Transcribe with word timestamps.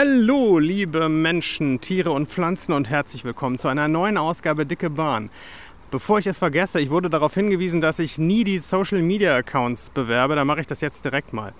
Hallo, 0.00 0.60
liebe 0.60 1.08
Menschen, 1.08 1.80
Tiere 1.80 2.12
und 2.12 2.28
Pflanzen 2.28 2.72
und 2.72 2.88
herzlich 2.88 3.24
willkommen 3.24 3.58
zu 3.58 3.66
einer 3.66 3.88
neuen 3.88 4.16
Ausgabe 4.16 4.64
Dicke 4.64 4.90
Bahn. 4.90 5.28
Bevor 5.90 6.20
ich 6.20 6.28
es 6.28 6.38
vergesse, 6.38 6.80
ich 6.80 6.90
wurde 6.90 7.10
darauf 7.10 7.34
hingewiesen, 7.34 7.80
dass 7.80 7.98
ich 7.98 8.16
nie 8.16 8.44
die 8.44 8.58
Social 8.58 9.02
Media 9.02 9.34
Accounts 9.34 9.90
bewerbe, 9.90 10.36
da 10.36 10.44
mache 10.44 10.60
ich 10.60 10.68
das 10.68 10.82
jetzt 10.82 11.04
direkt 11.04 11.32
mal. 11.32 11.52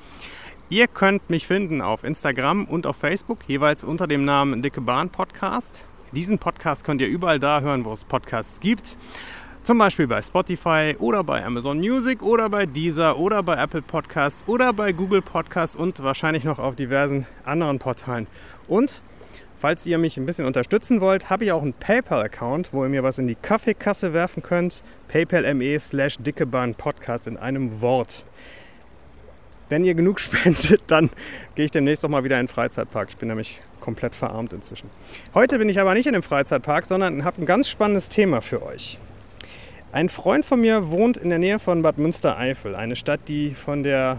Ihr 0.69 0.87
könnt 0.87 1.29
mich 1.31 1.49
finden 1.49 1.83
auf 1.83 2.05
Instagram 2.05 2.67
und 2.67 2.87
auf 2.87 2.95
Facebook, 2.95 3.41
jeweils 3.49 3.83
unter 3.83 4.07
dem 4.07 4.25
Namen 4.25 4.63
Dicke 4.63 4.83
Bahn 4.83 5.11
Podcast. 5.11 5.85
Diesen 6.13 6.39
Podcast 6.39 6.85
könnt 6.85 7.01
ihr 7.01 7.09
überall 7.09 7.41
da 7.41 7.61
hören, 7.61 7.85
wo 7.85 7.93
es 7.93 8.05
Podcasts 8.05 8.61
gibt. 8.61 8.97
Zum 9.69 9.77
Beispiel 9.77 10.07
bei 10.07 10.23
Spotify 10.23 10.97
oder 10.99 11.23
bei 11.23 11.45
Amazon 11.45 11.77
Music 11.77 12.23
oder 12.23 12.49
bei 12.49 12.65
Deezer 12.65 13.19
oder 13.19 13.43
bei 13.43 13.63
Apple 13.63 13.83
Podcasts 13.83 14.43
oder 14.49 14.73
bei 14.73 14.93
Google 14.93 15.21
Podcasts 15.21 15.77
und 15.77 16.03
wahrscheinlich 16.03 16.43
noch 16.45 16.59
auf 16.59 16.75
diversen 16.75 17.27
anderen 17.45 17.79
Portalen. 17.79 18.29
Und 18.67 19.03
falls 19.59 19.85
ihr 19.85 19.99
mich 19.99 20.17
ein 20.17 20.25
bisschen 20.25 20.47
unterstützen 20.47 21.03
wollt, 21.03 21.29
habe 21.29 21.45
ich 21.45 21.53
auch 21.53 21.61
einen 21.61 21.75
PayPal-Account, 21.75 22.73
wo 22.73 22.83
ihr 22.85 22.89
mir 22.89 23.03
was 23.03 23.19
in 23.19 23.27
die 23.29 23.35
Kaffeekasse 23.35 24.15
werfen 24.15 24.43
könnt. 24.43 24.83
PayPal.me 25.09 25.79
slash 25.79 26.17
Podcast 26.79 27.27
in 27.27 27.37
einem 27.37 27.83
Wort. 27.83 28.25
Wenn 29.69 29.85
ihr 29.85 29.93
genug 29.93 30.19
spendet, 30.21 30.81
dann 30.87 31.11
gehe 31.57 31.67
ich 31.67 31.71
demnächst 31.73 32.07
auch 32.07 32.09
mal 32.09 32.25
wieder 32.25 32.41
in 32.41 32.47
den 32.47 32.51
Freizeitpark. 32.51 33.11
Ich 33.11 33.19
bin 33.19 33.29
nämlich 33.29 33.61
komplett 33.83 34.15
verarmt 34.15 34.55
inzwischen. 34.55 34.89
Heute 35.35 35.59
bin 35.59 35.69
ich 35.69 35.79
aber 35.79 35.93
nicht 35.93 36.07
in 36.07 36.15
dem 36.15 36.23
Freizeitpark, 36.23 36.87
sondern 36.87 37.23
habe 37.23 37.43
ein 37.43 37.45
ganz 37.45 37.69
spannendes 37.69 38.09
Thema 38.09 38.41
für 38.41 38.63
euch. 38.63 38.99
Ein 39.91 40.11
Freund 40.11 40.45
von 40.45 40.61
mir 40.61 40.91
wohnt 40.91 41.17
in 41.17 41.31
der 41.31 41.39
Nähe 41.39 41.59
von 41.59 41.81
Bad 41.81 41.97
Münstereifel, 41.97 42.77
eine 42.77 42.95
Stadt, 42.95 43.21
die 43.27 43.55
von 43.55 43.83
der 43.83 44.19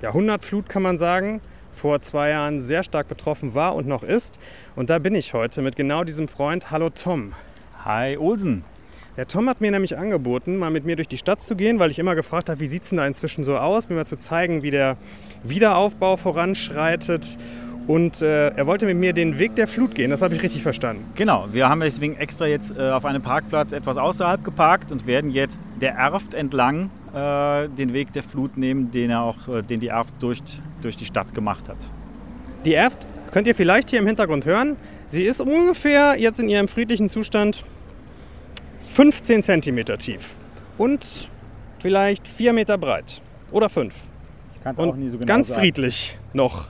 Jahrhundertflut, 0.00 0.70
kann 0.70 0.80
man 0.80 0.96
sagen, 0.96 1.42
vor 1.70 2.00
zwei 2.00 2.30
Jahren 2.30 2.62
sehr 2.62 2.82
stark 2.82 3.06
betroffen 3.06 3.52
war 3.52 3.74
und 3.74 3.86
noch 3.86 4.02
ist. 4.02 4.40
Und 4.76 4.88
da 4.88 4.98
bin 4.98 5.14
ich 5.14 5.34
heute 5.34 5.60
mit 5.60 5.76
genau 5.76 6.04
diesem 6.04 6.26
Freund. 6.26 6.70
Hallo 6.70 6.88
Tom. 6.88 7.34
Hi 7.84 8.16
Olsen. 8.16 8.64
Der 9.18 9.28
Tom 9.28 9.46
hat 9.50 9.60
mir 9.60 9.70
nämlich 9.70 9.98
angeboten, 9.98 10.56
mal 10.56 10.70
mit 10.70 10.86
mir 10.86 10.96
durch 10.96 11.08
die 11.08 11.18
Stadt 11.18 11.42
zu 11.42 11.54
gehen, 11.54 11.78
weil 11.78 11.90
ich 11.90 11.98
immer 11.98 12.14
gefragt 12.14 12.48
habe, 12.48 12.60
wie 12.60 12.66
sieht 12.66 12.84
es 12.84 12.88
denn 12.88 12.96
da 12.96 13.06
inzwischen 13.06 13.44
so 13.44 13.58
aus, 13.58 13.90
mir 13.90 13.96
mal 13.96 14.06
zu 14.06 14.16
zeigen, 14.16 14.62
wie 14.62 14.70
der 14.70 14.96
Wiederaufbau 15.42 16.16
voranschreitet 16.16 17.36
und 17.88 18.20
äh, 18.20 18.50
er 18.50 18.66
wollte 18.66 18.84
mit 18.84 18.98
mir 18.98 19.14
den 19.14 19.38
Weg 19.38 19.56
der 19.56 19.66
Flut 19.66 19.94
gehen, 19.94 20.10
das 20.10 20.20
habe 20.20 20.34
ich 20.34 20.42
richtig 20.42 20.62
verstanden. 20.62 21.06
Genau, 21.14 21.48
wir 21.50 21.68
haben 21.70 21.80
deswegen 21.80 22.16
extra 22.16 22.46
jetzt 22.46 22.76
äh, 22.76 22.90
auf 22.90 23.06
einem 23.06 23.22
Parkplatz 23.22 23.72
etwas 23.72 23.96
außerhalb 23.96 24.44
geparkt 24.44 24.92
und 24.92 25.06
werden 25.06 25.30
jetzt 25.30 25.62
der 25.80 25.94
Erft 25.94 26.34
entlang 26.34 26.90
äh, 27.14 27.68
den 27.70 27.94
Weg 27.94 28.12
der 28.12 28.22
Flut 28.22 28.58
nehmen, 28.58 28.90
den, 28.90 29.08
er 29.08 29.22
auch, 29.22 29.48
äh, 29.48 29.62
den 29.62 29.80
die 29.80 29.88
Erft 29.88 30.14
durch, 30.20 30.40
durch 30.82 30.96
die 30.96 31.06
Stadt 31.06 31.34
gemacht 31.34 31.70
hat. 31.70 31.90
Die 32.66 32.74
Erft 32.74 33.06
könnt 33.30 33.46
ihr 33.46 33.54
vielleicht 33.54 33.88
hier 33.88 34.00
im 34.00 34.06
Hintergrund 34.06 34.44
hören. 34.44 34.76
Sie 35.06 35.22
ist 35.22 35.40
ungefähr 35.40 36.16
jetzt 36.18 36.38
in 36.40 36.50
ihrem 36.50 36.68
friedlichen 36.68 37.08
Zustand 37.08 37.64
15 38.94 39.42
cm 39.42 39.84
tief 39.98 40.34
und 40.76 41.30
vielleicht 41.80 42.28
4 42.28 42.52
Meter 42.52 42.76
breit 42.76 43.22
oder 43.50 43.70
5. 43.70 43.94
Ich 44.56 44.62
kann 44.62 44.74
es 44.74 44.78
auch 44.78 44.94
nie 44.94 45.08
so 45.08 45.16
genau 45.16 45.26
Ganz 45.26 45.46
sagen. 45.46 45.60
friedlich 45.60 46.18
noch. 46.34 46.68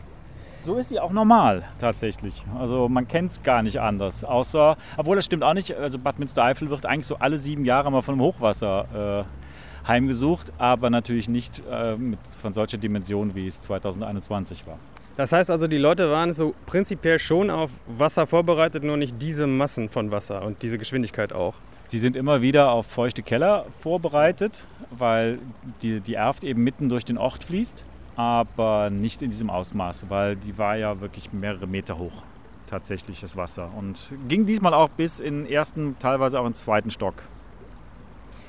So 0.69 0.77
ist 0.77 0.91
sie 0.91 1.00
auch 1.00 1.12
normal 1.12 1.62
tatsächlich. 1.78 2.44
Also 2.58 2.91
man 2.91 3.08
kennt 3.08 3.30
es 3.30 3.42
gar 3.42 3.62
nicht 3.62 3.80
anders. 3.80 4.22
Außer, 4.22 4.77
obwohl 4.98 5.16
das 5.16 5.25
stimmt 5.25 5.42
auch 5.42 5.55
nicht, 5.55 5.75
also 5.75 5.98
Bad 5.98 6.19
Münstereifel 6.19 6.69
wird 6.69 6.84
eigentlich 6.84 7.06
so 7.06 7.16
alle 7.16 7.38
sieben 7.38 7.64
Jahre 7.64 7.91
mal 7.91 8.02
von 8.02 8.16
einem 8.16 8.20
Hochwasser 8.20 9.25
äh, 9.25 9.88
heimgesucht, 9.88 10.53
aber 10.59 10.91
natürlich 10.91 11.26
nicht 11.26 11.62
äh, 11.70 11.97
mit, 11.97 12.19
von 12.42 12.53
solcher 12.53 12.76
Dimension, 12.76 13.34
wie 13.34 13.47
es 13.47 13.62
2021 13.62 14.66
war. 14.66 14.76
Das 15.16 15.32
heißt 15.32 15.50
also, 15.50 15.69
die 15.69 15.78
Leute 15.78 16.10
waren 16.10 16.34
so 16.34 16.54
prinzipiell 16.66 17.19
schon 17.19 17.48
auf 17.48 17.71
Wasser 17.87 18.26
vorbereitet, 18.26 18.84
nur 18.84 18.98
nicht 18.98 19.22
diese 19.22 19.47
Massen 19.47 19.88
von 19.88 20.10
Wasser 20.10 20.42
und 20.42 20.62
diese 20.62 20.76
Geschwindigkeit 20.76 21.32
auch. 21.32 21.54
Sie 21.87 21.97
sind 21.97 22.15
immer 22.15 22.42
wieder 22.42 22.72
auf 22.72 22.84
feuchte 22.84 23.22
Keller 23.22 23.65
vorbereitet, 23.81 24.66
weil 24.91 25.38
die, 25.81 26.00
die 26.00 26.12
Erft 26.12 26.44
eben 26.44 26.62
mitten 26.62 26.91
durch 26.91 27.06
den 27.06 27.16
Ort 27.16 27.42
fließt 27.42 27.87
aber 28.18 28.90
nicht 28.90 29.22
in 29.22 29.30
diesem 29.30 29.48
Ausmaß, 29.48 30.06
weil 30.08 30.34
die 30.34 30.58
war 30.58 30.76
ja 30.76 31.00
wirklich 31.00 31.32
mehrere 31.32 31.68
Meter 31.68 31.98
hoch, 31.98 32.24
tatsächlich 32.66 33.20
das 33.20 33.36
Wasser. 33.36 33.70
Und 33.78 34.12
ging 34.26 34.44
diesmal 34.44 34.74
auch 34.74 34.88
bis 34.88 35.20
in 35.20 35.44
den 35.44 35.52
ersten, 35.52 35.96
teilweise 36.00 36.40
auch 36.40 36.44
in 36.44 36.50
den 36.50 36.56
zweiten 36.56 36.90
Stock. 36.90 37.22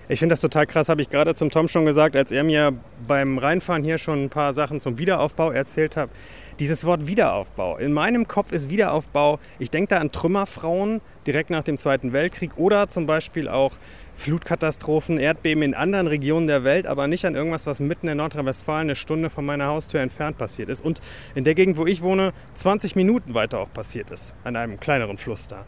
Ich 0.08 0.18
finde 0.18 0.34
das 0.34 0.42
total 0.42 0.66
krass, 0.66 0.90
habe 0.90 1.04
ich 1.04 1.12
gerade 1.12 1.36
zum 1.36 1.52
Tom 1.52 1.68
schon 1.68 1.86
gesagt, 1.86 2.16
als 2.16 2.32
er 2.32 2.44
mir 2.44 2.74
beim 3.08 3.38
Reinfahren 3.38 3.84
hier 3.84 4.00
schon 4.00 4.24
ein 4.24 4.30
paar 4.32 4.56
Sachen 4.56 4.80
zum 4.80 4.98
Wiederaufbau 4.98 5.52
erzählt 5.52 5.98
hat. 5.98 6.10
Dieses 6.58 6.84
Wort 6.84 7.06
Wiederaufbau. 7.06 7.78
In 7.78 7.94
meinem 7.94 8.28
Kopf 8.28 8.52
ist 8.52 8.72
Wiederaufbau, 8.72 9.38
ich 9.60 9.70
denke 9.70 9.90
da 9.90 10.00
an 10.00 10.12
Trümmerfrauen 10.12 11.00
direkt 11.28 11.52
nach 11.52 11.64
dem 11.64 11.78
Zweiten 11.78 12.12
Weltkrieg 12.12 12.58
oder 12.58 12.90
zum 12.90 13.06
Beispiel 13.06 13.48
auch 13.48 13.74
Flutkatastrophen, 14.20 15.18
Erdbeben 15.18 15.64
in 15.64 15.74
anderen 15.74 16.08
Regionen 16.08 16.48
der 16.48 16.66
Welt, 16.66 16.88
aber 16.88 17.08
nicht 17.08 17.26
an 17.26 17.36
irgendwas, 17.36 17.66
was 17.66 17.80
mitten 17.80 18.10
in 18.10 18.18
Nordrhein-Westfalen 18.18 18.88
eine 18.88 18.96
Stunde 18.96 19.30
von 19.30 19.46
meiner 19.46 19.68
Haustür 19.68 20.02
entfernt 20.02 20.38
passiert 20.38 20.68
ist. 20.68 20.84
Und 20.84 21.00
in 21.36 21.46
der 21.46 21.56
Gegend, 21.56 21.78
wo 21.78 21.86
ich 21.86 22.02
wohne, 22.02 22.34
20 22.54 22.98
Minuten 22.98 23.34
weiter 23.34 23.60
auch 23.60 23.72
passiert 23.72 24.12
ist, 24.12 24.34
an 24.44 24.58
einem 24.58 24.80
kleineren 24.80 25.18
Fluss 25.18 25.48
da. 25.48 25.64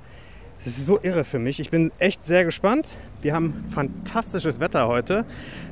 Das 0.58 0.68
ist 0.68 0.86
so 0.86 1.00
irre 1.02 1.24
für 1.24 1.40
mich. 1.40 1.60
Ich 1.62 1.70
bin 1.70 1.92
echt 1.98 2.26
sehr 2.26 2.44
gespannt. 2.44 2.90
Wir 3.22 3.34
haben 3.34 3.66
fantastisches 3.74 4.60
Wetter 4.60 4.88
heute. 4.88 5.26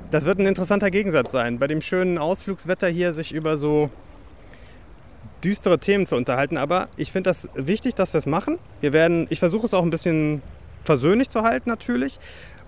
Das 0.10 0.26
wird 0.26 0.40
ein 0.40 0.48
interessanter 0.48 0.90
Gegensatz 0.90 1.32
sein, 1.32 1.60
bei 1.60 1.68
dem 1.68 1.82
schönen 1.82 2.18
Ausflugswetter 2.18 2.88
hier 2.88 3.12
sich 3.14 3.34
über 3.34 3.58
so 3.58 3.92
düstere 5.44 5.80
Themen 5.80 6.06
zu 6.06 6.16
unterhalten. 6.16 6.58
Aber 6.58 6.88
ich 6.96 7.12
finde 7.12 7.30
das 7.30 7.50
wichtig, 7.56 7.94
dass 7.96 8.14
wir 8.14 8.20
es 8.20 8.26
machen. 8.26 8.58
Wir 8.80 8.94
werden, 8.94 9.28
ich 9.30 9.40
versuche 9.40 9.66
es 9.66 9.74
auch 9.74 9.84
ein 9.84 9.90
bisschen 9.90 10.42
versöhnlich 10.86 11.30
zu 11.30 11.44
halten 11.44 11.70
natürlich. 11.70 12.20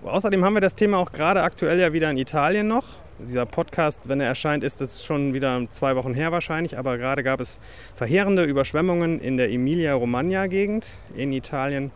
Außerdem 0.04 0.44
haben 0.44 0.54
wir 0.54 0.60
das 0.60 0.74
Thema 0.74 0.98
auch 0.98 1.12
gerade 1.12 1.42
aktuell 1.42 1.78
ja 1.78 1.92
wieder 1.92 2.10
in 2.10 2.18
Italien 2.18 2.66
noch. 2.66 2.84
Dieser 3.20 3.46
Podcast, 3.46 4.08
wenn 4.08 4.20
er 4.20 4.26
erscheint, 4.26 4.64
ist 4.64 4.80
es 4.80 5.04
schon 5.04 5.32
wieder 5.32 5.64
zwei 5.70 5.94
Wochen 5.94 6.12
her 6.12 6.32
wahrscheinlich, 6.32 6.76
aber 6.76 6.98
gerade 6.98 7.22
gab 7.22 7.40
es 7.40 7.60
verheerende 7.94 8.42
Überschwemmungen 8.42 9.20
in 9.20 9.36
der 9.36 9.50
Emilia-Romagna-Gegend 9.52 10.98
in 11.14 11.32
Italien, 11.32 11.92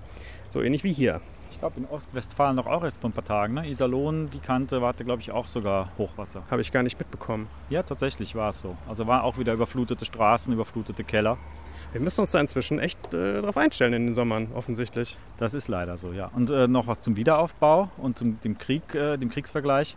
so 0.48 0.62
ähnlich 0.62 0.84
wie 0.84 0.92
hier. 0.92 1.20
Ich 1.50 1.58
glaube 1.58 1.80
in 1.80 1.86
Ostwestfalen 1.86 2.54
noch 2.54 2.66
auch 2.66 2.84
erst 2.84 3.00
vor 3.00 3.10
ein 3.10 3.12
paar 3.12 3.24
Tagen. 3.24 3.54
Ne? 3.54 3.68
Iserlohn, 3.68 4.30
die 4.30 4.38
Kante, 4.38 4.80
war 4.80 4.92
glaube 4.92 5.22
ich 5.22 5.32
auch 5.32 5.48
sogar 5.48 5.90
Hochwasser. 5.98 6.44
Habe 6.48 6.62
ich 6.62 6.70
gar 6.70 6.84
nicht 6.84 6.98
mitbekommen. 6.98 7.48
Ja, 7.70 7.82
tatsächlich 7.82 8.36
war 8.36 8.50
es 8.50 8.60
so. 8.60 8.76
Also 8.88 9.08
waren 9.08 9.22
auch 9.22 9.36
wieder 9.36 9.52
überflutete 9.52 10.04
Straßen, 10.04 10.52
überflutete 10.52 11.02
Keller. 11.02 11.38
Wir 11.96 12.02
müssen 12.02 12.20
uns 12.20 12.30
da 12.32 12.40
inzwischen 12.40 12.78
echt 12.78 13.14
äh, 13.14 13.40
darauf 13.40 13.56
einstellen 13.56 13.94
in 13.94 14.04
den 14.04 14.14
Sommern, 14.14 14.48
offensichtlich. 14.52 15.16
Das 15.38 15.54
ist 15.54 15.66
leider 15.68 15.96
so, 15.96 16.12
ja. 16.12 16.30
Und 16.34 16.50
äh, 16.50 16.68
noch 16.68 16.86
was 16.86 17.00
zum 17.00 17.16
Wiederaufbau 17.16 17.88
und 17.96 18.18
zum 18.18 18.38
dem 18.42 18.58
Krieg, 18.58 18.94
äh, 18.94 19.16
dem 19.16 19.30
Kriegsvergleich. 19.30 19.96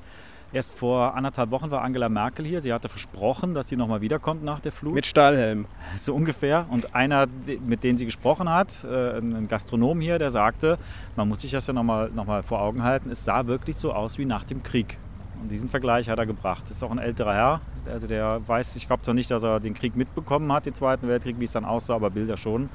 Erst 0.54 0.74
vor 0.74 1.14
anderthalb 1.16 1.52
Wochen 1.52 1.72
war 1.72 1.82
Angela 1.82 2.08
Merkel 2.08 2.46
hier. 2.46 2.62
Sie 2.62 2.72
hatte 2.72 2.88
versprochen, 2.88 3.54
dass 3.54 3.68
sie 3.68 3.76
nochmal 3.76 4.00
wiederkommt 4.00 4.46
nach 4.46 4.62
der 4.62 4.72
Flut. 4.72 4.94
Mit 4.94 5.08
Stahlhelm. 5.08 5.66
So 5.98 6.16
ungefähr. 6.16 6.68
Und 6.70 6.96
einer, 6.96 7.28
mit 7.68 7.84
dem 7.84 7.98
sie 7.98 8.06
gesprochen 8.06 8.50
hat, 8.50 8.86
äh, 8.86 9.18
ein 9.18 9.50
Gastronom 9.50 10.00
hier, 10.00 10.20
der 10.20 10.32
sagte, 10.32 10.78
man 11.18 11.28
muss 11.28 11.42
sich 11.42 11.52
das 11.52 11.68
ja 11.68 11.74
nochmal 11.74 12.12
noch 12.16 12.26
mal 12.26 12.44
vor 12.44 12.62
Augen 12.62 12.82
halten, 12.82 13.12
es 13.12 13.26
sah 13.26 13.46
wirklich 13.46 13.76
so 13.76 13.92
aus 13.92 14.18
wie 14.18 14.24
nach 14.24 14.46
dem 14.46 14.64
Krieg. 14.64 14.98
Und 15.42 15.50
diesen 15.50 15.70
Vergleich 15.70 16.10
hat 16.10 16.20
er 16.20 16.26
gebracht. 16.26 16.70
Ist 16.70 16.84
auch 16.84 16.92
ein 16.92 16.98
älterer 16.98 17.34
Herr, 17.34 17.62
also 17.90 18.08
der 18.08 18.42
weiß, 18.46 18.76
ich 18.76 18.88
glaube 18.88 19.04
zwar 19.04 19.14
nicht, 19.14 19.32
dass 19.32 19.44
er 19.44 19.60
den 19.60 19.74
Krieg 19.74 19.96
mitbekommen 19.96 20.52
hat, 20.52 20.66
den 20.66 20.76
Zweiten 20.76 21.08
Weltkrieg, 21.08 21.40
wie 21.40 21.46
es 21.46 21.52
dann 21.52 21.66
aussah, 21.66 21.96
aber 21.96 22.10
Bilder 22.10 22.38
schon. 22.38 22.70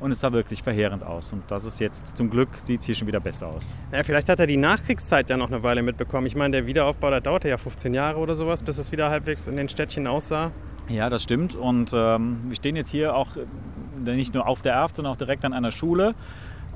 Und 0.00 0.12
es 0.12 0.20
sah 0.20 0.32
wirklich 0.32 0.62
verheerend 0.62 1.02
aus. 1.02 1.32
Und 1.32 1.42
das 1.50 1.64
ist 1.64 1.80
jetzt, 1.80 2.16
zum 2.16 2.30
Glück, 2.30 2.48
sieht 2.64 2.80
es 2.80 2.86
hier 2.86 2.94
schon 2.94 3.08
wieder 3.08 3.18
besser 3.18 3.48
aus. 3.48 3.74
Ja, 3.90 4.02
vielleicht 4.04 4.28
hat 4.28 4.38
er 4.38 4.46
die 4.46 4.56
Nachkriegszeit 4.56 5.28
ja 5.28 5.36
noch 5.36 5.48
eine 5.48 5.62
Weile 5.64 5.82
mitbekommen. 5.82 6.26
Ich 6.28 6.36
meine, 6.36 6.52
der 6.52 6.66
Wiederaufbau, 6.66 7.10
der 7.10 7.20
dauerte 7.20 7.48
ja 7.48 7.56
15 7.56 7.94
Jahre 7.94 8.18
oder 8.18 8.36
sowas, 8.36 8.62
bis 8.62 8.78
es 8.78 8.92
wieder 8.92 9.10
halbwegs 9.10 9.48
in 9.48 9.56
den 9.56 9.68
Städtchen 9.68 10.06
aussah. 10.06 10.52
Ja, 10.88 11.10
das 11.10 11.24
stimmt. 11.24 11.56
Und 11.56 11.90
ähm, 11.92 12.38
wir 12.46 12.54
stehen 12.54 12.76
jetzt 12.76 12.90
hier 12.90 13.14
auch 13.14 13.36
äh, 13.36 14.14
nicht 14.14 14.34
nur 14.34 14.46
auf 14.46 14.62
der 14.62 14.74
Erft, 14.74 14.96
sondern 14.96 15.12
auch 15.12 15.18
direkt 15.18 15.44
an 15.44 15.52
einer 15.52 15.72
Schule. 15.72 16.14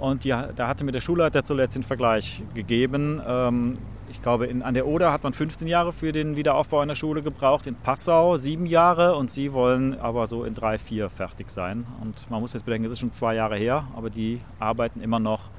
Und 0.00 0.24
die, 0.24 0.30
da 0.30 0.66
hatte 0.66 0.84
mir 0.84 0.90
der 0.90 1.00
Schulleiter 1.00 1.44
zuletzt 1.44 1.76
den 1.76 1.84
Vergleich 1.84 2.42
gegeben. 2.54 3.22
Ähm, 3.24 3.78
ich 4.12 4.22
glaube, 4.22 4.46
in, 4.46 4.62
an 4.62 4.74
der 4.74 4.86
Oder 4.86 5.10
hat 5.10 5.22
man 5.22 5.32
15 5.32 5.66
Jahre 5.66 5.92
für 5.92 6.12
den 6.12 6.36
Wiederaufbau 6.36 6.80
einer 6.80 6.94
Schule 6.94 7.22
gebraucht, 7.22 7.66
in 7.66 7.74
Passau 7.74 8.36
sieben 8.36 8.66
Jahre 8.66 9.16
und 9.16 9.30
sie 9.30 9.52
wollen 9.52 9.98
aber 9.98 10.26
so 10.26 10.44
in 10.44 10.54
drei, 10.54 10.78
vier 10.78 11.08
fertig 11.08 11.50
sein. 11.50 11.86
Und 12.00 12.30
man 12.30 12.40
muss 12.40 12.52
jetzt 12.52 12.64
bedenken, 12.64 12.86
es 12.86 12.92
ist 12.92 13.00
schon 13.00 13.12
zwei 13.12 13.34
Jahre 13.34 13.56
her, 13.56 13.86
aber 13.96 14.10
die 14.10 14.40
arbeiten 14.58 15.00
immer 15.00 15.18
noch 15.18 15.50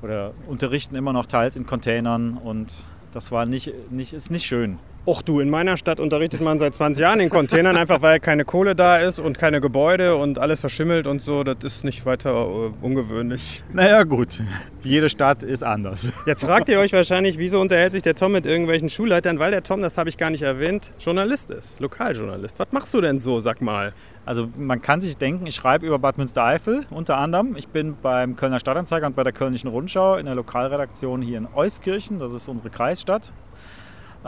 oder 0.00 0.32
unterrichten 0.46 0.94
immer 0.94 1.12
noch 1.12 1.26
teils 1.26 1.56
in 1.56 1.66
Containern 1.66 2.38
und 2.38 2.84
das 3.12 3.32
war 3.32 3.46
nicht, 3.46 3.72
nicht, 3.90 4.12
ist 4.12 4.30
nicht 4.30 4.46
schön. 4.46 4.78
Och 5.08 5.22
du, 5.22 5.40
in 5.40 5.48
meiner 5.48 5.78
Stadt 5.78 6.00
unterrichtet 6.00 6.42
man 6.42 6.58
seit 6.58 6.74
20 6.74 7.00
Jahren 7.00 7.20
in 7.20 7.30
Containern, 7.30 7.78
einfach 7.78 8.02
weil 8.02 8.20
keine 8.20 8.44
Kohle 8.44 8.74
da 8.74 8.98
ist 8.98 9.18
und 9.18 9.38
keine 9.38 9.62
Gebäude 9.62 10.16
und 10.16 10.38
alles 10.38 10.60
verschimmelt 10.60 11.06
und 11.06 11.22
so. 11.22 11.44
Das 11.44 11.56
ist 11.64 11.82
nicht 11.82 12.04
weiter 12.04 12.32
äh, 12.32 12.84
ungewöhnlich. 12.84 13.62
Naja, 13.72 14.02
gut. 14.02 14.42
Jede 14.82 15.08
Stadt 15.08 15.42
ist 15.42 15.64
anders. 15.64 16.12
Jetzt 16.26 16.44
fragt 16.44 16.68
ihr 16.68 16.78
euch 16.78 16.92
wahrscheinlich, 16.92 17.38
wieso 17.38 17.58
unterhält 17.58 17.94
sich 17.94 18.02
der 18.02 18.16
Tom 18.16 18.32
mit 18.32 18.44
irgendwelchen 18.44 18.90
Schulleitern? 18.90 19.38
Weil 19.38 19.50
der 19.50 19.62
Tom, 19.62 19.80
das 19.80 19.96
habe 19.96 20.10
ich 20.10 20.18
gar 20.18 20.28
nicht 20.28 20.42
erwähnt, 20.42 20.92
Journalist 21.00 21.50
ist, 21.52 21.80
Lokaljournalist. 21.80 22.58
Was 22.58 22.70
machst 22.72 22.92
du 22.92 23.00
denn 23.00 23.18
so, 23.18 23.40
sag 23.40 23.62
mal? 23.62 23.94
Also 24.26 24.50
man 24.58 24.82
kann 24.82 25.00
sich 25.00 25.16
denken, 25.16 25.46
ich 25.46 25.54
schreibe 25.54 25.86
über 25.86 25.98
Bad 25.98 26.18
Münstereifel 26.18 26.84
unter 26.90 27.16
anderem. 27.16 27.56
Ich 27.56 27.68
bin 27.68 27.96
beim 28.02 28.36
Kölner 28.36 28.60
Stadtanzeiger 28.60 29.06
und 29.06 29.16
bei 29.16 29.24
der 29.24 29.32
Kölnischen 29.32 29.70
Rundschau 29.70 30.16
in 30.16 30.26
der 30.26 30.34
Lokalredaktion 30.34 31.22
hier 31.22 31.38
in 31.38 31.48
Euskirchen. 31.54 32.18
Das 32.18 32.34
ist 32.34 32.46
unsere 32.46 32.68
Kreisstadt. 32.68 33.32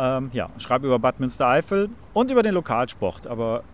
Ähm, 0.01 0.31
ja, 0.33 0.49
schreibe 0.57 0.87
über 0.87 0.99
Bad 0.99 1.21
Münstereifel 1.21 1.91
und 2.15 2.31
über 2.31 2.43
den 2.43 2.55
Lokalsport, 2.55 3.27
aber 3.27 3.65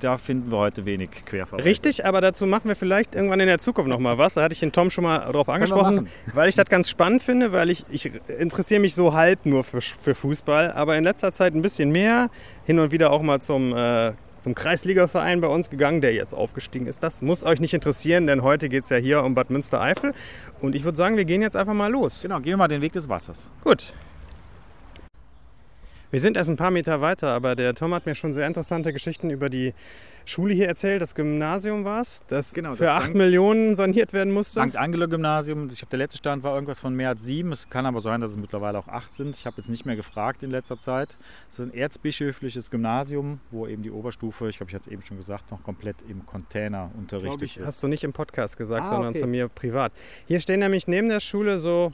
da 0.00 0.16
finden 0.16 0.50
wir 0.50 0.56
heute 0.56 0.86
wenig 0.86 1.10
Querverweise. 1.26 1.66
Richtig, 1.66 2.06
aber 2.06 2.22
dazu 2.22 2.46
machen 2.46 2.68
wir 2.68 2.76
vielleicht 2.76 3.14
irgendwann 3.14 3.40
in 3.40 3.46
der 3.46 3.58
Zukunft 3.58 3.90
noch 3.90 3.98
mal 3.98 4.16
was. 4.16 4.34
Da 4.34 4.42
hatte 4.42 4.54
ich 4.54 4.60
den 4.60 4.72
Tom 4.72 4.90
schon 4.90 5.04
mal 5.04 5.30
drauf 5.32 5.50
angesprochen, 5.50 6.08
weil 6.32 6.48
ich 6.48 6.54
das 6.54 6.66
ganz 6.66 6.88
spannend 6.88 7.22
finde, 7.22 7.52
weil 7.52 7.68
ich, 7.68 7.84
ich 7.90 8.10
interessiere 8.38 8.80
mich 8.80 8.94
so 8.94 9.12
halb 9.12 9.44
nur 9.44 9.64
für, 9.64 9.82
für 9.82 10.14
Fußball, 10.14 10.72
aber 10.72 10.96
in 10.96 11.04
letzter 11.04 11.30
Zeit 11.32 11.54
ein 11.54 11.60
bisschen 11.60 11.90
mehr, 11.90 12.30
hin 12.64 12.78
und 12.78 12.90
wieder 12.90 13.10
auch 13.10 13.20
mal 13.20 13.42
zum 13.42 13.76
äh, 13.76 14.12
zum 14.38 14.54
Kreisligaverein 14.54 15.40
bei 15.40 15.48
uns 15.48 15.70
gegangen, 15.70 16.00
der 16.02 16.12
jetzt 16.12 16.34
aufgestiegen 16.34 16.86
ist. 16.86 17.02
Das 17.02 17.22
muss 17.22 17.42
euch 17.42 17.58
nicht 17.58 17.74
interessieren, 17.74 18.26
denn 18.26 18.42
heute 18.42 18.68
geht 18.68 18.84
es 18.84 18.90
ja 18.90 18.96
hier 18.96 19.24
um 19.24 19.34
Bad 19.34 19.50
Münstereifel. 19.50 20.12
Und 20.60 20.74
ich 20.74 20.84
würde 20.84 20.96
sagen, 20.96 21.16
wir 21.16 21.24
gehen 21.24 21.42
jetzt 21.42 21.56
einfach 21.56 21.74
mal 21.74 21.90
los. 21.90 22.22
Genau, 22.22 22.36
gehen 22.36 22.52
wir 22.52 22.56
mal 22.58 22.68
den 22.68 22.82
Weg 22.82 22.92
des 22.92 23.08
Wassers. 23.08 23.50
Gut. 23.64 23.94
Wir 26.16 26.22
sind 26.22 26.38
erst 26.38 26.48
ein 26.48 26.56
paar 26.56 26.70
Meter 26.70 27.02
weiter, 27.02 27.28
aber 27.28 27.54
der 27.54 27.74
Tom 27.74 27.92
hat 27.92 28.06
mir 28.06 28.14
schon 28.14 28.32
sehr 28.32 28.46
interessante 28.46 28.90
Geschichten 28.94 29.28
über 29.28 29.50
die 29.50 29.74
Schule 30.24 30.54
hier 30.54 30.66
erzählt. 30.66 31.02
Das 31.02 31.14
Gymnasium 31.14 31.84
war 31.84 32.00
es, 32.00 32.22
das 32.26 32.54
genau, 32.54 32.74
für 32.74 32.84
das 32.84 33.04
8 33.04 33.14
Millionen 33.14 33.76
saniert 33.76 34.14
werden 34.14 34.32
musste. 34.32 34.66
St. 34.66 34.76
Angelo 34.76 35.08
Gymnasium. 35.08 35.68
Ich 35.70 35.82
habe 35.82 35.90
der 35.90 35.98
letzte 35.98 36.16
Stand 36.16 36.42
war 36.42 36.54
irgendwas 36.54 36.80
von 36.80 36.94
mehr 36.94 37.10
als 37.10 37.22
sieben. 37.22 37.52
Es 37.52 37.68
kann 37.68 37.84
aber 37.84 38.00
sein, 38.00 38.22
dass 38.22 38.30
es 38.30 38.38
mittlerweile 38.38 38.78
auch 38.78 38.88
acht 38.88 39.14
sind. 39.14 39.36
Ich 39.36 39.44
habe 39.44 39.58
jetzt 39.58 39.68
nicht 39.68 39.84
mehr 39.84 39.94
gefragt 39.94 40.42
in 40.42 40.50
letzter 40.50 40.80
Zeit. 40.80 41.18
Es 41.50 41.58
ist 41.58 41.66
ein 41.66 41.74
erzbischöfliches 41.74 42.70
Gymnasium, 42.70 43.40
wo 43.50 43.66
eben 43.66 43.82
die 43.82 43.90
Oberstufe, 43.90 44.48
ich 44.48 44.56
glaube, 44.56 44.70
ich 44.70 44.74
hatte 44.74 44.88
es 44.88 44.92
eben 44.94 45.02
schon 45.02 45.18
gesagt, 45.18 45.50
noch 45.50 45.62
komplett 45.64 45.96
im 46.08 46.24
Container 46.24 46.92
unterrichtet 46.96 47.42
ich, 47.42 47.56
wird. 47.58 47.66
Hast 47.66 47.82
du 47.82 47.88
nicht 47.88 48.04
im 48.04 48.14
Podcast 48.14 48.56
gesagt, 48.56 48.86
ah, 48.86 48.88
sondern 48.88 49.10
okay. 49.10 49.20
zu 49.20 49.26
mir 49.26 49.48
privat. 49.48 49.92
Hier 50.26 50.40
stehen 50.40 50.60
nämlich 50.60 50.88
neben 50.88 51.10
der 51.10 51.20
Schule 51.20 51.58
so 51.58 51.92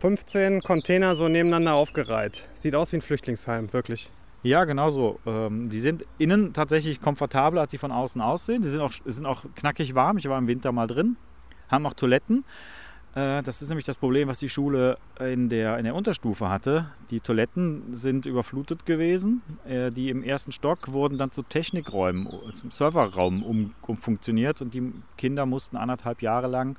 15 0.00 0.62
Container 0.62 1.14
so 1.14 1.28
nebeneinander 1.28 1.74
aufgereiht. 1.74 2.48
Sieht 2.54 2.74
aus 2.74 2.90
wie 2.92 2.96
ein 2.96 3.02
Flüchtlingsheim, 3.02 3.70
wirklich. 3.74 4.08
Ja, 4.42 4.64
genau 4.64 4.88
so. 4.88 5.20
Ähm, 5.26 5.68
die 5.68 5.80
sind 5.80 6.06
innen 6.16 6.54
tatsächlich 6.54 7.02
komfortabler, 7.02 7.60
als 7.60 7.70
sie 7.72 7.78
von 7.78 7.92
außen 7.92 8.22
aussehen. 8.22 8.62
Sie 8.62 8.70
sind 8.70 8.80
auch, 8.80 8.92
sind 9.04 9.26
auch 9.26 9.44
knackig 9.54 9.94
warm. 9.94 10.16
Ich 10.16 10.26
war 10.26 10.38
im 10.38 10.46
Winter 10.46 10.72
mal 10.72 10.86
drin. 10.86 11.16
Haben 11.68 11.84
auch 11.84 11.92
Toiletten. 11.92 12.44
Äh, 13.14 13.42
das 13.42 13.60
ist 13.60 13.68
nämlich 13.68 13.84
das 13.84 13.98
Problem, 13.98 14.28
was 14.28 14.38
die 14.38 14.48
Schule 14.48 14.96
in 15.20 15.50
der, 15.50 15.76
in 15.76 15.84
der 15.84 15.94
Unterstufe 15.94 16.48
hatte. 16.48 16.86
Die 17.10 17.20
Toiletten 17.20 17.92
sind 17.92 18.24
überflutet 18.24 18.86
gewesen. 18.86 19.42
Äh, 19.68 19.92
die 19.92 20.08
im 20.08 20.22
ersten 20.22 20.52
Stock 20.52 20.92
wurden 20.92 21.18
dann 21.18 21.30
zu 21.30 21.42
Technikräumen, 21.42 22.26
zum 22.54 22.70
Serverraum 22.70 23.42
um, 23.42 23.74
umfunktioniert 23.82 24.62
und 24.62 24.72
die 24.72 24.94
Kinder 25.18 25.44
mussten 25.44 25.76
anderthalb 25.76 26.22
Jahre 26.22 26.46
lang 26.46 26.78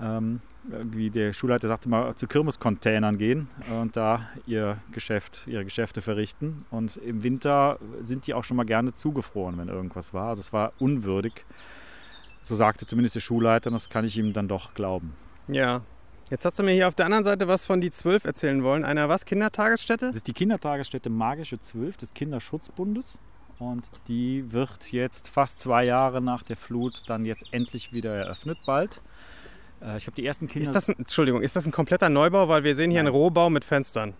ähm, 0.00 0.40
irgendwie 0.70 1.10
der 1.10 1.32
Schulleiter 1.32 1.68
sagte 1.68 1.88
mal, 1.88 2.14
zu 2.14 2.26
Kirmescontainern 2.26 3.18
gehen 3.18 3.48
und 3.80 3.96
da 3.96 4.28
ihr 4.46 4.78
Geschäft, 4.92 5.42
ihre 5.46 5.64
Geschäfte 5.64 6.02
verrichten. 6.02 6.64
Und 6.70 6.96
im 6.98 7.22
Winter 7.22 7.78
sind 8.02 8.26
die 8.26 8.34
auch 8.34 8.44
schon 8.44 8.56
mal 8.56 8.64
gerne 8.64 8.94
zugefroren, 8.94 9.58
wenn 9.58 9.68
irgendwas 9.68 10.14
war. 10.14 10.30
Also 10.30 10.40
es 10.40 10.52
war 10.52 10.72
unwürdig. 10.78 11.44
So 12.42 12.54
sagte 12.54 12.86
zumindest 12.86 13.14
der 13.14 13.20
Schulleiter 13.20 13.68
und 13.68 13.74
das 13.74 13.88
kann 13.88 14.04
ich 14.04 14.16
ihm 14.18 14.32
dann 14.32 14.48
doch 14.48 14.74
glauben. 14.74 15.14
Ja. 15.48 15.82
Jetzt 16.30 16.46
hast 16.46 16.58
du 16.58 16.62
mir 16.62 16.72
hier 16.72 16.88
auf 16.88 16.94
der 16.94 17.04
anderen 17.06 17.24
Seite 17.24 17.46
was 17.46 17.66
von 17.66 17.80
die 17.80 17.90
Zwölf 17.90 18.24
erzählen 18.24 18.62
wollen. 18.62 18.84
Einer 18.84 19.08
was? 19.08 19.26
Kindertagesstätte? 19.26 20.06
Das 20.06 20.16
ist 20.16 20.26
die 20.26 20.32
Kindertagesstätte 20.32 21.10
Magische 21.10 21.60
Zwölf 21.60 21.98
des 21.98 22.14
Kinderschutzbundes. 22.14 23.18
Und 23.58 23.84
die 24.08 24.50
wird 24.50 24.92
jetzt 24.92 25.28
fast 25.28 25.60
zwei 25.60 25.84
Jahre 25.84 26.20
nach 26.20 26.42
der 26.42 26.56
Flut 26.56 27.02
dann 27.06 27.24
jetzt 27.24 27.44
endlich 27.52 27.92
wieder 27.92 28.14
eröffnet, 28.14 28.58
bald. 28.64 29.02
Äh, 29.82 29.96
ich 29.96 30.06
habe 30.06 30.14
die 30.14 30.26
ersten 30.26 30.48
Kinder. 30.48 30.66
Ist 30.66 30.74
das 30.74 30.88
ein, 30.88 30.98
Entschuldigung, 30.98 31.42
ist 31.42 31.56
das 31.56 31.66
ein 31.66 31.72
kompletter 31.72 32.08
Neubau? 32.08 32.48
Weil 32.48 32.64
wir 32.64 32.74
sehen 32.74 32.90
hier 32.90 33.02
Nein. 33.02 33.08
einen 33.08 33.16
Rohbau 33.16 33.50
mit 33.50 33.64
Fenstern. 33.64 34.14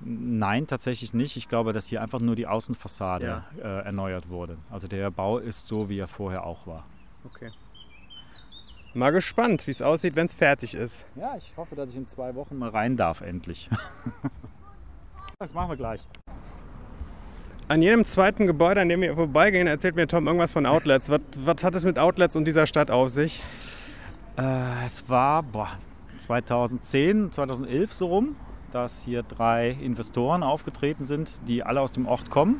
Nein, 0.00 0.66
tatsächlich 0.66 1.14
nicht. 1.14 1.36
Ich 1.36 1.48
glaube, 1.48 1.72
dass 1.72 1.86
hier 1.86 2.02
einfach 2.02 2.20
nur 2.20 2.36
die 2.36 2.46
Außenfassade 2.46 3.26
ja. 3.26 3.44
äh, 3.62 3.84
erneuert 3.84 4.28
wurde. 4.28 4.58
Also 4.70 4.86
der 4.86 5.10
Bau 5.10 5.38
ist 5.38 5.66
so, 5.66 5.88
wie 5.88 5.98
er 5.98 6.08
vorher 6.08 6.44
auch 6.44 6.66
war. 6.66 6.84
Okay. 7.24 7.50
Mal 8.92 9.10
gespannt, 9.10 9.66
wie 9.66 9.70
es 9.70 9.82
aussieht, 9.82 10.14
wenn 10.14 10.26
es 10.26 10.34
fertig 10.34 10.74
ist. 10.74 11.06
Ja, 11.16 11.34
ich 11.36 11.54
hoffe, 11.56 11.74
dass 11.74 11.90
ich 11.90 11.96
in 11.96 12.06
zwei 12.06 12.34
Wochen 12.34 12.56
mal 12.56 12.68
rein 12.68 12.96
darf, 12.96 13.22
endlich. 13.22 13.68
das 15.38 15.52
machen 15.52 15.70
wir 15.70 15.76
gleich. 15.76 16.06
An 17.66 17.80
jedem 17.80 18.04
zweiten 18.04 18.46
Gebäude, 18.46 18.82
an 18.82 18.88
dem 18.90 19.00
wir 19.00 19.14
vorbeigehen, 19.14 19.66
erzählt 19.66 19.96
mir 19.96 20.06
Tom 20.06 20.26
irgendwas 20.26 20.52
von 20.52 20.66
Outlets. 20.66 21.08
Was, 21.08 21.20
was 21.44 21.64
hat 21.64 21.74
es 21.74 21.84
mit 21.84 21.98
Outlets 21.98 22.36
und 22.36 22.44
dieser 22.44 22.66
Stadt 22.66 22.90
auf 22.90 23.08
sich? 23.08 23.42
Äh, 24.36 24.86
es 24.86 25.08
war 25.08 25.42
boah, 25.42 25.68
2010, 26.18 27.32
2011 27.32 27.94
so 27.94 28.06
rum, 28.06 28.36
dass 28.72 29.02
hier 29.02 29.22
drei 29.22 29.70
Investoren 29.70 30.42
aufgetreten 30.42 31.04
sind, 31.04 31.40
die 31.46 31.62
alle 31.62 31.80
aus 31.80 31.92
dem 31.92 32.06
Ort 32.06 32.30
kommen 32.30 32.58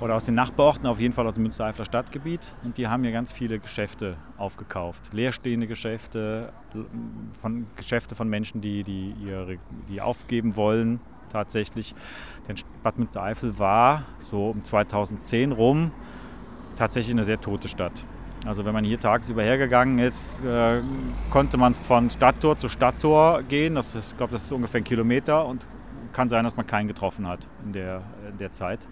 oder 0.00 0.14
aus 0.14 0.24
den 0.24 0.34
Nachbarorten, 0.34 0.86
auf 0.86 0.98
jeden 0.98 1.12
Fall 1.12 1.26
aus 1.26 1.34
dem 1.34 1.42
Münstereifler 1.42 1.84
Stadtgebiet. 1.84 2.54
Und 2.64 2.78
die 2.78 2.88
haben 2.88 3.02
hier 3.02 3.12
ganz 3.12 3.32
viele 3.32 3.58
Geschäfte 3.58 4.16
aufgekauft. 4.38 5.12
Leerstehende 5.12 5.66
Geschäfte, 5.66 6.52
von, 7.40 7.66
Geschäfte 7.76 8.14
von 8.14 8.28
Menschen, 8.28 8.60
die, 8.60 8.82
die, 8.82 9.14
ihre, 9.22 9.58
die 9.88 10.00
aufgeben 10.00 10.56
wollen 10.56 11.00
tatsächlich. 11.30 11.94
Denn 12.48 12.56
Bad 12.82 12.98
Münstereifel 12.98 13.58
war 13.58 14.04
so 14.18 14.50
um 14.50 14.64
2010 14.64 15.52
rum 15.52 15.90
tatsächlich 16.76 17.14
eine 17.14 17.24
sehr 17.24 17.40
tote 17.40 17.68
Stadt. 17.68 18.04
Also 18.46 18.64
wenn 18.64 18.72
man 18.72 18.84
hier 18.84 19.00
tagsüber 19.00 19.42
hergegangen 19.42 19.98
ist, 19.98 20.44
äh, 20.44 20.80
konnte 21.30 21.56
man 21.56 21.74
von 21.74 22.10
Stadttor 22.10 22.56
zu 22.56 22.68
Stadttor 22.68 23.42
gehen. 23.42 23.74
Das 23.74 23.94
ist, 23.96 24.12
ich 24.12 24.16
glaube, 24.16 24.32
das 24.32 24.44
ist 24.44 24.52
ungefähr 24.52 24.80
ein 24.80 24.84
Kilometer 24.84 25.44
und 25.44 25.66
kann 26.12 26.28
sein, 26.28 26.44
dass 26.44 26.56
man 26.56 26.66
keinen 26.66 26.86
getroffen 26.86 27.26
hat 27.26 27.48
in 27.64 27.72
der, 27.72 28.02
in 28.30 28.38
der 28.38 28.52
Zeit. 28.52 28.86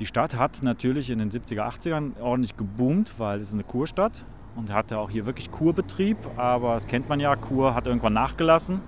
Die 0.00 0.06
Stadt 0.06 0.36
hat 0.36 0.62
natürlich 0.62 1.10
in 1.10 1.20
den 1.20 1.30
70er, 1.30 1.60
80ern 1.60 2.20
ordentlich 2.20 2.56
geboomt, 2.56 3.14
weil 3.18 3.40
es 3.40 3.54
eine 3.54 3.62
Kurstadt 3.62 4.24
und 4.56 4.72
hatte 4.72 4.98
auch 4.98 5.10
hier 5.10 5.24
wirklich 5.24 5.52
Kurbetrieb. 5.52 6.16
Aber 6.36 6.74
das 6.74 6.88
kennt 6.88 7.08
man 7.08 7.20
ja, 7.20 7.36
Kur 7.36 7.74
hat 7.74 7.86
irgendwann 7.86 8.14
nachgelassen. 8.14 8.80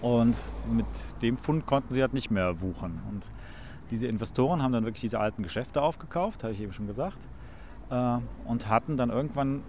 Und 0.00 0.36
mit 0.72 0.86
dem 1.22 1.36
Fund 1.36 1.66
konnten 1.66 1.94
sie 1.94 2.00
halt 2.00 2.14
nicht 2.14 2.32
mehr 2.32 2.60
wuchern. 2.60 3.00
Und 3.10 3.28
diese 3.92 4.08
Investoren 4.08 4.60
haben 4.60 4.72
dann 4.72 4.84
wirklich 4.84 5.02
diese 5.02 5.20
alten 5.20 5.44
Geschäfte 5.44 5.80
aufgekauft, 5.80 6.42
habe 6.42 6.52
ich 6.52 6.60
eben 6.60 6.72
schon 6.72 6.88
gesagt 6.88 7.18
und 8.46 8.68
hatten 8.68 8.96
dann 8.96 9.10
irgendwann 9.10 9.62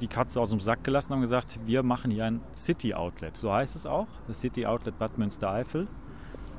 die 0.00 0.08
Katze 0.08 0.40
aus 0.40 0.50
dem 0.50 0.60
Sack 0.60 0.82
gelassen 0.82 1.12
und 1.12 1.16
haben 1.16 1.20
gesagt, 1.22 1.60
wir 1.64 1.82
machen 1.82 2.10
hier 2.10 2.24
ein 2.24 2.40
City 2.56 2.92
Outlet. 2.92 3.36
So 3.36 3.52
heißt 3.52 3.76
es 3.76 3.86
auch, 3.86 4.08
das 4.26 4.40
City 4.40 4.66
Outlet 4.66 4.98
Bad 4.98 5.16
Münstereifel. 5.16 5.86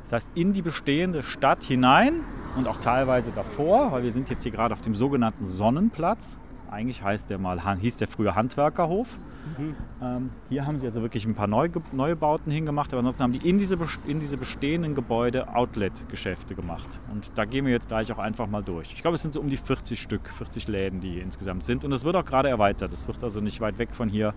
Das 0.04 0.14
heißt, 0.14 0.32
in 0.36 0.54
die 0.54 0.62
bestehende 0.62 1.24
Stadt 1.24 1.64
hinein 1.64 2.22
und 2.56 2.68
auch 2.68 2.78
teilweise 2.78 3.32
davor, 3.32 3.92
weil 3.92 4.04
wir 4.04 4.12
sind 4.12 4.30
jetzt 4.30 4.44
hier 4.44 4.52
gerade 4.52 4.74
auf 4.74 4.82
dem 4.82 4.96
sogenannten 4.96 5.46
Sonnenplatz. 5.46 6.38
Eigentlich 6.72 7.04
heißt 7.04 7.30
der 7.30 7.38
mal, 7.38 7.62
hieß 7.78 7.98
der 7.98 8.08
früher 8.08 8.36
Handwerkerhof. 8.36 9.20
Mhm. 9.58 9.76
Ähm, 10.02 10.30
hier 10.50 10.66
haben 10.66 10.80
sie 10.80 10.88
also 10.88 11.02
wirklich 11.02 11.26
ein 11.26 11.36
paar 11.36 11.48
Neu 11.48 11.70
Neubauten 11.92 12.52
hingemacht, 12.52 12.94
aber 12.94 13.00
ansonsten 13.00 13.24
haben 13.24 13.34
die 13.34 13.48
in 13.48 13.58
diese, 13.58 13.78
in 14.08 14.20
diese 14.20 14.38
bestehenden 14.38 14.96
Gebäude 14.96 15.54
Outlet-Geschäfte 15.54 16.56
gemacht. 16.56 17.02
Und 17.12 17.32
da 17.36 17.46
gehen 17.46 17.66
wir 17.66 17.72
jetzt 17.72 17.88
gleich 17.88 18.12
auch 18.12 18.20
einfach 18.20 18.48
mal 18.48 18.64
durch. 18.64 18.94
Ich 18.94 19.02
glaube, 19.02 19.16
es 19.16 19.22
sind 19.22 19.34
so 19.34 19.42
um 19.42 19.50
die 19.50 19.58
40 19.58 20.00
Stück, 20.00 20.30
40 20.30 20.68
Läden, 20.68 21.00
die 21.00 21.12
hier 21.12 21.24
insgesamt 21.24 21.66
sind. 21.66 21.84
Und 21.84 21.92
es 21.92 22.06
wird 22.06 22.16
auch 22.16 22.26
gerade 22.26 22.50
erweitert. 22.50 22.94
Es 22.94 23.08
wird 23.08 23.24
also 23.24 23.42
nicht 23.42 23.62
weit 23.62 23.78
weg 23.78 23.90
von 23.94 24.10
hier 24.10 24.34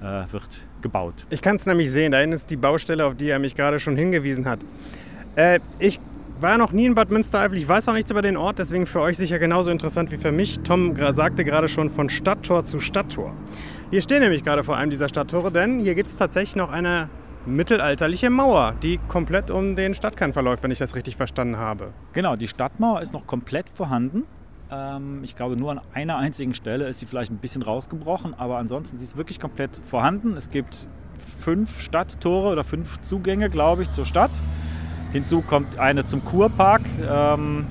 äh, 0.00 0.30
wird 0.32 0.68
gebaut. 0.82 1.26
Ich 1.30 1.42
kann 1.42 1.56
es 1.56 1.66
nämlich 1.66 1.90
sehen. 1.90 2.12
Da 2.12 2.18
hinten 2.18 2.34
ist 2.34 2.50
die 2.50 2.56
Baustelle, 2.56 3.04
auf 3.04 3.14
die 3.14 3.28
er 3.28 3.38
mich 3.38 3.54
gerade 3.54 3.78
schon 3.80 3.96
hingewiesen 3.96 4.46
hat. 4.46 4.60
Äh, 5.36 5.60
ich 5.78 6.00
war 6.40 6.58
noch 6.58 6.72
nie 6.72 6.86
in 6.86 6.94
Bad 6.94 7.10
Münstereifel. 7.10 7.56
Ich 7.56 7.68
weiß 7.68 7.88
auch 7.88 7.94
nichts 7.94 8.10
über 8.10 8.22
den 8.22 8.36
Ort, 8.36 8.58
deswegen 8.58 8.86
für 8.86 9.00
euch 9.00 9.16
sicher 9.16 9.38
genauso 9.38 9.70
interessant 9.70 10.10
wie 10.10 10.18
für 10.18 10.32
mich. 10.32 10.60
Tom 10.60 10.94
sagte 11.14 11.44
gerade 11.44 11.68
schon 11.68 11.88
von 11.88 12.08
Stadttor 12.08 12.64
zu 12.64 12.78
Stadttor. 12.78 13.32
Wir 13.90 14.02
stehen 14.02 14.20
nämlich 14.20 14.44
gerade 14.44 14.64
vor 14.64 14.76
einem 14.76 14.90
dieser 14.90 15.08
Stadttore, 15.08 15.52
denn 15.52 15.80
hier 15.80 15.94
gibt 15.94 16.10
es 16.10 16.16
tatsächlich 16.16 16.56
noch 16.56 16.72
eine 16.72 17.08
mittelalterliche 17.46 18.30
Mauer, 18.30 18.74
die 18.82 18.98
komplett 19.08 19.50
um 19.50 19.76
den 19.76 19.94
Stadtkern 19.94 20.32
verläuft, 20.32 20.62
wenn 20.64 20.70
ich 20.70 20.78
das 20.78 20.96
richtig 20.96 21.16
verstanden 21.16 21.56
habe. 21.56 21.92
Genau, 22.12 22.34
die 22.36 22.48
Stadtmauer 22.48 23.00
ist 23.00 23.12
noch 23.12 23.26
komplett 23.26 23.68
vorhanden. 23.68 24.24
Ähm, 24.70 25.20
ich 25.22 25.36
glaube, 25.36 25.56
nur 25.56 25.70
an 25.70 25.80
einer 25.94 26.16
einzigen 26.16 26.54
Stelle 26.54 26.88
ist 26.88 26.98
sie 26.98 27.06
vielleicht 27.06 27.30
ein 27.30 27.38
bisschen 27.38 27.62
rausgebrochen, 27.62 28.34
aber 28.34 28.58
ansonsten 28.58 28.98
sie 28.98 29.04
ist 29.04 29.16
wirklich 29.16 29.38
komplett 29.38 29.80
vorhanden. 29.84 30.36
Es 30.36 30.50
gibt 30.50 30.88
fünf 31.38 31.80
Stadttore 31.80 32.50
oder 32.50 32.64
fünf 32.64 33.00
Zugänge, 33.02 33.48
glaube 33.48 33.82
ich, 33.82 33.90
zur 33.90 34.04
Stadt 34.04 34.32
Hinzu 35.16 35.40
kommt 35.40 35.78
eine 35.78 36.04
zum 36.04 36.22
Kurpark. 36.24 36.82
Ähm, 37.10 37.66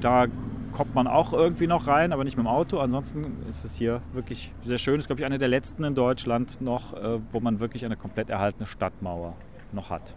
da 0.00 0.26
kommt 0.76 0.94
man 0.94 1.06
auch 1.06 1.32
irgendwie 1.32 1.66
noch 1.66 1.86
rein, 1.86 2.12
aber 2.12 2.22
nicht 2.22 2.36
mit 2.36 2.44
dem 2.44 2.50
Auto. 2.50 2.78
Ansonsten 2.78 3.38
ist 3.48 3.64
es 3.64 3.76
hier 3.76 4.02
wirklich 4.12 4.52
sehr 4.60 4.76
schön. 4.76 4.96
Es 4.96 5.04
ist, 5.04 5.06
glaube 5.06 5.20
ich, 5.20 5.24
eine 5.24 5.38
der 5.38 5.48
letzten 5.48 5.84
in 5.84 5.94
Deutschland 5.94 6.60
noch, 6.60 6.92
äh, 6.92 7.18
wo 7.32 7.40
man 7.40 7.60
wirklich 7.60 7.86
eine 7.86 7.96
komplett 7.96 8.28
erhaltene 8.28 8.66
Stadtmauer 8.66 9.34
noch 9.72 9.88
hat. 9.88 10.14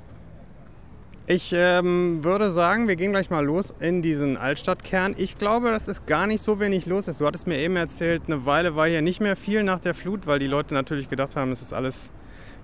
Ich 1.27 1.53
ähm, 1.55 2.25
würde 2.25 2.51
sagen, 2.51 2.89
wir 2.89 2.97
gehen 2.97 3.11
gleich 3.11 3.29
mal 3.29 3.45
los 3.45 3.73
in 3.79 4.01
diesen 4.01 4.35
Altstadtkern. 4.35 5.15
Ich 5.17 5.37
glaube, 5.37 5.71
dass 5.71 5.87
es 5.87 6.05
gar 6.05 6.27
nicht 6.27 6.41
so 6.41 6.59
wenig 6.59 6.87
los 6.87 7.07
ist. 7.07 7.21
Du 7.21 7.25
hattest 7.25 7.47
mir 7.47 7.57
eben 7.59 7.77
erzählt, 7.77 8.23
eine 8.27 8.45
Weile 8.45 8.75
war 8.75 8.87
hier 8.87 9.01
nicht 9.01 9.21
mehr 9.21 9.37
viel 9.37 9.63
nach 9.63 9.79
der 9.79 9.93
Flut, 9.93 10.27
weil 10.27 10.39
die 10.39 10.47
Leute 10.47 10.73
natürlich 10.73 11.09
gedacht 11.09 11.37
haben, 11.37 11.51
es 11.51 11.61
ist 11.61 11.71
alles 11.71 12.11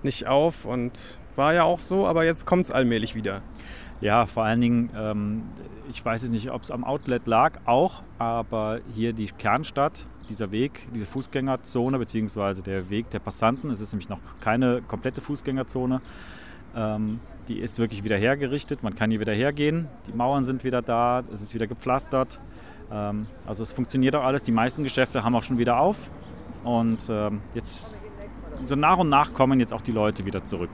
nicht 0.02 0.26
auf 0.26 0.66
und 0.66 1.18
war 1.34 1.54
ja 1.54 1.62
auch 1.62 1.80
so, 1.80 2.06
aber 2.06 2.24
jetzt 2.24 2.44
kommt 2.44 2.64
es 2.64 2.70
allmählich 2.70 3.14
wieder. 3.14 3.40
Ja, 4.00 4.26
vor 4.26 4.44
allen 4.44 4.60
Dingen, 4.60 4.90
ähm, 4.94 5.42
ich 5.88 6.04
weiß 6.04 6.22
jetzt 6.22 6.32
nicht, 6.32 6.50
ob 6.50 6.62
es 6.62 6.70
am 6.70 6.84
Outlet 6.84 7.26
lag, 7.26 7.60
auch, 7.64 8.02
aber 8.18 8.80
hier 8.94 9.14
die 9.14 9.26
Kernstadt, 9.26 10.06
dieser 10.28 10.52
Weg, 10.52 10.88
diese 10.94 11.06
Fußgängerzone 11.06 11.98
beziehungsweise 11.98 12.62
der 12.62 12.90
Weg 12.90 13.08
der 13.10 13.20
Passanten, 13.20 13.70
es 13.70 13.80
ist 13.80 13.92
nämlich 13.92 14.08
noch 14.08 14.18
keine 14.40 14.82
komplette 14.82 15.22
Fußgängerzone, 15.22 16.02
ähm, 16.74 17.20
die 17.48 17.58
ist 17.58 17.78
wirklich 17.78 18.04
wieder 18.04 18.16
hergerichtet, 18.16 18.82
man 18.82 18.94
kann 18.94 19.10
hier 19.10 19.20
wieder 19.20 19.32
hergehen, 19.32 19.88
die 20.06 20.12
Mauern 20.12 20.44
sind 20.44 20.62
wieder 20.62 20.82
da, 20.82 21.22
es 21.32 21.40
ist 21.40 21.54
wieder 21.54 21.66
gepflastert. 21.66 22.40
Ähm, 22.90 23.26
also 23.46 23.62
es 23.62 23.72
funktioniert 23.72 24.14
auch 24.14 24.24
alles, 24.24 24.42
die 24.42 24.52
meisten 24.52 24.82
Geschäfte 24.82 25.24
haben 25.24 25.34
auch 25.34 25.42
schon 25.42 25.58
wieder 25.58 25.80
auf 25.80 26.10
und 26.64 27.08
ähm, 27.08 27.40
jetzt 27.54 28.10
so 28.64 28.74
nach 28.74 28.98
und 28.98 29.08
nach 29.08 29.32
kommen 29.32 29.60
jetzt 29.60 29.72
auch 29.72 29.82
die 29.82 29.92
Leute 29.92 30.26
wieder 30.26 30.44
zurück. 30.44 30.70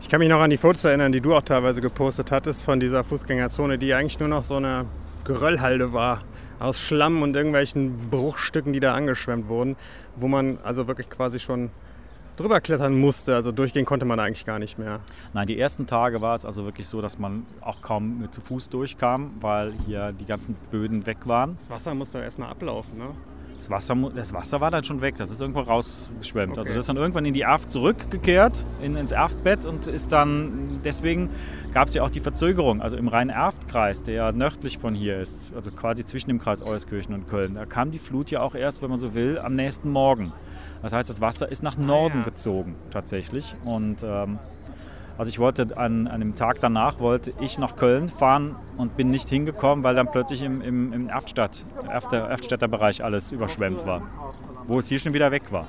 Ich 0.00 0.08
kann 0.08 0.20
mich 0.20 0.28
noch 0.28 0.40
an 0.40 0.50
die 0.50 0.56
Fotos 0.56 0.84
erinnern, 0.84 1.12
die 1.12 1.20
du 1.20 1.34
auch 1.34 1.42
teilweise 1.42 1.80
gepostet 1.80 2.30
hattest 2.30 2.64
von 2.64 2.80
dieser 2.80 3.04
Fußgängerzone, 3.04 3.78
die 3.78 3.92
eigentlich 3.92 4.18
nur 4.18 4.28
noch 4.28 4.44
so 4.44 4.56
eine 4.56 4.86
Geröllhalde 5.24 5.92
war 5.92 6.22
aus 6.60 6.80
Schlamm 6.80 7.22
und 7.22 7.36
irgendwelchen 7.36 8.08
Bruchstücken, 8.10 8.72
die 8.72 8.80
da 8.80 8.94
angeschwemmt 8.94 9.48
wurden, 9.48 9.76
wo 10.16 10.28
man 10.28 10.58
also 10.62 10.86
wirklich 10.86 11.10
quasi 11.10 11.38
schon 11.38 11.70
drüber 12.36 12.60
klettern 12.60 12.98
musste. 12.98 13.34
Also 13.34 13.52
durchgehen 13.52 13.84
konnte 13.84 14.06
man 14.06 14.18
eigentlich 14.20 14.46
gar 14.46 14.58
nicht 14.58 14.78
mehr. 14.78 15.00
Nein, 15.34 15.46
die 15.46 15.58
ersten 15.58 15.86
Tage 15.86 16.20
war 16.20 16.34
es 16.36 16.44
also 16.44 16.64
wirklich 16.64 16.86
so, 16.86 17.00
dass 17.00 17.18
man 17.18 17.44
auch 17.60 17.82
kaum 17.82 18.26
zu 18.30 18.40
Fuß 18.40 18.68
durchkam, 18.70 19.32
weil 19.40 19.72
hier 19.86 20.12
die 20.12 20.26
ganzen 20.26 20.56
Böden 20.70 21.06
weg 21.06 21.18
waren. 21.24 21.56
Das 21.56 21.70
Wasser 21.70 21.94
musste 21.94 22.20
erstmal 22.20 22.50
ablaufen, 22.50 22.98
ne? 22.98 23.10
Das 23.58 23.70
Wasser, 23.70 23.96
das 24.14 24.32
Wasser 24.32 24.60
war 24.60 24.70
dann 24.70 24.84
schon 24.84 25.00
weg, 25.00 25.16
das 25.16 25.30
ist 25.30 25.40
irgendwo 25.40 25.60
rausgeschwemmt. 25.60 26.52
Okay. 26.52 26.60
Also 26.60 26.74
das 26.74 26.84
ist 26.84 26.88
dann 26.88 26.96
irgendwann 26.96 27.24
in 27.24 27.34
die 27.34 27.40
Erft 27.40 27.72
zurückgekehrt, 27.72 28.64
in, 28.80 28.96
ins 28.96 29.10
Erftbett 29.10 29.66
und 29.66 29.88
ist 29.88 30.12
dann, 30.12 30.80
deswegen 30.84 31.28
gab 31.74 31.88
es 31.88 31.94
ja 31.94 32.04
auch 32.04 32.10
die 32.10 32.20
Verzögerung. 32.20 32.80
Also 32.80 32.96
im 32.96 33.08
Rhein-Erft-Kreis, 33.08 34.04
der 34.04 34.14
ja 34.14 34.32
nördlich 34.32 34.78
von 34.78 34.94
hier 34.94 35.20
ist, 35.20 35.52
also 35.56 35.72
quasi 35.72 36.04
zwischen 36.04 36.28
dem 36.28 36.38
Kreis 36.38 36.62
Euskirchen 36.62 37.14
und 37.14 37.28
Köln, 37.28 37.56
da 37.56 37.66
kam 37.66 37.90
die 37.90 37.98
Flut 37.98 38.30
ja 38.30 38.42
auch 38.42 38.54
erst, 38.54 38.80
wenn 38.80 38.90
man 38.90 39.00
so 39.00 39.14
will, 39.14 39.40
am 39.40 39.54
nächsten 39.54 39.90
Morgen. 39.90 40.32
Das 40.82 40.92
heißt, 40.92 41.10
das 41.10 41.20
Wasser 41.20 41.50
ist 41.50 41.64
nach 41.64 41.76
Norden 41.76 42.18
ah, 42.18 42.20
ja. 42.20 42.24
gezogen 42.24 42.76
tatsächlich. 42.92 43.56
Und 43.64 44.04
ähm, 44.04 44.38
also 45.18 45.28
ich 45.28 45.40
wollte 45.40 45.76
an, 45.76 46.06
an 46.06 46.20
dem 46.20 46.36
Tag 46.36 46.60
danach 46.60 47.00
wollte 47.00 47.32
ich 47.40 47.58
nach 47.58 47.74
Köln 47.74 48.08
fahren 48.08 48.54
und 48.76 48.96
bin 48.96 49.10
nicht 49.10 49.28
hingekommen, 49.28 49.82
weil 49.82 49.96
dann 49.96 50.08
plötzlich 50.10 50.42
im, 50.42 50.62
im, 50.62 50.92
im 50.92 51.08
Erftstadt, 51.08 51.66
Erfter, 51.88 52.18
Erftstädter 52.18 52.68
Bereich 52.68 53.02
alles 53.02 53.32
überschwemmt 53.32 53.84
war, 53.84 54.02
wo 54.68 54.78
es 54.78 54.86
hier 54.86 55.00
schon 55.00 55.14
wieder 55.14 55.32
weg 55.32 55.50
war. 55.50 55.66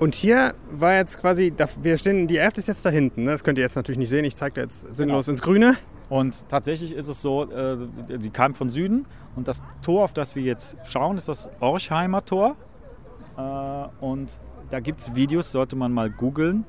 Und 0.00 0.16
hier 0.16 0.54
war 0.68 0.94
jetzt 0.94 1.20
quasi, 1.20 1.54
wir 1.80 1.96
stehen, 1.96 2.26
die 2.26 2.38
Erft 2.38 2.58
ist 2.58 2.66
jetzt 2.66 2.84
da 2.84 2.90
hinten. 2.90 3.22
Ne? 3.22 3.30
Das 3.30 3.44
könnt 3.44 3.56
ihr 3.56 3.62
jetzt 3.62 3.76
natürlich 3.76 3.98
nicht 3.98 4.10
sehen. 4.10 4.24
Ich 4.24 4.34
zeige 4.34 4.60
jetzt 4.60 4.80
sinnlos 4.94 5.26
genau. 5.26 5.32
ins 5.32 5.42
Grüne. 5.42 5.76
Und 6.08 6.48
tatsächlich 6.48 6.92
ist 6.92 7.06
es 7.06 7.22
so, 7.22 7.50
äh, 7.50 7.78
sie 8.18 8.30
kam 8.30 8.54
von 8.54 8.68
Süden 8.68 9.06
und 9.36 9.46
das 9.48 9.62
Tor, 9.80 10.04
auf 10.04 10.12
das 10.12 10.34
wir 10.34 10.42
jetzt 10.42 10.76
schauen, 10.84 11.16
ist 11.16 11.28
das 11.28 11.50
Orchheimer 11.60 12.24
Tor. 12.24 12.56
Äh, 13.38 14.04
und 14.04 14.28
da 14.70 14.80
gibt 14.80 15.00
es 15.00 15.14
Videos, 15.14 15.52
sollte 15.52 15.76
man 15.76 15.92
mal 15.92 16.10
googeln 16.10 16.64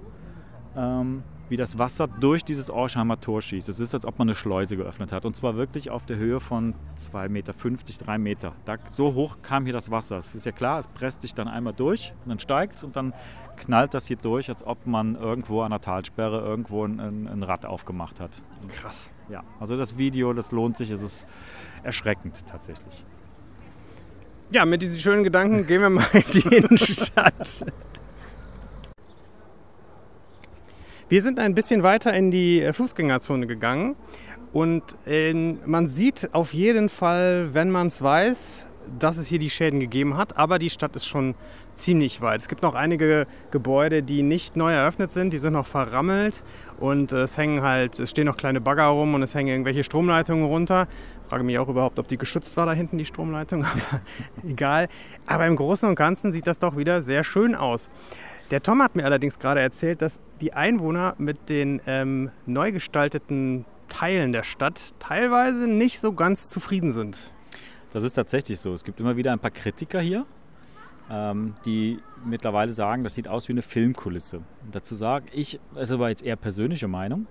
ähm, 0.77 1.23
wie 1.49 1.57
das 1.57 1.77
Wasser 1.77 2.07
durch 2.07 2.43
dieses 2.43 2.69
Orsheimer 2.69 3.19
Tor 3.19 3.41
schießt. 3.41 3.69
Es 3.69 3.79
ist, 3.79 3.93
als 3.93 4.05
ob 4.05 4.19
man 4.19 4.27
eine 4.27 4.35
Schleuse 4.35 4.75
geöffnet 4.75 5.11
hat. 5.11 5.25
Und 5.25 5.35
zwar 5.35 5.55
wirklich 5.55 5.89
auf 5.89 6.05
der 6.05 6.17
Höhe 6.17 6.39
von 6.39 6.73
2,50 7.11 7.29
Meter, 7.29 7.53
3 7.53 8.17
Meter. 8.17 8.53
Da, 8.65 8.75
so 8.91 9.13
hoch 9.13 9.37
kam 9.41 9.63
hier 9.63 9.73
das 9.73 9.89
Wasser. 9.89 10.17
Es 10.17 10.35
ist 10.35 10.45
ja 10.45 10.51
klar, 10.51 10.79
es 10.79 10.87
presst 10.87 11.21
sich 11.21 11.33
dann 11.33 11.47
einmal 11.47 11.73
durch 11.73 12.13
und 12.23 12.29
dann 12.29 12.39
steigt 12.39 12.75
es 12.77 12.83
und 12.83 12.95
dann 12.95 13.13
knallt 13.55 13.93
das 13.93 14.07
hier 14.07 14.17
durch, 14.17 14.49
als 14.49 14.65
ob 14.65 14.85
man 14.85 15.15
irgendwo 15.15 15.61
an 15.61 15.71
der 15.71 15.81
Talsperre 15.81 16.41
irgendwo 16.41 16.85
ein, 16.85 16.99
ein, 16.99 17.27
ein 17.27 17.43
Rad 17.43 17.65
aufgemacht 17.65 18.19
hat. 18.19 18.41
Krass. 18.67 19.13
Ja, 19.29 19.43
also 19.59 19.77
das 19.77 19.97
Video, 19.97 20.33
das 20.33 20.51
lohnt 20.51 20.77
sich. 20.77 20.91
Es 20.91 21.01
ist 21.01 21.27
erschreckend 21.83 22.45
tatsächlich. 22.45 23.05
Ja, 24.51 24.65
mit 24.65 24.81
diesen 24.81 24.99
schönen 24.99 25.23
Gedanken 25.23 25.65
gehen 25.65 25.81
wir 25.81 25.89
mal 25.89 26.05
in 26.13 26.23
die 26.33 26.55
Innenstadt. 26.55 27.65
Wir 31.09 31.21
sind 31.21 31.39
ein 31.39 31.55
bisschen 31.55 31.83
weiter 31.83 32.13
in 32.13 32.31
die 32.31 32.61
äh, 32.61 32.73
Fußgängerzone 32.73 33.47
gegangen 33.47 33.95
und 34.51 34.83
in, 35.05 35.59
man 35.65 35.87
sieht 35.87 36.33
auf 36.33 36.53
jeden 36.53 36.89
Fall, 36.89 37.53
wenn 37.53 37.71
man 37.71 37.87
es 37.87 38.01
weiß, 38.01 38.65
dass 38.99 39.17
es 39.17 39.25
hier 39.27 39.39
die 39.39 39.49
Schäden 39.49 39.79
gegeben 39.79 40.17
hat, 40.17 40.37
aber 40.37 40.59
die 40.59 40.69
Stadt 40.69 40.97
ist 40.97 41.05
schon 41.05 41.35
ziemlich 41.77 42.19
weit. 42.19 42.41
Es 42.41 42.49
gibt 42.49 42.61
noch 42.61 42.75
einige 42.75 43.25
Gebäude, 43.51 44.03
die 44.03 44.21
nicht 44.21 44.57
neu 44.57 44.73
eröffnet 44.73 45.13
sind, 45.13 45.31
die 45.31 45.37
sind 45.37 45.53
noch 45.53 45.65
verrammelt 45.65 46.43
und 46.77 47.13
äh, 47.13 47.21
es 47.21 47.37
hängen 47.37 47.61
halt, 47.61 47.97
es 47.99 48.09
stehen 48.09 48.25
noch 48.25 48.35
kleine 48.35 48.59
Bagger 48.59 48.87
rum 48.87 49.13
und 49.13 49.23
es 49.23 49.33
hängen 49.33 49.47
irgendwelche 49.47 49.85
Stromleitungen 49.85 50.43
runter. 50.43 50.89
Ich 51.23 51.29
frage 51.29 51.45
mich 51.45 51.57
auch 51.57 51.69
überhaupt, 51.69 51.99
ob 51.99 52.09
die 52.09 52.17
geschützt 52.17 52.57
war 52.57 52.65
da 52.65 52.73
hinten, 52.73 52.97
die 52.97 53.05
Stromleitung, 53.05 53.63
aber 53.65 54.01
egal. 54.45 54.89
Aber 55.25 55.47
im 55.47 55.55
Großen 55.55 55.87
und 55.87 55.95
Ganzen 55.95 56.33
sieht 56.33 56.47
das 56.47 56.59
doch 56.59 56.75
wieder 56.75 57.01
sehr 57.01 57.23
schön 57.23 57.55
aus. 57.55 57.89
Der 58.49 58.63
Tom 58.63 58.81
hat 58.81 58.95
mir 58.95 59.03
allerdings 59.03 59.39
gerade 59.39 59.59
erzählt, 59.59 60.01
dass 60.01 60.21
die 60.39 60.53
Einwohner 60.53 61.15
mit 61.17 61.49
den 61.49 61.81
ähm, 61.85 62.31
neu 62.45 62.71
gestalteten 62.71 63.65
Teilen 63.89 64.31
der 64.31 64.43
Stadt 64.43 64.93
teilweise 64.99 65.67
nicht 65.67 65.99
so 65.99 66.13
ganz 66.13 66.49
zufrieden 66.49 66.93
sind. 66.93 67.17
Das 67.91 68.03
ist 68.03 68.13
tatsächlich 68.13 68.59
so. 68.59 68.73
Es 68.73 68.85
gibt 68.85 69.01
immer 69.01 69.17
wieder 69.17 69.33
ein 69.33 69.39
paar 69.39 69.51
Kritiker 69.51 69.99
hier, 69.99 70.25
ähm, 71.11 71.55
die 71.65 71.99
mittlerweile 72.25 72.71
sagen, 72.71 73.03
das 73.03 73.15
sieht 73.15 73.27
aus 73.27 73.49
wie 73.49 73.53
eine 73.53 73.61
Filmkulisse. 73.61 74.37
Und 74.37 74.73
dazu 74.73 74.95
sage 74.95 75.25
ich, 75.33 75.59
das 75.73 75.89
ist 75.89 75.91
aber 75.91 76.07
jetzt 76.07 76.23
eher 76.23 76.37
persönliche 76.37 76.87
Meinung, 76.87 77.27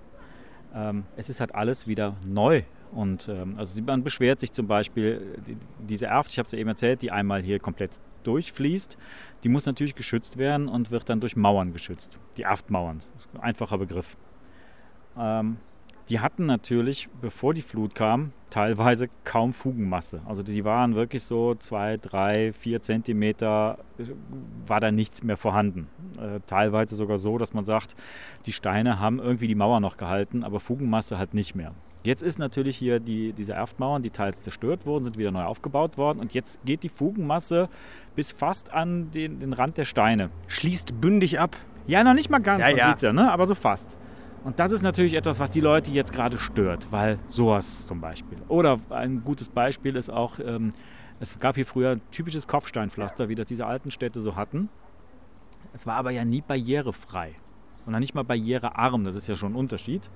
ähm, 0.75 1.05
es 1.17 1.31
ist 1.31 1.41
halt 1.41 1.55
alles 1.55 1.87
wieder 1.87 2.17
neu. 2.27 2.63
Und 2.93 3.29
ähm, 3.29 3.55
also 3.57 3.83
man 3.83 4.03
beschwert 4.03 4.41
sich 4.41 4.53
zum 4.53 4.67
Beispiel, 4.67 5.39
die, 5.47 5.57
diese 5.79 6.07
Erft, 6.07 6.31
ich 6.31 6.39
habe 6.39 6.47
es 6.47 6.53
ja 6.53 6.59
eben 6.59 6.69
erzählt, 6.69 7.01
die 7.01 7.11
einmal 7.11 7.43
hier 7.43 7.59
komplett 7.59 7.91
durchfließt, 8.27 8.97
die 9.45 9.49
muss 9.49 9.67
natürlich 9.67 9.95
geschützt 9.95 10.37
werden 10.37 10.69
und 10.69 10.91
wird 10.91 11.09
dann 11.09 11.21
durch 11.21 11.37
Mauern 11.37 11.73
geschützt. 11.73 12.19
Die 12.37 12.47
Aftmauern, 12.47 13.01
einfacher 13.41 13.79
Begriff. 13.79 14.17
Ähm, 15.19 15.59
die 16.09 16.21
hatten 16.21 16.47
natürlich, 16.47 17.09
bevor 17.21 17.53
die 17.53 17.63
Flut 17.63 17.95
kam, 17.95 18.33
teilweise 18.51 19.09
kaum 19.25 19.53
Fugenmasse. 19.53 20.21
Also 20.25 20.43
die 20.43 20.65
waren 20.65 20.95
wirklich 20.95 21.25
so 21.25 21.55
zwei, 21.57 21.97
drei, 21.97 22.53
vier 22.53 22.81
Zentimeter, 22.81 23.79
war 24.67 24.81
da 24.81 24.91
nichts 24.93 25.23
mehr 25.23 25.37
vorhanden. 25.37 25.89
Äh, 26.19 26.41
teilweise 26.47 26.95
sogar 26.95 27.19
so, 27.19 27.39
dass 27.39 27.55
man 27.55 27.65
sagt, 27.65 27.97
die 28.47 28.53
Steine 28.53 29.01
haben 29.01 29.19
irgendwie 29.19 29.49
die 29.49 29.55
Mauer 29.55 29.81
noch 29.81 29.97
gehalten, 29.97 30.45
aber 30.45 30.61
Fugenmasse 30.61 31.19
halt 31.19 31.35
nicht 31.35 31.55
mehr. 31.55 31.73
Jetzt 32.05 32.23
ist 32.23 32.39
natürlich 32.39 32.77
hier 32.77 33.01
die, 33.01 33.33
diese 33.33 33.55
Erftmauern, 33.55 34.01
die 34.01 34.11
teils 34.11 34.41
zerstört 34.41 34.87
wurden, 34.87 35.05
sind 35.05 35.19
wieder 35.19 35.33
neu 35.33 35.43
aufgebaut 35.43 35.99
worden 35.99 36.21
und 36.21 36.35
jetzt 36.35 36.65
geht 36.65 36.85
die 36.85 36.89
Fugenmasse 36.89 37.69
bis 38.15 38.31
fast 38.31 38.73
an 38.73 39.11
den, 39.11 39.41
den 39.41 39.53
Rand 39.53 39.77
der 39.77 39.85
Steine. 39.85 40.31
Schließt 40.47 41.01
bündig 41.01 41.41
ab. 41.41 41.57
Ja, 41.89 42.05
noch 42.05 42.15
nicht 42.15 42.31
mal 42.31 42.39
ganz, 42.39 42.61
ja, 42.61 42.69
ja. 42.69 42.97
ja 42.97 43.13
ne? 43.13 43.33
aber 43.33 43.47
so 43.47 43.57
fast. 43.57 43.97
Und 44.47 44.61
das 44.61 44.71
ist 44.71 44.83
natürlich 44.83 45.15
etwas, 45.15 45.41
was 45.41 45.51
die 45.51 45.61
Leute 45.61 45.91
jetzt 45.91 46.13
gerade 46.13 46.39
stört, 46.39 46.93
weil 46.93 47.19
sowas 47.27 47.89
zum 47.89 48.01
Beispiel. 48.01 48.39
Oder 48.47 48.79
ein 48.91 49.25
gutes 49.25 49.49
Beispiel 49.49 49.97
ist 49.97 50.09
auch, 50.09 50.39
ähm, 50.39 50.73
es 51.19 51.41
gab 51.41 51.57
hier 51.57 51.67
früher 51.67 51.99
typisches 52.13 52.47
Kopfsteinpflaster, 52.47 53.29
wie 53.29 53.35
das 53.35 53.47
diese 53.49 53.67
alten 53.67 53.91
Städte 53.91 54.21
so 54.21 54.37
hatten. 54.37 54.69
Es 55.75 55.85
war 55.85 55.97
aber 55.97 56.13
ja 56.13 56.25
nie 56.25 56.43
barrierefrei 56.43 57.35
und 57.87 57.93
dann 57.93 57.99
nicht 57.99 58.15
mal 58.15 58.23
barrierearm, 58.23 59.03
das 59.03 59.17
ist 59.17 59.27
ja 59.27 59.35
schon 59.35 59.55
ein 59.55 59.57
Unterschied. 59.57 60.09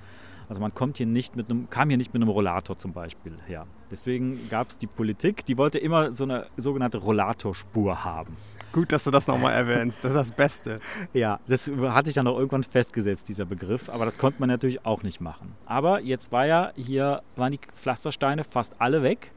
Also 0.49 0.61
man 0.61 0.73
kommt 0.73 0.99
hier 0.99 1.07
nicht 1.07 1.35
mit 1.35 1.51
einem, 1.51 1.69
kam 1.69 1.89
hier 1.89 1.99
nicht 1.99 2.15
mit 2.15 2.23
einem 2.23 2.31
Rollator 2.31 2.79
zum 2.79 2.93
Beispiel 2.93 3.37
her. 3.49 3.67
Deswegen 3.91 4.49
gab 4.49 4.71
es 4.71 4.79
die 4.79 4.87
Politik, 4.87 5.45
die 5.45 5.59
wollte 5.59 5.81
immer 5.81 6.13
so 6.13 6.23
eine 6.23 6.47
sogenannte 6.57 6.99
Rollatorspur 6.99 8.05
haben. 8.05 8.37
Gut, 8.73 8.93
dass 8.93 9.03
du 9.03 9.11
das 9.11 9.27
nochmal 9.27 9.53
erwähnst. 9.53 9.99
Das 10.05 10.13
ist 10.13 10.17
das 10.17 10.33
Beste. 10.33 10.79
Ja, 11.13 11.41
das 11.49 11.71
hatte 11.71 12.09
ich 12.09 12.15
dann 12.15 12.29
auch 12.29 12.39
irgendwann 12.39 12.63
festgesetzt, 12.63 13.29
dieser 13.29 13.45
Begriff. 13.45 13.89
Aber 13.89 14.05
das 14.05 14.17
konnte 14.17 14.39
man 14.39 14.49
natürlich 14.49 14.87
auch 14.87 15.03
nicht 15.03 15.21
machen. 15.21 15.57
Aber 15.67 16.01
jetzt 16.01 16.31
war 16.31 16.47
ja 16.47 16.73
hier, 16.77 17.23
waren 17.35 17.53
die 17.53 17.61
Pflastersteine 17.75 18.45
fast 18.45 18.77
alle 18.79 19.03
weg. 19.03 19.33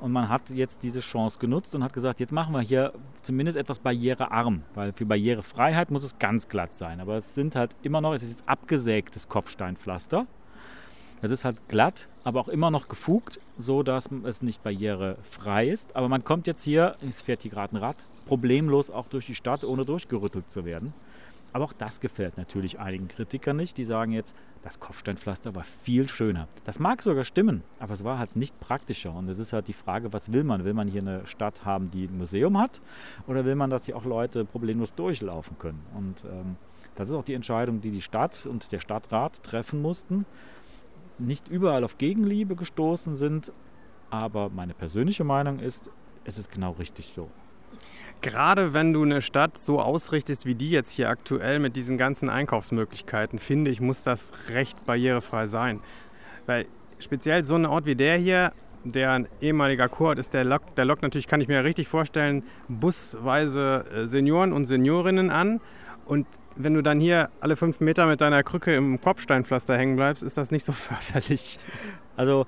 Und 0.00 0.10
man 0.10 0.28
hat 0.28 0.50
jetzt 0.50 0.82
diese 0.82 0.98
Chance 0.98 1.38
genutzt 1.38 1.76
und 1.76 1.84
hat 1.84 1.92
gesagt, 1.92 2.18
jetzt 2.18 2.32
machen 2.32 2.52
wir 2.52 2.60
hier 2.60 2.92
zumindest 3.22 3.56
etwas 3.56 3.78
barrierearm, 3.78 4.62
weil 4.74 4.92
für 4.92 5.06
Barrierefreiheit 5.06 5.92
muss 5.92 6.02
es 6.02 6.18
ganz 6.18 6.48
glatt 6.48 6.74
sein. 6.74 7.00
Aber 7.00 7.16
es 7.16 7.34
sind 7.34 7.54
halt 7.54 7.76
immer 7.84 8.00
noch, 8.00 8.12
es 8.12 8.24
ist 8.24 8.30
jetzt 8.30 8.48
abgesägtes 8.48 9.28
Kopfsteinpflaster. 9.28 10.26
Es 11.20 11.30
ist 11.30 11.44
halt 11.44 11.68
glatt, 11.68 12.08
aber 12.24 12.40
auch 12.40 12.48
immer 12.48 12.72
noch 12.72 12.88
gefugt, 12.88 13.38
so 13.56 13.84
dass 13.84 14.10
es 14.24 14.42
nicht 14.42 14.64
barrierefrei 14.64 15.68
ist. 15.68 15.94
Aber 15.94 16.08
man 16.08 16.24
kommt 16.24 16.48
jetzt 16.48 16.64
hier, 16.64 16.96
es 17.08 17.22
fährt 17.22 17.42
hier 17.42 17.52
gerade 17.52 17.76
ein 17.76 17.78
Rad, 17.78 18.06
problemlos 18.32 18.88
auch 18.88 19.08
durch 19.08 19.26
die 19.26 19.34
Stadt, 19.34 19.62
ohne 19.62 19.84
durchgerüttelt 19.84 20.50
zu 20.50 20.64
werden. 20.64 20.94
Aber 21.52 21.66
auch 21.66 21.74
das 21.74 22.00
gefällt 22.00 22.38
natürlich 22.38 22.80
einigen 22.80 23.06
Kritikern 23.06 23.58
nicht. 23.58 23.76
Die 23.76 23.84
sagen 23.84 24.12
jetzt, 24.12 24.34
das 24.62 24.80
Kopfsteinpflaster 24.80 25.54
war 25.54 25.64
viel 25.64 26.08
schöner. 26.08 26.48
Das 26.64 26.78
mag 26.78 27.02
sogar 27.02 27.24
stimmen, 27.24 27.62
aber 27.78 27.92
es 27.92 28.04
war 28.04 28.18
halt 28.18 28.34
nicht 28.34 28.58
praktischer. 28.58 29.14
Und 29.14 29.28
es 29.28 29.38
ist 29.38 29.52
halt 29.52 29.68
die 29.68 29.74
Frage, 29.74 30.14
was 30.14 30.32
will 30.32 30.44
man? 30.44 30.64
Will 30.64 30.72
man 30.72 30.88
hier 30.88 31.02
eine 31.02 31.26
Stadt 31.26 31.66
haben, 31.66 31.90
die 31.90 32.06
ein 32.06 32.16
Museum 32.16 32.56
hat? 32.56 32.80
Oder 33.26 33.44
will 33.44 33.54
man, 33.54 33.68
dass 33.68 33.84
hier 33.84 33.98
auch 33.98 34.06
Leute 34.06 34.46
problemlos 34.46 34.94
durchlaufen 34.94 35.58
können? 35.58 35.82
Und 35.94 36.24
ähm, 36.24 36.56
das 36.94 37.10
ist 37.10 37.14
auch 37.14 37.24
die 37.24 37.34
Entscheidung, 37.34 37.82
die 37.82 37.90
die 37.90 38.00
Stadt 38.00 38.46
und 38.46 38.72
der 38.72 38.78
Stadtrat 38.78 39.42
treffen 39.42 39.82
mussten. 39.82 40.24
Nicht 41.18 41.48
überall 41.48 41.84
auf 41.84 41.98
Gegenliebe 41.98 42.56
gestoßen 42.56 43.14
sind, 43.14 43.52
aber 44.08 44.48
meine 44.48 44.72
persönliche 44.72 45.22
Meinung 45.22 45.58
ist, 45.58 45.90
es 46.24 46.38
ist 46.38 46.50
genau 46.50 46.70
richtig 46.72 47.12
so. 47.12 47.28
Gerade 48.22 48.72
wenn 48.72 48.92
du 48.92 49.02
eine 49.02 49.20
Stadt 49.20 49.58
so 49.58 49.80
ausrichtest 49.80 50.46
wie 50.46 50.54
die 50.54 50.70
jetzt 50.70 50.90
hier 50.90 51.08
aktuell 51.08 51.58
mit 51.58 51.74
diesen 51.74 51.98
ganzen 51.98 52.30
Einkaufsmöglichkeiten, 52.30 53.40
finde 53.40 53.70
ich, 53.70 53.80
muss 53.80 54.04
das 54.04 54.32
recht 54.48 54.86
barrierefrei 54.86 55.48
sein. 55.48 55.80
Weil 56.46 56.66
speziell 57.00 57.44
so 57.44 57.56
ein 57.56 57.66
Ort 57.66 57.84
wie 57.84 57.96
der 57.96 58.16
hier, 58.16 58.52
der 58.84 59.12
ein 59.12 59.28
ehemaliger 59.40 59.88
Kurort 59.88 60.20
ist, 60.20 60.34
der 60.34 60.44
lockt, 60.44 60.78
der 60.78 60.84
lockt 60.84 61.02
natürlich, 61.02 61.26
kann 61.26 61.40
ich 61.40 61.48
mir 61.48 61.64
richtig 61.64 61.88
vorstellen, 61.88 62.44
busweise 62.68 63.84
äh, 63.92 64.06
Senioren 64.06 64.52
und 64.52 64.66
Seniorinnen 64.66 65.30
an. 65.30 65.60
Und 66.06 66.26
wenn 66.54 66.74
du 66.74 66.82
dann 66.82 67.00
hier 67.00 67.28
alle 67.40 67.56
fünf 67.56 67.80
Meter 67.80 68.06
mit 68.06 68.20
deiner 68.20 68.42
Krücke 68.44 68.74
im 68.74 69.00
Kopfsteinpflaster 69.00 69.76
hängen 69.76 69.96
bleibst, 69.96 70.22
ist 70.22 70.36
das 70.36 70.52
nicht 70.52 70.64
so 70.64 70.72
förderlich. 70.72 71.58
Also 72.16 72.46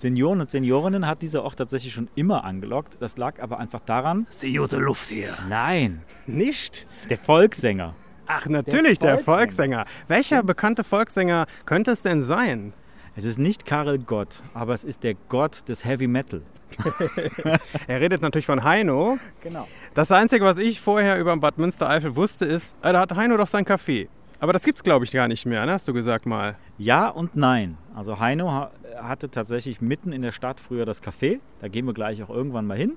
Senioren 0.00 0.40
und 0.40 0.50
Seniorinnen 0.50 1.06
hat 1.06 1.20
dieser 1.20 1.42
Ort 1.44 1.56
tatsächlich 1.56 1.92
schon 1.92 2.08
immer 2.14 2.44
angelockt. 2.44 2.96
Das 3.00 3.18
lag 3.18 3.40
aber 3.40 3.58
einfach 3.58 3.80
daran. 3.80 4.26
Sie 4.30 4.54
gute 4.56 4.78
Luft 4.78 5.08
hier. 5.08 5.34
Nein, 5.48 6.02
Nicht? 6.26 6.86
der 7.10 7.18
Volkssänger. 7.18 7.94
Ach, 8.26 8.46
natürlich, 8.46 8.98
der, 8.98 9.16
Der 9.16 9.24
Volkssänger. 9.24 9.84
Welcher 10.08 10.42
bekannte 10.42 10.84
Volkssänger 10.84 11.46
könnte 11.66 11.90
es 11.90 12.00
denn 12.00 12.22
sein? 12.22 12.72
Es 13.16 13.24
ist 13.24 13.38
nicht 13.38 13.66
Karel 13.66 13.98
Gott, 13.98 14.42
aber 14.54 14.72
es 14.72 14.84
ist 14.84 15.02
der 15.02 15.14
Gott 15.28 15.68
des 15.68 15.84
Heavy 15.84 16.06
Metal. 16.06 16.42
Er 17.88 18.00
redet 18.00 18.22
natürlich 18.22 18.46
von 18.46 18.62
Heino. 18.62 19.18
Genau. 19.42 19.66
Das 19.94 20.12
Einzige, 20.12 20.44
was 20.44 20.58
ich 20.58 20.80
vorher 20.80 21.18
über 21.18 21.36
Bad 21.36 21.58
Münstereifel 21.58 22.14
wusste, 22.16 22.44
ist, 22.46 22.72
äh, 22.82 22.92
da 22.92 23.00
hat 23.00 23.14
Heino 23.16 23.36
doch 23.36 23.48
sein 23.48 23.66
Café. 23.66 24.08
Aber 24.38 24.54
das 24.54 24.64
gibt's, 24.64 24.82
glaube 24.82 25.04
ich, 25.04 25.12
gar 25.12 25.28
nicht 25.28 25.44
mehr, 25.44 25.66
ne? 25.66 25.72
hast 25.72 25.86
du 25.88 25.92
gesagt 25.92 26.24
mal. 26.24 26.56
Ja 26.78 27.08
und 27.08 27.36
nein. 27.36 27.76
Also 27.94 28.18
Heino 28.18 28.70
hatte 29.02 29.30
tatsächlich 29.30 29.80
mitten 29.80 30.12
in 30.12 30.22
der 30.22 30.32
Stadt 30.32 30.60
früher 30.60 30.84
das 30.84 31.02
Café. 31.02 31.40
Da 31.60 31.68
gehen 31.68 31.86
wir 31.86 31.94
gleich 31.94 32.22
auch 32.22 32.30
irgendwann 32.30 32.66
mal 32.66 32.76
hin. 32.76 32.96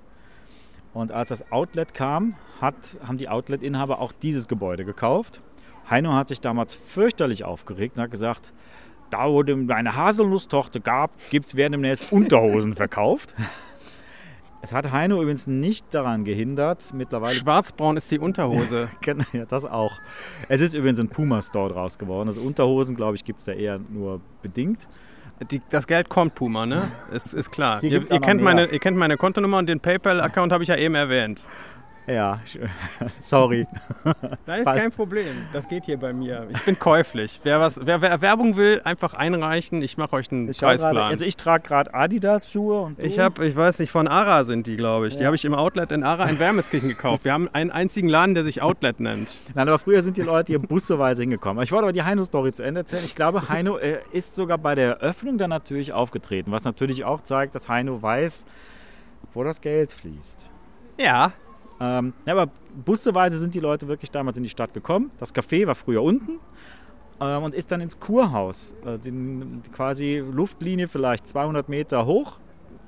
Und 0.93 1.11
als 1.11 1.29
das 1.29 1.51
Outlet 1.51 1.93
kam, 1.93 2.35
hat, 2.61 2.97
haben 3.05 3.17
die 3.17 3.29
Outlet-Inhaber 3.29 3.99
auch 3.99 4.11
dieses 4.11 4.47
Gebäude 4.47 4.85
gekauft. 4.85 5.41
Heino 5.89 6.13
hat 6.13 6.27
sich 6.27 6.39
damals 6.39 6.73
fürchterlich 6.73 7.43
aufgeregt 7.43 7.97
und 7.97 8.03
hat 8.03 8.11
gesagt, 8.11 8.53
da 9.09 9.29
wo 9.29 9.41
es 9.41 9.69
eine 9.69 9.95
Haselnusstorte 9.95 10.81
gab, 10.81 11.11
gibt's, 11.29 11.55
werden 11.55 11.73
demnächst 11.73 12.11
Unterhosen 12.11 12.75
verkauft. 12.75 13.35
Es 14.61 14.71
hat 14.71 14.91
Heino 14.91 15.21
übrigens 15.21 15.45
nicht 15.45 15.93
daran 15.93 16.23
gehindert, 16.23 16.93
mittlerweile 16.93 17.35
Schwarzbraun 17.35 17.97
ist 17.97 18.09
die 18.11 18.19
Unterhose. 18.19 18.89
Genau, 19.01 19.25
ja, 19.33 19.45
das 19.45 19.65
auch. 19.65 19.99
Es 20.47 20.61
ist 20.61 20.73
übrigens 20.73 20.99
ein 20.99 21.09
Puma-Store 21.09 21.73
draus 21.73 21.97
geworden. 21.97 22.29
Also 22.29 22.39
Unterhosen, 22.39 22.95
glaube 22.95 23.15
ich, 23.15 23.25
gibt 23.25 23.39
es 23.39 23.45
da 23.45 23.51
eher 23.51 23.79
nur 23.89 24.21
bedingt. 24.41 24.87
Die, 25.51 25.61
das 25.69 25.87
Geld 25.87 26.09
kommt, 26.09 26.35
Puma, 26.35 26.65
ne? 26.65 26.83
Ist, 27.13 27.33
ist 27.33 27.51
klar. 27.51 27.83
Ihr, 27.83 28.09
ihr, 28.09 28.19
kennt 28.19 28.41
meine, 28.41 28.67
ihr 28.67 28.79
kennt 28.79 28.97
meine 28.97 29.17
Kontonummer 29.17 29.57
und 29.57 29.67
den 29.67 29.79
PayPal-Account 29.79 30.51
habe 30.51 30.63
ich 30.63 30.69
ja 30.69 30.77
eben 30.77 30.95
erwähnt. 30.95 31.41
Ja, 32.05 32.41
sorry. 33.21 33.65
Nein, 34.45 34.59
ist 34.59 34.65
Passt. 34.65 34.79
kein 34.81 34.91
Problem. 34.91 35.27
Das 35.53 35.67
geht 35.69 35.85
hier 35.85 35.97
bei 35.97 36.11
mir. 36.11 36.47
Ich 36.51 36.61
bin 36.63 36.77
käuflich. 36.77 37.39
Wer, 37.43 37.61
was, 37.61 37.79
wer, 37.85 38.01
wer 38.01 38.19
Werbung 38.21 38.57
will, 38.57 38.81
einfach 38.83 39.13
einreichen. 39.13 39.81
Ich 39.81 39.97
mache 39.97 40.13
euch 40.17 40.29
einen 40.31 40.49
Ich, 40.49 40.57
schau 40.57 40.67
grade- 40.67 40.81
Preisplan. 40.81 41.11
also 41.11 41.23
ich 41.23 41.37
trage 41.37 41.63
gerade 41.65 41.93
Adidas-Schuhe 41.93 42.81
und 42.81 42.97
du? 42.97 43.03
Ich 43.03 43.19
habe, 43.19 43.45
ich 43.47 43.55
weiß 43.55 43.79
nicht, 43.79 43.89
von 43.91 44.09
Ara 44.09 44.43
sind 44.43 44.67
die, 44.67 44.75
glaube 44.75 45.07
ich. 45.07 45.13
Die 45.15 45.21
Ja. 45.21 45.27
habe 45.27 45.37
ich 45.37 45.45
im 45.45 45.53
Outlet 45.53 45.93
in 45.93 46.03
Ara 46.03 46.25
in 46.25 46.39
Wermelskirchen 46.39 46.89
gekauft. 46.89 47.23
Wir 47.23 47.31
haben 47.31 47.47
einen 47.53 47.71
einzigen 47.71 48.09
Laden, 48.09 48.35
der 48.35 48.43
sich 48.43 48.61
Outlet 48.61 48.99
nennt. 48.99 49.33
Nein, 49.53 49.67
aber 49.69 49.79
früher 49.79 50.01
sind 50.01 50.17
die 50.17 50.23
Leute 50.23 50.51
hier 50.51 50.59
busseweise 50.59 51.21
hingekommen. 51.21 51.63
Ich 51.63 51.71
wollte 51.71 51.83
aber 51.83 51.93
die 51.93 52.03
Heino-Story 52.03 52.51
zu 52.51 52.63
Ende 52.63 52.81
erzählen. 52.81 53.05
Ich 53.05 53.15
glaube, 53.15 53.47
Heino 53.47 53.77
äh, 53.77 53.99
ist 54.11 54.35
sogar 54.35 54.57
bei 54.57 54.75
der 54.75 54.97
Eröffnung 54.99 55.37
dann 55.37 55.51
natürlich 55.51 55.93
aufgetreten, 55.93 56.51
was 56.51 56.65
natürlich 56.65 57.05
auch 57.05 57.21
zeigt, 57.21 57.55
dass 57.55 57.69
Heino 57.69 58.01
weiß, 58.01 58.45
wo 59.33 59.45
das 59.45 59.61
Geld 59.61 59.93
fließt. 59.93 60.45
Ja, 60.97 61.31
Ähm, 61.83 62.13
ja, 62.25 62.33
aber 62.33 62.49
busseweise 62.85 63.37
sind 63.37 63.53
die 63.53 63.59
Leute 63.59 63.89
wirklich 63.89 64.09
damals 64.09 64.37
in 64.37 64.43
die 64.43 64.49
Stadt 64.49 64.73
gekommen. 64.73 65.11
Das 65.19 65.35
Café 65.35 65.67
war 65.67 65.75
früher 65.75 66.01
unten 66.01 66.39
ähm, 67.19 67.43
und 67.43 67.53
ist 67.53 67.71
dann 67.71 67.81
ins 67.81 67.99
Kurhaus. 67.99 68.73
Äh, 68.85 68.99
den, 68.99 69.61
quasi 69.73 70.23
Luftlinie 70.25 70.87
vielleicht 70.87 71.27
200 71.27 71.67
Meter 71.67 72.05
hoch, 72.05 72.39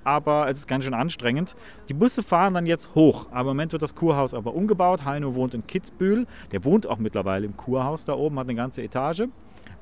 aber 0.06 0.48
es 0.50 0.60
ist 0.60 0.68
ganz 0.68 0.86
schön 0.86 0.94
anstrengend. 0.94 1.58
Die 1.90 1.94
Busse 1.94 2.24
fahren 2.24 2.54
dann 2.54 2.66
jetzt 2.66 2.96
hoch. 2.96 3.28
Aber 3.32 3.52
im 3.52 3.58
Moment 3.58 3.74
wird 3.74 3.82
das 3.82 3.96
Kurhaus 3.96 4.34
aber 4.34 4.54
umgebaut. 4.54 5.04
Heino 5.04 5.36
wohnt 5.36 5.54
in 5.54 5.68
Kitzbühel. 5.68 6.26
Der 6.54 6.64
wohnt 6.64 6.88
auch 6.88 6.98
mittlerweile 6.98 7.46
im 7.46 7.58
Kurhaus 7.58 8.06
da 8.06 8.14
oben, 8.14 8.40
hat 8.40 8.46
eine 8.46 8.56
ganze 8.56 8.82
Etage. 8.82 9.24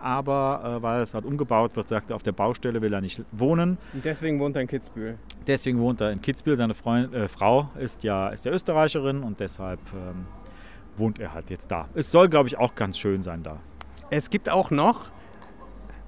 Aber 0.04 0.80
äh, 0.80 0.84
weil 0.84 1.02
es 1.02 1.14
halt 1.14 1.24
umgebaut 1.24 1.78
wird, 1.78 1.88
sagt 1.88 2.10
er, 2.10 2.18
auf 2.18 2.24
der 2.24 2.34
Baustelle 2.34 2.82
will 2.82 2.92
er 2.94 3.00
nicht 3.00 3.22
wohnen. 3.32 3.78
und 3.94 4.04
deswegen 4.04 4.38
wohnt 4.38 4.58
er 4.58 4.62
in 4.62 4.68
Kitzbühel. 4.68 5.18
Deswegen 5.48 5.80
wohnt 5.80 6.02
er 6.02 6.12
in 6.12 6.22
Kitzbühel. 6.22 6.58
Seine 6.58 6.74
Freund, 6.74 7.14
äh, 7.14 7.30
Frau 7.30 7.70
ist 7.80 8.04
ja, 8.04 8.28
ist 8.28 8.44
ja 8.44 8.52
Österreicherin 8.52 9.24
und 9.24 9.40
deshalb 9.40 9.80
ähm, 9.94 10.26
wohnt 10.98 11.20
er 11.20 11.34
halt 11.34 11.50
jetzt 11.50 11.72
da. 11.72 11.88
Es 11.94 12.12
soll, 12.12 12.28
glaube 12.28 12.50
ich, 12.50 12.58
auch 12.58 12.76
ganz 12.76 12.98
schön 12.98 13.24
sein 13.24 13.44
da. 13.44 13.60
Es 14.10 14.30
gibt 14.30 14.50
auch 14.50 14.72
noch 14.72 15.10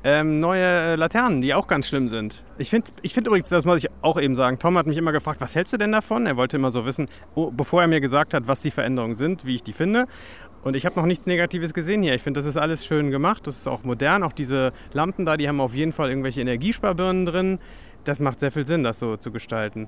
ähm, 0.06 0.40
neue 0.40 0.62
äh, 0.62 0.96
Laternen, 0.96 1.42
die 1.42 1.56
auch 1.56 1.66
ganz 1.66 1.88
schlimm 1.88 2.10
sind. 2.10 2.44
Ich 2.60 2.70
finde 2.70 2.92
ich 3.02 3.14
find 3.14 3.26
übrigens, 3.26 3.50
das 3.50 3.66
muss 3.66 3.84
ich 3.84 3.90
auch 4.04 4.22
eben 4.22 4.36
sagen, 4.36 4.60
Tom 4.60 4.78
hat 4.78 4.86
mich 4.86 4.98
immer 4.98 5.12
gefragt, 5.12 5.42
was 5.42 5.56
hältst 5.56 5.74
du 5.74 5.78
denn 5.78 5.92
davon? 5.92 6.28
Er 6.28 6.38
wollte 6.38 6.58
immer 6.58 6.70
so 6.70 6.86
wissen, 6.86 7.08
oh, 7.34 7.50
bevor 7.50 7.82
er 7.82 7.88
mir 7.88 8.00
gesagt 8.02 8.36
hat, 8.36 8.48
was 8.48 8.60
die 8.60 8.70
Veränderungen 8.70 9.16
sind, 9.16 9.46
wie 9.46 9.56
ich 9.56 9.64
die 9.64 9.74
finde. 9.74 10.06
Und 10.66 10.76
ich 10.76 10.84
habe 10.88 10.96
noch 11.00 11.06
nichts 11.06 11.28
Negatives 11.28 11.76
gesehen 11.76 12.02
hier. 12.02 12.16
Ich 12.16 12.24
finde, 12.24 12.40
das 12.40 12.48
ist 12.48 12.58
alles 12.58 12.84
schön 12.84 13.12
gemacht. 13.12 13.46
Das 13.46 13.58
ist 13.58 13.68
auch 13.68 13.84
modern. 13.84 14.24
Auch 14.24 14.34
diese 14.34 14.74
Lampen 14.94 15.24
da, 15.24 15.38
die 15.38 15.48
haben 15.48 15.62
auf 15.62 15.76
jeden 15.76 15.92
Fall 15.92 16.10
irgendwelche 16.10 16.42
Energiesparbirnen 16.42 17.28
drin. 17.28 17.60
Das 18.04 18.20
macht 18.20 18.40
sehr 18.40 18.52
viel 18.52 18.66
Sinn, 18.66 18.84
das 18.84 18.98
so 18.98 19.16
zu 19.16 19.32
gestalten. 19.32 19.88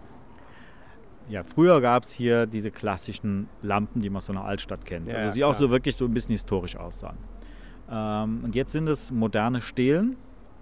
Ja, 1.29 1.43
früher 1.43 1.81
gab 1.81 2.03
es 2.03 2.11
hier 2.11 2.45
diese 2.45 2.69
klassischen 2.69 3.49
Lampen, 3.63 4.03
die 4.03 4.11
man 4.11 4.17
aus 4.17 4.27
so 4.27 4.33
einer 4.33 4.45
Altstadt 4.45 4.85
kennt. 4.85 5.07
Ja, 5.07 5.15
also 5.15 5.29
ja, 5.29 5.33
die 5.33 5.43
auch 5.45 5.55
so 5.55 5.71
wirklich 5.71 5.95
so 5.95 6.05
ein 6.05 6.13
bisschen 6.13 6.33
historisch 6.33 6.75
aussahen. 6.75 7.17
Ähm, 7.89 8.41
und 8.43 8.53
jetzt 8.53 8.71
sind 8.71 8.87
es 8.87 9.11
moderne 9.11 9.61
Stelen. 9.61 10.15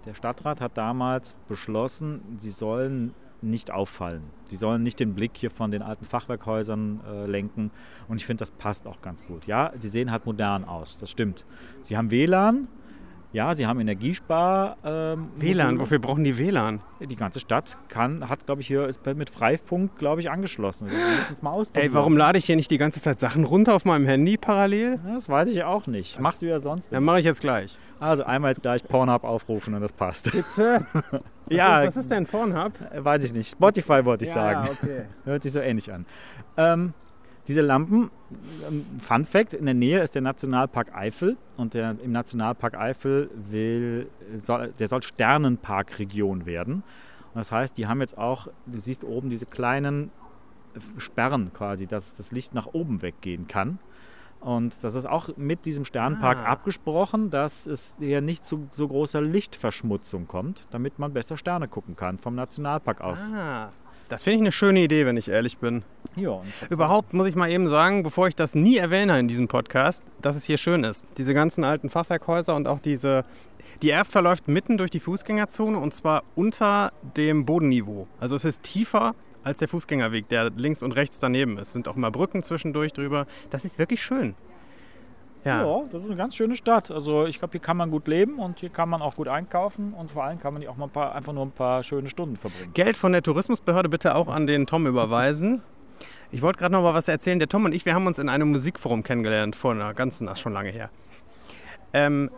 Der 0.06 0.14
Stadtrat 0.14 0.62
hat 0.62 0.78
damals 0.78 1.34
beschlossen, 1.46 2.22
sie 2.38 2.48
sollen 2.48 3.12
nicht 3.42 3.70
auffallen. 3.70 4.22
Sie 4.48 4.56
sollen 4.56 4.82
nicht 4.82 5.00
den 5.00 5.14
Blick 5.14 5.32
hier 5.34 5.50
von 5.50 5.70
den 5.70 5.82
alten 5.82 6.04
Fachwerkhäusern 6.04 7.00
äh, 7.06 7.26
lenken. 7.26 7.70
Und 8.08 8.16
ich 8.16 8.26
finde, 8.26 8.40
das 8.40 8.50
passt 8.50 8.86
auch 8.86 9.00
ganz 9.02 9.24
gut. 9.24 9.46
Ja, 9.46 9.72
sie 9.78 9.88
sehen 9.88 10.10
halt 10.10 10.26
modern 10.26 10.64
aus, 10.64 10.98
das 10.98 11.10
stimmt. 11.10 11.44
Sie 11.82 11.96
haben 11.96 12.10
WLAN, 12.10 12.68
ja, 13.36 13.54
sie 13.54 13.66
haben 13.66 13.78
Energiespar. 13.80 14.78
Ähm, 14.82 15.28
WLAN, 15.36 15.78
wofür 15.78 15.98
brauchen 15.98 16.24
die 16.24 16.38
WLAN? 16.38 16.80
Die 17.00 17.16
ganze 17.16 17.38
Stadt 17.38 17.76
kann, 17.88 18.30
hat, 18.30 18.46
glaube 18.46 18.62
ich, 18.62 18.66
hier 18.66 18.86
ist 18.86 19.04
mit 19.04 19.28
Freifunk, 19.28 19.98
glaube 19.98 20.22
ich, 20.22 20.30
angeschlossen. 20.30 20.88
Also, 21.28 21.42
mal. 21.42 21.62
Ey, 21.74 21.92
warum 21.92 22.16
lade 22.16 22.38
ich 22.38 22.46
hier 22.46 22.56
nicht 22.56 22.70
die 22.70 22.78
ganze 22.78 23.02
Zeit 23.02 23.20
Sachen 23.20 23.44
runter 23.44 23.74
auf 23.74 23.84
meinem 23.84 24.06
Handy 24.06 24.38
parallel? 24.38 24.98
Ja, 25.06 25.14
Das 25.14 25.28
weiß 25.28 25.48
ich 25.48 25.62
auch 25.64 25.86
nicht. 25.86 26.18
Machst 26.18 26.40
du 26.40 26.46
ja 26.46 26.60
sonst. 26.60 26.90
Dann 26.90 27.04
mache 27.04 27.18
ich 27.18 27.26
jetzt 27.26 27.42
gleich. 27.42 27.76
Also 28.00 28.24
einmal 28.24 28.52
jetzt 28.52 28.62
gleich 28.62 28.82
Pornhub 28.82 29.24
aufrufen 29.24 29.74
und 29.74 29.82
das 29.82 29.92
passt. 29.92 30.32
Bitte? 30.32 30.86
Ja. 31.50 31.80
Was 31.84 31.88
ist, 31.88 31.96
was 31.96 31.96
ist 32.04 32.10
denn 32.10 32.26
Pornhub? 32.26 32.72
Äh, 32.90 33.04
Weiß 33.04 33.22
ich 33.22 33.34
nicht. 33.34 33.50
Spotify 33.50 34.04
wollte 34.04 34.24
ich 34.24 34.32
sagen. 34.32 34.68
okay. 34.70 35.02
Hört 35.24 35.42
sich 35.42 35.52
so 35.52 35.60
ähnlich 35.60 35.92
an. 35.92 36.06
Ähm, 36.56 36.94
diese 37.48 37.60
Lampen, 37.60 38.10
ähm, 38.68 38.86
Fun 39.00 39.24
Fact, 39.24 39.54
in 39.54 39.66
der 39.66 39.74
Nähe 39.74 40.00
ist 40.02 40.14
der 40.14 40.22
Nationalpark 40.22 40.94
Eifel 40.94 41.36
und 41.56 41.74
der, 41.74 41.96
im 42.02 42.12
Nationalpark 42.12 42.76
Eifel 42.76 43.30
will, 43.34 44.08
soll, 44.42 44.72
der 44.78 44.88
soll 44.88 45.02
Sternenparkregion 45.02 46.46
werden. 46.46 46.82
Und 47.34 47.40
das 47.40 47.52
heißt, 47.52 47.76
die 47.76 47.86
haben 47.86 48.00
jetzt 48.00 48.18
auch, 48.18 48.48
du 48.66 48.78
siehst 48.78 49.04
oben 49.04 49.30
diese 49.30 49.46
kleinen 49.46 50.10
äh, 50.74 50.80
Sperren 51.00 51.52
quasi, 51.52 51.86
dass 51.86 52.14
das 52.16 52.32
Licht 52.32 52.54
nach 52.54 52.66
oben 52.72 53.02
weggehen 53.02 53.46
kann. 53.46 53.78
Und 54.40 54.74
das 54.82 54.94
ist 54.94 55.06
auch 55.06 55.36
mit 55.36 55.64
diesem 55.64 55.84
Sternenpark 55.84 56.38
Ah. 56.38 56.44
abgesprochen, 56.52 57.30
dass 57.30 57.66
es 57.66 57.96
hier 57.98 58.20
nicht 58.20 58.44
zu 58.44 58.68
so 58.70 58.86
großer 58.86 59.20
Lichtverschmutzung 59.20 60.28
kommt, 60.28 60.66
damit 60.70 60.98
man 60.98 61.12
besser 61.12 61.36
Sterne 61.36 61.68
gucken 61.68 61.96
kann 61.96 62.18
vom 62.18 62.34
Nationalpark 62.34 63.00
aus. 63.00 63.30
Ah. 63.32 63.70
Das 64.08 64.22
finde 64.22 64.36
ich 64.36 64.40
eine 64.42 64.52
schöne 64.52 64.80
Idee, 64.80 65.04
wenn 65.04 65.16
ich 65.16 65.28
ehrlich 65.28 65.58
bin. 65.58 65.82
Ja, 66.14 66.40
Überhaupt 66.70 67.12
muss 67.12 67.26
ich 67.26 67.34
mal 67.34 67.50
eben 67.50 67.68
sagen, 67.68 68.02
bevor 68.02 68.28
ich 68.28 68.36
das 68.36 68.54
nie 68.54 68.76
erwähne 68.76 69.18
in 69.18 69.28
diesem 69.28 69.48
Podcast, 69.48 70.04
dass 70.22 70.36
es 70.36 70.44
hier 70.44 70.58
schön 70.58 70.84
ist. 70.84 71.04
Diese 71.18 71.34
ganzen 71.34 71.64
alten 71.64 71.90
Fachwerkhäuser 71.90 72.54
und 72.54 72.68
auch 72.68 72.78
diese. 72.80 73.24
Die 73.82 73.90
Erft 73.90 74.12
verläuft 74.12 74.48
mitten 74.48 74.78
durch 74.78 74.90
die 74.90 75.00
Fußgängerzone 75.00 75.76
und 75.78 75.92
zwar 75.92 76.22
unter 76.34 76.92
dem 77.16 77.44
Bodenniveau. 77.44 78.06
Also 78.18 78.36
es 78.36 78.44
ist 78.44 78.62
tiefer 78.62 79.14
als 79.42 79.58
der 79.58 79.68
Fußgängerweg, 79.68 80.28
der 80.28 80.50
links 80.50 80.82
und 80.82 80.92
rechts 80.92 81.18
daneben 81.18 81.58
ist. 81.58 81.68
Es 81.68 81.72
sind 81.74 81.86
auch 81.86 81.96
mal 81.96 82.10
Brücken 82.10 82.42
zwischendurch 82.42 82.92
drüber. 82.92 83.26
Das 83.50 83.64
ist 83.64 83.78
wirklich 83.78 84.02
schön. 84.02 84.34
Ja. 85.46 85.64
ja, 85.64 85.82
das 85.92 86.02
ist 86.02 86.08
eine 86.08 86.16
ganz 86.16 86.34
schöne 86.34 86.56
Stadt. 86.56 86.90
Also 86.90 87.24
ich 87.26 87.38
glaube, 87.38 87.52
hier 87.52 87.60
kann 87.60 87.76
man 87.76 87.92
gut 87.92 88.08
leben 88.08 88.40
und 88.40 88.58
hier 88.58 88.68
kann 88.68 88.88
man 88.88 89.00
auch 89.00 89.14
gut 89.14 89.28
einkaufen 89.28 89.94
und 89.94 90.10
vor 90.10 90.24
allem 90.24 90.40
kann 90.40 90.52
man 90.52 90.60
hier 90.60 90.72
auch 90.72 90.76
mal 90.76 90.86
ein 90.86 90.90
paar, 90.90 91.14
einfach 91.14 91.32
nur 91.32 91.46
ein 91.46 91.52
paar 91.52 91.84
schöne 91.84 92.08
Stunden 92.08 92.34
verbringen. 92.34 92.72
Geld 92.74 92.96
von 92.96 93.12
der 93.12 93.22
Tourismusbehörde 93.22 93.88
bitte 93.88 94.16
auch 94.16 94.26
an 94.26 94.48
den 94.48 94.66
Tom 94.66 94.88
überweisen. 94.88 95.62
Ich 96.32 96.42
wollte 96.42 96.58
gerade 96.58 96.72
noch 96.72 96.82
mal 96.82 96.94
was 96.94 97.06
erzählen. 97.06 97.38
Der 97.38 97.48
Tom 97.48 97.64
und 97.64 97.72
ich, 97.72 97.86
wir 97.86 97.94
haben 97.94 98.08
uns 98.08 98.18
in 98.18 98.28
einem 98.28 98.50
Musikforum 98.50 99.04
kennengelernt 99.04 99.54
vor 99.54 99.70
einer 99.70 99.94
ganzen, 99.94 100.26
das 100.26 100.38
ist 100.38 100.42
schon 100.42 100.52
lange 100.52 100.70
her. 100.70 100.90
Ähm, 101.96 102.30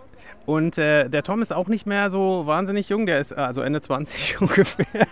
und 0.47 0.79
äh, 0.79 1.11
der 1.11 1.23
Tom 1.23 1.43
ist 1.43 1.53
auch 1.53 1.69
nicht 1.69 1.87
mehr 1.87 2.11
so 2.11 2.47
wahnsinnig 2.47 2.89
jung, 2.89 3.05
der 3.05 3.21
ist 3.21 3.33
äh, 3.33 3.35
also 3.35 3.61
Ende 3.61 3.83
20 3.83 4.41
ungefähr. 4.41 5.07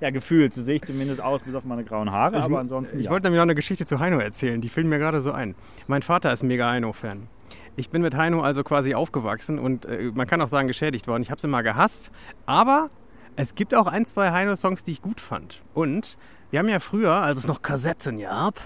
ja, 0.00 0.10
gefühlt. 0.10 0.52
So 0.52 0.62
sehe 0.62 0.76
ich 0.76 0.82
zumindest 0.82 1.22
aus, 1.22 1.42
bis 1.42 1.54
auf 1.54 1.64
meine 1.64 1.84
grauen 1.84 2.10
Haare. 2.10 2.36
Ich, 2.36 2.42
aber 2.42 2.58
ansonsten. 2.58 2.98
Ich 2.98 3.06
ja. 3.06 3.10
wollte 3.10 3.24
nämlich 3.24 3.38
noch 3.38 3.44
eine 3.44 3.54
Geschichte 3.54 3.86
zu 3.86 4.00
Heino 4.00 4.18
erzählen, 4.18 4.60
die 4.60 4.68
fiel 4.68 4.84
mir 4.84 4.98
gerade 4.98 5.22
so 5.22 5.32
ein. 5.32 5.54
Mein 5.86 6.02
Vater 6.02 6.32
ist 6.32 6.42
mega 6.42 6.68
Heino-Fan. 6.68 7.28
Ich 7.76 7.90
bin 7.90 8.02
mit 8.02 8.14
Heino 8.14 8.42
also 8.42 8.64
quasi 8.64 8.94
aufgewachsen 8.94 9.58
und 9.58 9.86
äh, 9.86 10.10
man 10.14 10.26
kann 10.26 10.42
auch 10.42 10.48
sagen 10.48 10.68
geschädigt 10.68 11.06
worden. 11.06 11.22
Ich 11.22 11.30
habe 11.30 11.38
es 11.38 11.44
immer 11.44 11.62
gehasst, 11.62 12.10
aber 12.44 12.90
es 13.36 13.54
gibt 13.54 13.74
auch 13.74 13.86
ein, 13.86 14.04
zwei 14.04 14.30
Heino-Songs, 14.30 14.82
die 14.82 14.92
ich 14.92 15.00
gut 15.00 15.20
fand. 15.20 15.62
Und 15.74 16.18
wir 16.50 16.58
haben 16.58 16.68
ja 16.68 16.80
früher, 16.80 17.12
als 17.12 17.38
es 17.38 17.46
noch 17.46 17.62
Kassetten 17.62 18.20
gab, 18.20 18.60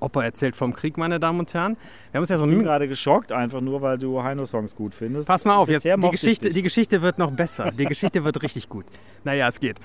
Opa 0.00 0.24
erzählt 0.24 0.56
vom 0.56 0.72
Krieg, 0.72 0.96
meine 0.96 1.18
Damen 1.18 1.40
und 1.40 1.52
Herren. 1.52 1.76
Wir 2.10 2.18
haben 2.18 2.22
uns 2.22 2.30
ja 2.30 2.38
so 2.38 2.46
ich 2.46 2.50
bin 2.50 2.62
gerade 2.62 2.88
geschockt, 2.88 3.32
einfach 3.32 3.60
nur, 3.60 3.82
weil 3.82 3.98
du 3.98 4.22
Heino-Songs 4.22 4.76
gut 4.76 4.94
findest. 4.94 5.26
Pass 5.28 5.44
mal 5.44 5.56
auf, 5.56 5.68
jetzt, 5.68 5.84
die, 5.84 6.10
Geschichte, 6.10 6.50
die 6.50 6.62
Geschichte 6.62 7.02
wird 7.02 7.18
noch 7.18 7.30
besser. 7.30 7.70
Die 7.72 7.84
Geschichte 7.84 8.24
wird 8.24 8.42
richtig 8.42 8.68
gut. 8.68 8.86
Naja, 9.24 9.48
es 9.48 9.58
geht. 9.58 9.80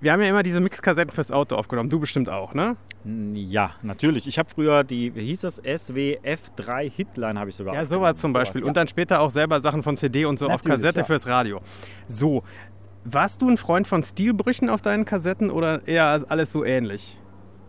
Wir 0.00 0.12
haben 0.12 0.22
ja 0.22 0.28
immer 0.28 0.44
diese 0.44 0.60
Mixkassetten 0.60 1.12
fürs 1.12 1.32
Auto 1.32 1.56
aufgenommen. 1.56 1.88
Du 1.88 1.98
bestimmt 1.98 2.28
auch, 2.28 2.54
ne? 2.54 2.76
Ja, 3.34 3.72
natürlich. 3.82 4.28
Ich 4.28 4.38
habe 4.38 4.48
früher 4.48 4.84
die, 4.84 5.14
wie 5.14 5.26
hieß 5.26 5.40
das? 5.40 5.62
SWF3 5.62 6.88
Hitline 6.88 7.38
habe 7.38 7.50
ich 7.50 7.56
sogar. 7.56 7.74
Ja, 7.74 7.84
sowas 7.84 8.20
zum 8.20 8.32
Beispiel. 8.32 8.60
Ja. 8.60 8.68
Und 8.68 8.76
dann 8.76 8.86
später 8.86 9.20
auch 9.20 9.30
selber 9.30 9.60
Sachen 9.60 9.82
von 9.82 9.96
CD 9.96 10.24
und 10.24 10.38
so 10.38 10.46
natürlich, 10.46 10.66
auf 10.66 10.76
Kassette 10.76 11.00
ja. 11.00 11.04
fürs 11.04 11.26
Radio. 11.26 11.60
So, 12.06 12.44
warst 13.04 13.42
du 13.42 13.48
ein 13.48 13.58
Freund 13.58 13.88
von 13.88 14.04
Stilbrüchen 14.04 14.68
auf 14.70 14.82
deinen 14.82 15.04
Kassetten 15.04 15.50
oder 15.50 15.86
eher 15.88 16.24
alles 16.28 16.52
so 16.52 16.64
ähnlich? 16.64 17.16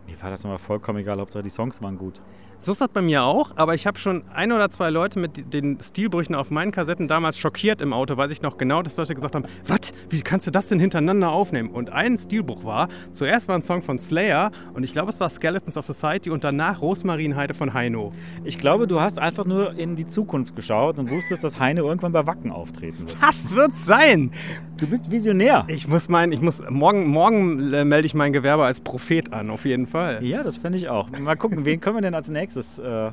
Mir 0.09 0.21
war 0.23 0.31
das 0.31 0.43
immer 0.43 0.57
vollkommen 0.57 0.99
egal, 0.99 1.19
Hauptsache 1.19 1.43
die 1.43 1.49
Songs 1.49 1.81
waren 1.81 1.97
gut. 1.97 2.19
So 2.61 2.73
ist 2.73 2.81
das 2.81 2.89
bei 2.89 3.01
mir 3.01 3.23
auch, 3.23 3.51
aber 3.55 3.73
ich 3.73 3.87
habe 3.87 3.97
schon 3.97 4.21
ein 4.33 4.51
oder 4.51 4.69
zwei 4.69 4.89
Leute 4.89 5.17
mit 5.17 5.53
den 5.53 5.79
Stilbrüchen 5.81 6.35
auf 6.35 6.51
meinen 6.51 6.73
Kassetten 6.73 7.07
damals 7.07 7.39
schockiert 7.39 7.81
im 7.81 7.93
Auto, 7.93 8.17
weiß 8.17 8.31
ich 8.31 8.41
noch 8.41 8.57
genau, 8.57 8.81
dass 8.81 8.97
Leute 8.97 9.15
gesagt 9.15 9.33
haben, 9.33 9.45
was, 9.65 9.93
wie 10.09 10.19
kannst 10.19 10.45
du 10.45 10.51
das 10.51 10.67
denn 10.67 10.77
hintereinander 10.77 11.31
aufnehmen? 11.31 11.69
Und 11.69 11.93
ein 11.93 12.17
Stilbruch 12.17 12.65
war, 12.65 12.89
zuerst 13.13 13.47
war 13.47 13.55
ein 13.55 13.61
Song 13.61 13.81
von 13.81 13.97
Slayer 13.97 14.51
und 14.73 14.83
ich 14.83 14.91
glaube, 14.91 15.09
es 15.09 15.21
war 15.21 15.29
Skeletons 15.29 15.77
of 15.77 15.85
Society 15.85 16.31
und 16.31 16.43
danach 16.43 16.81
Rosmarinheide 16.81 17.53
von 17.53 17.73
Heino. 17.73 18.11
Ich 18.43 18.57
glaube, 18.57 18.87
du 18.87 18.99
hast 18.99 19.19
einfach 19.19 19.45
nur 19.45 19.75
in 19.75 19.95
die 19.95 20.09
Zukunft 20.09 20.57
geschaut 20.57 20.99
und 20.99 21.09
wusstest, 21.09 21.45
dass 21.45 21.59
Heino 21.59 21.87
irgendwann 21.87 22.11
bei 22.11 22.27
Wacken 22.27 22.51
auftreten 22.51 23.07
wird. 23.07 23.15
Das 23.21 23.55
wird's 23.55 23.85
sein! 23.85 24.31
Du 24.75 24.87
bist 24.87 25.11
Visionär. 25.11 25.65
Ich 25.67 25.87
muss 25.87 26.09
mein, 26.09 26.33
ich 26.33 26.41
muss, 26.41 26.61
morgen, 26.69 27.07
morgen 27.07 27.73
äh, 27.73 27.85
melde 27.85 28.05
ich 28.05 28.13
mein 28.13 28.31
Gewerbe 28.33 28.65
als 28.65 28.81
Prophet 28.81 29.31
an, 29.33 29.49
auf 29.49 29.65
jeden 29.65 29.87
Fall. 29.87 30.23
Ja, 30.25 30.43
das 30.43 30.57
finde 30.57 30.77
ich 30.77 30.89
auch. 30.89 31.09
Mal 31.09 31.35
gucken, 31.35 31.65
wen 31.65 31.81
können 31.81 31.97
wir 31.97 32.01
denn 32.01 32.13
als 32.13 32.29
nächstes 32.29 32.48
nächstes? 32.55 32.79
Äh, 32.79 33.11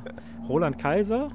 Roland 0.49 0.79
Kaiser? 0.79 1.31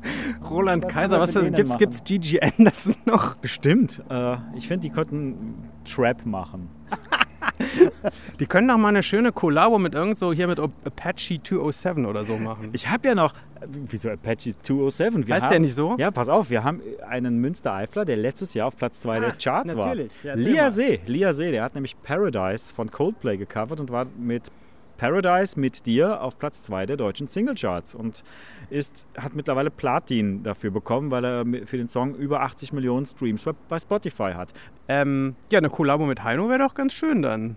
Roland 0.50 0.84
was 0.84 0.92
Kaiser, 0.92 1.20
was 1.20 1.34
gibt's, 1.54 1.78
gibt's 1.78 2.04
Gigi 2.04 2.40
Anderson 2.40 2.96
noch? 3.04 3.36
Bestimmt. 3.36 4.02
Äh, 4.10 4.36
ich 4.54 4.68
finde, 4.68 4.88
die 4.88 4.90
könnten 4.90 5.70
Trap 5.84 6.26
machen. 6.26 6.68
die 8.40 8.46
können 8.46 8.68
doch 8.68 8.76
mal 8.76 8.88
eine 8.88 9.02
schöne 9.02 9.32
Kollabo 9.32 9.78
mit 9.78 9.94
irgend 9.94 10.18
so 10.18 10.32
hier 10.32 10.46
mit 10.46 10.58
Apache 10.60 11.42
207 11.42 12.04
oder 12.06 12.24
so 12.24 12.36
machen. 12.36 12.70
Ich 12.72 12.88
habe 12.88 13.08
ja 13.08 13.14
noch, 13.14 13.32
wieso 13.66 14.10
Apache 14.10 14.54
207? 14.62 15.26
Wir 15.26 15.34
heißt 15.34 15.44
haben, 15.44 15.50
der 15.50 15.60
nicht 15.60 15.74
so? 15.74 15.96
Ja, 15.98 16.10
pass 16.10 16.28
auf, 16.28 16.50
wir 16.50 16.62
haben 16.62 16.82
einen 17.08 17.38
Münster-Eifler, 17.38 18.04
der 18.04 18.16
letztes 18.16 18.54
Jahr 18.54 18.68
auf 18.68 18.76
Platz 18.76 19.00
2 19.00 19.16
ah, 19.16 19.20
der 19.20 19.32
Charts 19.32 19.74
natürlich. 19.74 20.12
war. 20.24 20.30
Ja, 20.30 20.34
Lia 20.34 20.70
See, 20.70 21.00
Lia 21.06 21.32
See, 21.32 21.50
der 21.50 21.62
hat 21.62 21.74
nämlich 21.74 22.00
Paradise 22.02 22.74
von 22.74 22.90
Coldplay 22.90 23.36
gecovert 23.36 23.80
und 23.80 23.90
war 23.90 24.06
mit 24.18 24.50
Paradise 24.96 25.58
mit 25.58 25.86
dir 25.86 26.22
auf 26.22 26.38
Platz 26.38 26.62
2 26.62 26.86
der 26.86 26.96
deutschen 26.96 27.28
Singlecharts 27.28 27.94
und 27.94 28.24
ist, 28.70 29.06
hat 29.16 29.34
mittlerweile 29.34 29.70
Platin 29.70 30.42
dafür 30.42 30.70
bekommen, 30.70 31.10
weil 31.10 31.24
er 31.24 31.44
für 31.66 31.76
den 31.76 31.88
Song 31.88 32.14
über 32.14 32.42
80 32.42 32.72
Millionen 32.72 33.06
Streams 33.06 33.46
bei 33.68 33.78
Spotify 33.78 34.32
hat. 34.34 34.52
Ähm, 34.88 35.36
ja, 35.50 35.58
eine 35.58 35.70
Kollabo 35.70 36.06
mit 36.06 36.24
Heino 36.24 36.48
wäre 36.48 36.60
doch 36.60 36.74
ganz 36.74 36.92
schön 36.92 37.22
dann. 37.22 37.56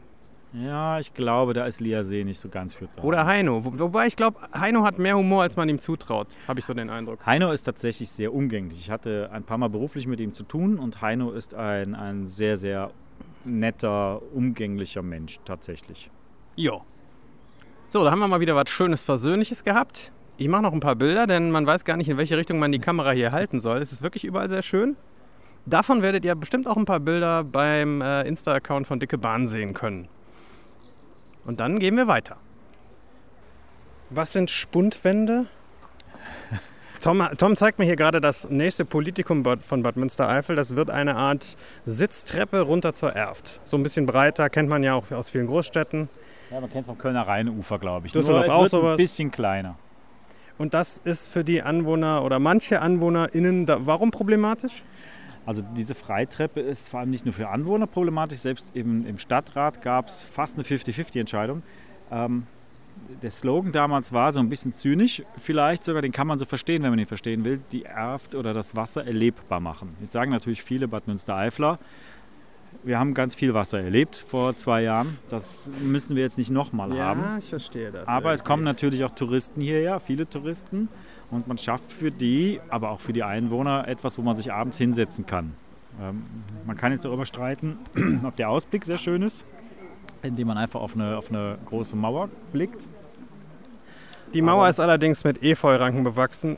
Ja, 0.52 0.99
ich 0.99 1.13
glaube, 1.13 1.54
da 1.54 1.65
ist 1.65 1.80
Lia 1.80 2.04
See 2.04 2.23
nicht 2.23 2.39
so 2.39 2.49
ganz 2.49 2.73
für 2.73 2.89
zu 2.89 3.02
Oder 3.02 3.25
Heino. 3.25 3.63
Wobei 3.63 4.08
ich 4.08 4.15
glaube, 4.15 4.39
Heino 4.52 4.84
hat 4.84 4.97
mehr 4.97 5.15
Humor, 5.15 5.43
als 5.43 5.56
man 5.56 5.69
ihm 5.69 5.78
zutraut, 5.78 6.28
habe 6.47 6.60
ich 6.60 6.65
so 6.65 6.73
den 6.73 6.89
Eindruck. 6.89 7.23
Heino 7.23 7.52
ist 7.52 7.63
tatsächlich 7.63 8.10
sehr 8.10 8.34
umgänglich. 8.34 8.80
Ich 8.80 8.89
hatte 8.89 9.30
ein 9.32 9.43
paar 9.43 9.60
Mal 9.60 9.69
beruflich 9.69 10.08
mit 10.08 10.19
ihm 10.19 10.34
zu 10.34 10.43
tun 10.43 10.80
und 10.80 11.02
Heino 11.02 11.32
ist 11.32 11.54
ein, 11.54 11.93
ein 11.93 12.28
sehr, 12.28 12.58
sehr 12.58 12.89
netter, 13.45 14.21
umgänglicher 14.34 15.04
Mensch 15.04 15.39
tatsächlich. 15.45 16.10
Ja, 16.56 16.82
so, 17.91 18.04
da 18.04 18.12
haben 18.12 18.19
wir 18.19 18.28
mal 18.28 18.39
wieder 18.39 18.56
was 18.56 18.69
Schönes, 18.69 19.04
Versöhnliches 19.04 19.63
gehabt. 19.63 20.12
Ich 20.38 20.47
mache 20.47 20.62
noch 20.62 20.73
ein 20.73 20.80
paar 20.80 20.95
Bilder, 20.95 21.25
denn 21.25 21.49
man 21.49 21.65
weiß 21.65 21.86
gar 21.86 21.97
nicht, 21.97 22.08
in 22.08 22.17
welche 22.17 22.38
Richtung 22.38 22.60
man 22.60 22.71
die 22.71 22.78
Kamera 22.78 23.12
hier 23.12 23.32
halten 23.32 23.60
soll. 23.60 23.80
Es 23.80 23.91
ist 23.91 24.04
wirklich 24.04 24.23
überall 24.23 24.47
sehr 24.47 24.62
schön. 24.62 24.95
Davon 25.65 26.04
werdet 26.04 26.23
ihr 26.23 26.36
bestimmt 26.36 26.67
auch 26.67 26.78
ein 26.78 26.86
paar 26.86 26.99
Bilder 26.99 27.43
beim 27.43 28.02
äh, 28.02 28.21
Insta-Account 28.28 28.86
von 28.86 28.99
Dicke 28.99 29.17
Bahn 29.17 29.47
sehen 29.47 29.73
können. 29.73 30.08
Und 31.45 31.60
dann 31.60 31.80
gehen 31.80 31.97
wir 31.97 32.08
weiter. 32.08 32.38
Was 34.12 34.34
sind 34.34 34.52
Spundwände? 34.52 35.47
Tom, 37.02 37.28
Tom, 37.39 37.56
zeigt 37.56 37.80
mir 37.80 37.86
hier 37.86 37.95
gerade 37.95 38.21
das 38.21 38.52
nächste 38.52 38.86
Politikum 38.86 39.43
von 39.62 39.82
Bad 39.82 39.97
Münstereifel. 39.97 40.56
Das 40.56 40.75
wird 40.75 40.91
eine 40.91 41.15
Art 41.15 41.58
Sitztreppe 41.88 42.62
runter 42.62 42.93
zur 42.93 43.13
Erft. 43.13 43.62
So 43.63 43.78
ein 43.78 43.84
bisschen 43.84 44.06
breiter, 44.06 44.52
kennt 44.52 44.69
man 44.69 44.84
ja 44.84 44.93
auch 44.93 45.10
aus 45.12 45.32
vielen 45.32 45.47
Großstädten. 45.47 46.08
Ja, 46.52 46.60
man 46.60 46.70
kennt 46.70 46.82
es 46.82 46.88
vom 46.88 46.98
Kölner 46.98 47.28
Rheinufer, 47.28 47.80
glaube 47.80 48.08
ich. 48.08 48.14
Düsseldorf 48.14 48.48
Nur, 48.48 48.56
auch 48.56 48.68
sowas. 48.68 48.92
ein 48.94 48.98
bisschen 48.98 49.32
kleiner. 49.32 49.76
Und 50.58 50.74
das 50.74 50.98
ist 50.98 51.28
für 51.28 51.44
die 51.44 51.62
Anwohner 51.62 52.24
oder 52.24 52.40
manche 52.40 52.82
AnwohnerInnen 52.82 53.66
da, 53.66 53.86
warum 53.86 54.12
problematisch? 54.12 54.84
Also 55.46 55.64
diese 55.76 55.96
Freitreppe 55.96 56.60
ist 56.60 56.90
vor 56.90 57.00
allem 57.00 57.12
nicht 57.12 57.26
nur 57.26 57.34
für 57.34 57.50
Anwohner 57.50 57.88
problematisch, 57.88 58.40
selbst 58.40 58.72
im, 58.76 59.06
im 59.08 59.18
Stadtrat 59.18 59.82
gab 59.82 60.08
es 60.08 60.22
fast 60.22 60.56
eine 60.56 60.64
50-50-Entscheidung. 60.64 61.64
Ähm, 62.12 62.46
der 63.22 63.32
Slogan 63.32 63.72
damals 63.72 64.12
war 64.12 64.32
so 64.32 64.40
ein 64.40 64.50
bisschen 64.50 64.74
zynisch, 64.74 65.24
vielleicht 65.38 65.84
sogar, 65.84 66.02
den 66.02 66.12
kann 66.12 66.28
man 66.28 66.38
so 66.38 66.46
verstehen, 66.46 66.84
wenn 66.84 66.90
man 66.90 67.00
ihn 67.00 67.06
verstehen 67.06 67.46
will, 67.46 67.62
die 67.72 67.86
Erft 67.86 68.36
oder 68.36 68.54
das 68.54 68.76
Wasser 68.76 69.06
erlebbar 69.06 69.60
machen. 69.60 69.96
Jetzt 70.02 70.12
sagen 70.12 70.32
natürlich 70.32 70.62
viele 70.62 70.88
Bad 70.88 71.08
Münstereifler, 71.08 71.80
wir 72.84 73.00
haben 73.00 73.13
ganz 73.13 73.36
viel 73.36 73.54
Wasser 73.54 73.82
erlebt 73.82 74.15
vor 74.15 74.56
zwei 74.56 74.84
Jahren. 74.84 75.18
Das 75.30 75.70
müssen 75.82 76.15
wir 76.15 76.24
jetzt 76.24 76.38
nicht 76.38 76.50
nochmal 76.50 76.96
ja, 76.96 77.06
haben. 77.06 77.22
Ja, 77.22 77.38
ich 77.38 77.50
verstehe 77.50 77.92
das. 77.92 78.08
Aber 78.08 78.34
es 78.34 78.44
kommen 78.44 78.63
natürlich 78.63 79.04
auch 79.04 79.12
Touristen 79.12 79.62
hierher, 79.62 80.00
viele 80.00 80.28
Touristen. 80.28 80.89
Und 81.32 81.48
man 81.48 81.58
schafft 81.58 81.92
für 81.92 82.12
die, 82.12 82.60
aber 82.70 82.92
auch 82.92 83.02
für 83.02 83.13
die 83.13 83.24
Einwohner 83.24 83.88
etwas, 83.88 84.18
wo 84.18 84.22
man 84.22 84.36
sich 84.36 84.52
abends 84.52 84.78
hinsetzen 84.78 85.26
kann. 85.26 85.54
Ähm, 86.02 86.24
man 86.65 86.78
kann 86.78 86.92
jetzt 86.92 87.06
darüber 87.06 87.26
streiten, 87.26 87.78
ob 88.24 88.36
der 88.36 88.50
Ausblick 88.50 88.86
sehr 88.86 88.98
schön 88.98 89.22
ist, 89.22 89.46
indem 90.24 90.48
man 90.48 90.58
einfach 90.58 90.80
auf 90.80 90.96
eine, 90.96 91.18
auf 91.18 91.30
eine 91.30 91.58
große 91.65 91.96
Mauer 91.96 92.30
blickt. 92.52 92.88
Die 94.34 94.42
Mauer 94.42 94.62
aber 94.62 94.70
ist 94.70 94.80
allerdings 94.80 95.24
mit 95.24 95.44
Efeuranken 95.44 96.04
bewachsen, 96.04 96.58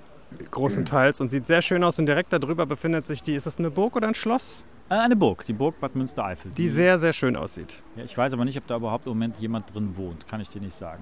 großenteils, 0.51 1.19
und 1.21 1.29
sieht 1.29 1.45
sehr 1.45 1.61
schön 1.61 1.83
aus. 1.83 1.99
Und 1.99 2.05
direkt 2.05 2.31
darüber 2.31 2.65
befindet 2.65 3.07
sich 3.07 3.23
die, 3.23 3.33
ist 3.33 3.47
es 3.47 3.57
eine 3.57 3.71
Burg 3.71 3.95
oder 3.95 4.07
ein 4.07 4.15
Schloss? 4.15 4.63
Äh, 4.91 4.95
eine 4.95 5.15
Burg, 5.15 5.45
die 5.45 5.53
Burg 5.53 5.79
Bad 5.79 5.95
Münstereifel. 5.95 6.51
Die 6.51 6.67
sehr, 6.67 6.99
sehr 6.99 7.13
schön 7.13 7.37
aussieht. 7.37 7.81
Ja, 7.95 8.03
ich 8.03 8.17
weiß 8.17 8.33
aber 8.33 8.43
nicht, 8.43 8.57
ob 8.57 8.67
da 8.67 8.75
überhaupt 8.75 9.05
im 9.05 9.13
Moment 9.13 9.37
jemand 9.39 9.73
drin 9.73 9.95
wohnt. 9.95 10.27
Kann 10.27 10.41
ich 10.41 10.49
dir 10.49 10.59
nicht 10.59 10.75
sagen. 10.75 11.01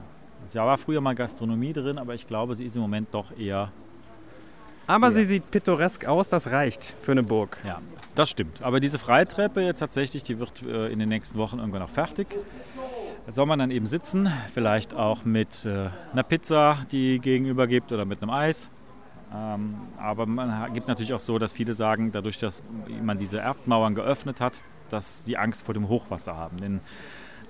Da 0.54 0.63
war 0.63 0.78
früher 0.78 1.02
mal 1.02 1.15
Gastronomie 1.15 1.73
drin, 1.73 1.97
aber 1.97 2.13
ich 2.13 2.28
glaube, 2.28 2.54
sie 2.54 2.65
ist 2.65 2.75
im 2.75 2.84
Moment 2.84 3.08
doch 3.12 3.36
eher. 3.36 3.71
Aber 4.86 5.08
eher. 5.08 5.13
sie 5.13 5.25
sieht 5.25 5.49
pittoresk 5.49 6.06
aus, 6.06 6.30
das 6.30 6.52
reicht 6.52 6.93
für 7.02 7.13
eine 7.13 7.23
Burg. 7.23 7.58
Ja, 7.65 7.82
das 8.13 8.30
stimmt. 8.30 8.62
Aber 8.62 8.80
diese 8.80 8.99
Freitreppe 8.99 9.62
jetzt 9.62 9.80
tatsächlich, 9.80 10.21
die 10.21 10.38
wird 10.38 10.62
äh, 10.62 10.91
in 10.91 10.99
den 10.99 11.10
nächsten 11.10 11.39
Wochen 11.39 11.58
irgendwann 11.58 11.82
noch 11.82 11.89
fertig. 11.89 12.28
Da 13.25 13.32
soll 13.32 13.47
man 13.47 13.58
dann 13.58 13.71
eben 13.71 13.88
sitzen, 13.88 14.32
vielleicht 14.54 14.93
auch 14.93 15.25
mit 15.25 15.65
äh, 15.65 15.89
einer 16.13 16.23
Pizza, 16.23 16.78
die 16.91 17.19
gegenüber 17.19 17.65
gibt 17.65 17.91
oder 17.91 18.06
mit 18.06 18.21
einem 18.21 18.30
Eis. 18.30 18.69
Ähm, 19.33 19.75
aber 19.97 20.25
man 20.25 20.73
gibt 20.73 20.87
natürlich 20.87 21.13
auch 21.13 21.19
so, 21.19 21.37
dass 21.37 21.53
viele 21.53 21.73
sagen, 21.73 22.11
dadurch, 22.11 22.37
dass 22.37 22.63
man 23.01 23.17
diese 23.17 23.39
Erftmauern 23.39 23.95
geöffnet 23.95 24.41
hat, 24.41 24.63
dass 24.89 25.25
sie 25.25 25.37
Angst 25.37 25.63
vor 25.63 25.73
dem 25.73 25.87
Hochwasser 25.87 26.35
haben. 26.35 26.57
Denn 26.57 26.81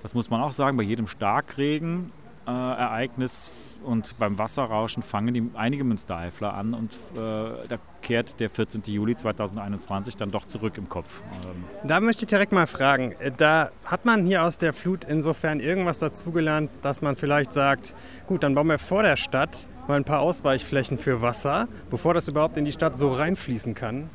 Das 0.02 0.14
muss 0.14 0.30
man 0.30 0.40
auch 0.40 0.52
sagen, 0.52 0.76
bei 0.76 0.82
jedem 0.82 1.06
Starkregen 1.06 2.12
äh, 2.46 2.50
Ereignis 2.50 3.52
und 3.84 4.18
beim 4.18 4.38
Wasserrauschen 4.38 5.02
fangen 5.02 5.34
die 5.34 5.50
einige 5.54 5.84
Münstereifler 5.84 6.54
an 6.54 6.74
und 6.74 6.94
äh, 7.14 7.66
da 7.68 7.78
kehrt 8.02 8.40
der 8.40 8.50
14. 8.50 8.82
Juli 8.86 9.14
2021 9.14 10.16
dann 10.16 10.30
doch 10.30 10.46
zurück 10.46 10.78
im 10.78 10.88
Kopf. 10.88 11.22
Ähm. 11.44 11.64
Da 11.86 12.00
möchte 12.00 12.24
ich 12.24 12.28
direkt 12.28 12.52
mal 12.52 12.66
fragen, 12.66 13.12
äh, 13.20 13.30
da 13.36 13.70
hat 13.84 14.04
man 14.04 14.24
hier 14.24 14.42
aus 14.42 14.58
der 14.58 14.72
Flut 14.72 15.04
insofern 15.04 15.60
irgendwas 15.60 15.98
dazugelernt, 15.98 16.70
dass 16.82 17.02
man 17.02 17.16
vielleicht 17.16 17.52
sagt, 17.52 17.94
gut, 18.26 18.42
dann 18.42 18.54
bauen 18.54 18.68
wir 18.68 18.78
vor 18.78 19.02
der 19.02 19.16
Stadt 19.16 19.66
mal 19.90 19.96
ein 19.96 20.04
paar 20.04 20.20
Ausweichflächen 20.20 20.96
für 20.98 21.20
Wasser, 21.20 21.68
bevor 21.90 22.14
das 22.14 22.28
überhaupt 22.28 22.56
in 22.56 22.64
die 22.64 22.72
Stadt 22.72 22.96
so 22.96 23.10
reinfließen 23.10 23.74
kann? 23.74 24.08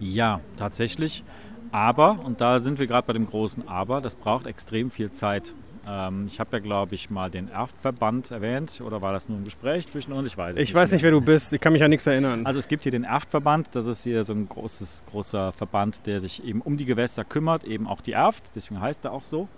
Ja, 0.00 0.40
tatsächlich. 0.56 1.24
Aber, 1.72 2.20
und 2.24 2.40
da 2.40 2.60
sind 2.60 2.78
wir 2.78 2.86
gerade 2.86 3.06
bei 3.06 3.12
dem 3.12 3.26
großen 3.26 3.68
Aber, 3.68 4.00
das 4.00 4.14
braucht 4.14 4.46
extrem 4.46 4.90
viel 4.90 5.12
Zeit. 5.12 5.54
Ähm, 5.86 6.26
ich 6.26 6.38
habe 6.40 6.56
ja, 6.56 6.58
glaube 6.60 6.94
ich, 6.94 7.10
mal 7.10 7.30
den 7.30 7.48
Erftverband 7.48 8.30
erwähnt 8.30 8.80
oder 8.84 9.02
war 9.02 9.12
das 9.12 9.28
nur 9.28 9.38
ein 9.38 9.44
Gespräch 9.44 9.88
zwischen 9.88 10.12
uns? 10.12 10.28
Ich 10.28 10.38
weiß 10.38 10.54
Ich 10.54 10.60
nicht 10.60 10.74
weiß 10.74 10.92
nicht, 10.92 11.02
wer 11.02 11.10
du 11.10 11.20
bist. 11.20 11.52
Ich 11.52 11.60
kann 11.60 11.72
mich 11.72 11.82
an 11.82 11.90
nichts 11.90 12.06
erinnern. 12.06 12.46
Also 12.46 12.58
es 12.58 12.68
gibt 12.68 12.84
hier 12.84 12.92
den 12.92 13.04
Erftverband. 13.04 13.68
Das 13.72 13.86
ist 13.86 14.04
hier 14.04 14.24
so 14.24 14.32
ein 14.32 14.48
großes, 14.48 15.04
großer 15.10 15.52
Verband, 15.52 16.06
der 16.06 16.20
sich 16.20 16.44
eben 16.44 16.60
um 16.60 16.76
die 16.76 16.84
Gewässer 16.84 17.24
kümmert, 17.24 17.64
eben 17.64 17.86
auch 17.86 18.00
die 18.00 18.12
Erft. 18.12 18.54
Deswegen 18.54 18.80
heißt 18.80 19.04
er 19.04 19.12
auch 19.12 19.24
so. 19.24 19.48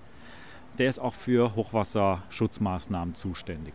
Der 0.78 0.88
ist 0.88 0.98
auch 0.98 1.14
für 1.14 1.54
Hochwasserschutzmaßnahmen 1.54 3.14
zuständig. 3.14 3.74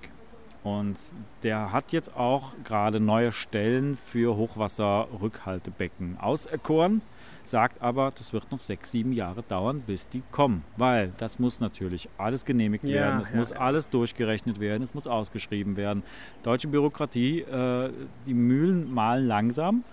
Und 0.66 0.98
der 1.44 1.72
hat 1.72 1.94
jetzt 1.94 2.18
auch 2.18 2.52
gerade 2.66 3.00
neue 3.00 3.32
Stellen 3.32 3.96
für 3.96 4.36
Hochwasserrückhaltebecken 4.36 6.18
auserkoren 6.20 7.02
sagt 7.48 7.82
aber, 7.82 8.12
das 8.12 8.34
wird 8.34 8.52
noch 8.52 8.60
sechs, 8.60 8.92
sieben 8.92 9.12
Jahre 9.12 9.44
dauern, 9.44 9.82
bis 9.86 10.10
die 10.10 10.24
kommen. 10.32 10.64
Weil 10.78 11.12
das 11.18 11.40
muss 11.40 11.60
natürlich 11.60 12.10
alles 12.18 12.46
genehmigt 12.46 12.84
ja, 12.84 12.94
werden, 12.94 13.22
es 13.22 13.30
ja, 13.30 13.36
muss 13.36 13.50
ja. 13.52 13.58
alles 13.58 13.90
durchgerechnet 13.90 14.60
werden, 14.60 14.84
es 14.84 14.94
muss 14.94 15.08
ausgeschrieben 15.08 15.78
werden. 15.78 16.04
Deutsche 16.44 16.68
Bürokratie, 16.68 17.42
äh, 17.42 17.92
die 18.26 18.34
Mühlen 18.34 18.94
malen 18.94 19.28
langsam. 19.28 19.84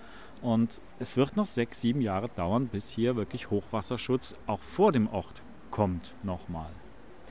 Und 0.40 0.80
es 0.98 1.16
wird 1.16 1.36
noch 1.36 1.46
sechs, 1.46 1.80
sieben 1.80 2.00
Jahre 2.00 2.26
dauern, 2.34 2.66
bis 2.66 2.90
hier 2.90 3.14
wirklich 3.14 3.50
Hochwasserschutz 3.50 4.34
auch 4.46 4.60
vor 4.60 4.90
dem 4.90 5.08
Ort 5.08 5.42
kommt 5.70 6.16
nochmal. 6.24 6.70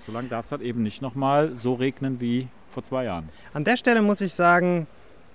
Solange 0.06 0.28
darf 0.30 0.46
es 0.46 0.52
halt 0.52 0.62
eben 0.62 0.84
nicht 0.84 1.02
nochmal 1.02 1.56
so 1.56 1.74
regnen 1.74 2.22
wie 2.22 2.48
vor 2.70 2.84
zwei 2.84 3.06
Jahren. 3.06 3.30
An 3.54 3.64
der 3.64 3.78
Stelle 3.78 4.02
muss 4.02 4.22
ich 4.22 4.34
sagen, 4.34 4.88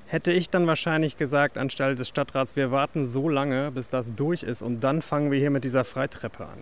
hätte 0.07 0.33
ich 0.33 0.51
dann 0.51 0.67
wahrscheinlich 0.67 1.17
gesagt, 1.17 1.59
anstelle 1.59 1.95
des 1.95 2.09
Stadtrats, 2.09 2.57
wir 2.57 2.71
warten 2.71 3.07
so 3.07 3.29
lange, 3.29 3.71
bis 3.71 3.91
das 3.91 4.15
durch 4.15 4.43
ist 4.43 4.63
und 4.63 4.81
dann 4.81 5.03
fangen 5.03 5.31
wir 5.31 5.39
hier 5.39 5.51
mit 5.51 5.65
dieser 5.65 5.85
Freitreppe 5.85 6.45
an. 6.45 6.59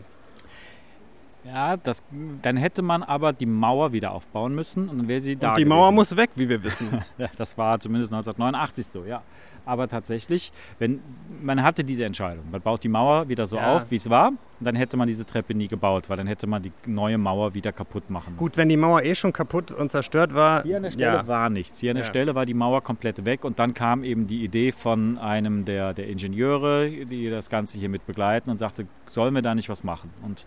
Ja, 1.44 1.76
das, 1.76 2.02
dann 2.40 2.56
hätte 2.56 2.80
man 2.80 3.02
aber 3.02 3.34
die 3.34 3.44
Mauer 3.46 3.92
wieder 3.92 4.12
aufbauen 4.12 4.54
müssen 4.54 4.88
und 4.88 4.98
dann 4.98 5.08
wäre 5.08 5.20
sie 5.20 5.36
da. 5.36 5.50
Und 5.50 5.58
die 5.58 5.64
gewesen. 5.64 5.76
Mauer 5.76 5.92
muss 5.92 6.16
weg, 6.16 6.30
wie 6.36 6.48
wir 6.48 6.62
wissen. 6.62 7.04
das 7.36 7.58
war 7.58 7.78
zumindest 7.78 8.12
1989 8.14 8.86
so, 8.86 9.04
ja. 9.04 9.22
Aber 9.66 9.88
tatsächlich, 9.88 10.52
wenn, 10.78 11.00
man 11.42 11.62
hatte 11.62 11.84
diese 11.84 12.04
Entscheidung. 12.04 12.44
Man 12.50 12.60
baut 12.60 12.84
die 12.84 12.88
Mauer 12.88 13.28
wieder 13.28 13.46
so 13.46 13.56
ja. 13.56 13.76
auf, 13.76 13.90
wie 13.90 13.96
es 13.96 14.10
war. 14.10 14.32
Dann 14.60 14.76
hätte 14.76 14.96
man 14.96 15.08
diese 15.08 15.24
Treppe 15.26 15.54
nie 15.54 15.68
gebaut, 15.68 16.08
weil 16.08 16.16
dann 16.16 16.26
hätte 16.26 16.46
man 16.46 16.62
die 16.62 16.72
neue 16.86 17.18
Mauer 17.18 17.54
wieder 17.54 17.72
kaputt 17.72 18.10
machen. 18.10 18.36
Gut, 18.36 18.56
wenn 18.56 18.68
die 18.68 18.76
Mauer 18.76 19.02
eh 19.02 19.14
schon 19.14 19.32
kaputt 19.32 19.72
und 19.72 19.90
zerstört 19.90 20.34
war. 20.34 20.62
Hier 20.62 20.76
an 20.76 20.84
der 20.84 20.90
Stelle 20.90 21.16
ja. 21.16 21.26
war 21.26 21.50
nichts. 21.50 21.80
Hier 21.80 21.90
an 21.90 21.96
der 21.96 22.04
ja. 22.04 22.10
Stelle 22.10 22.34
war 22.34 22.46
die 22.46 22.54
Mauer 22.54 22.82
komplett 22.82 23.24
weg. 23.24 23.44
Und 23.44 23.58
dann 23.58 23.74
kam 23.74 24.04
eben 24.04 24.26
die 24.26 24.44
Idee 24.44 24.72
von 24.72 25.18
einem 25.18 25.64
der, 25.64 25.94
der 25.94 26.08
Ingenieure, 26.08 26.88
die 26.88 27.30
das 27.30 27.50
Ganze 27.50 27.78
hier 27.78 27.88
mit 27.88 28.06
begleiten 28.06 28.50
und 28.50 28.58
sagte, 28.58 28.86
sollen 29.06 29.34
wir 29.34 29.42
da 29.42 29.54
nicht 29.54 29.68
was 29.68 29.84
machen? 29.84 30.10
Und 30.22 30.46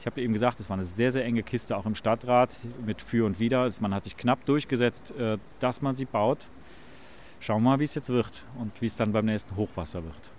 ich 0.00 0.06
habe 0.06 0.20
eben 0.20 0.32
gesagt, 0.32 0.60
es 0.60 0.68
war 0.68 0.76
eine 0.76 0.84
sehr, 0.84 1.10
sehr 1.10 1.24
enge 1.24 1.42
Kiste 1.42 1.76
auch 1.76 1.86
im 1.86 1.94
Stadtrat 1.94 2.54
mit 2.84 3.00
Für 3.00 3.24
und 3.24 3.38
Wider. 3.38 3.68
Man 3.80 3.94
hat 3.94 4.04
sich 4.04 4.16
knapp 4.16 4.44
durchgesetzt, 4.44 5.14
äh, 5.18 5.38
dass 5.60 5.80
man 5.80 5.96
sie 5.96 6.04
baut. 6.04 6.48
Schauen 7.44 7.62
wir 7.62 7.72
mal, 7.72 7.78
wie 7.78 7.84
es 7.84 7.94
jetzt 7.94 8.08
wird 8.08 8.46
und 8.58 8.80
wie 8.80 8.86
es 8.86 8.96
dann 8.96 9.12
beim 9.12 9.26
nächsten 9.26 9.54
Hochwasser 9.54 10.02
wird. 10.02 10.30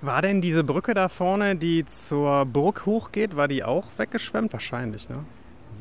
War 0.00 0.22
denn 0.22 0.40
diese 0.40 0.62
Brücke 0.62 0.94
da 0.94 1.08
vorne, 1.08 1.56
die 1.56 1.84
zur 1.86 2.46
Burg 2.46 2.86
hochgeht, 2.86 3.34
war 3.34 3.48
die 3.48 3.64
auch 3.64 3.86
weggeschwemmt? 3.96 4.52
Wahrscheinlich, 4.52 5.08
ne? 5.08 5.24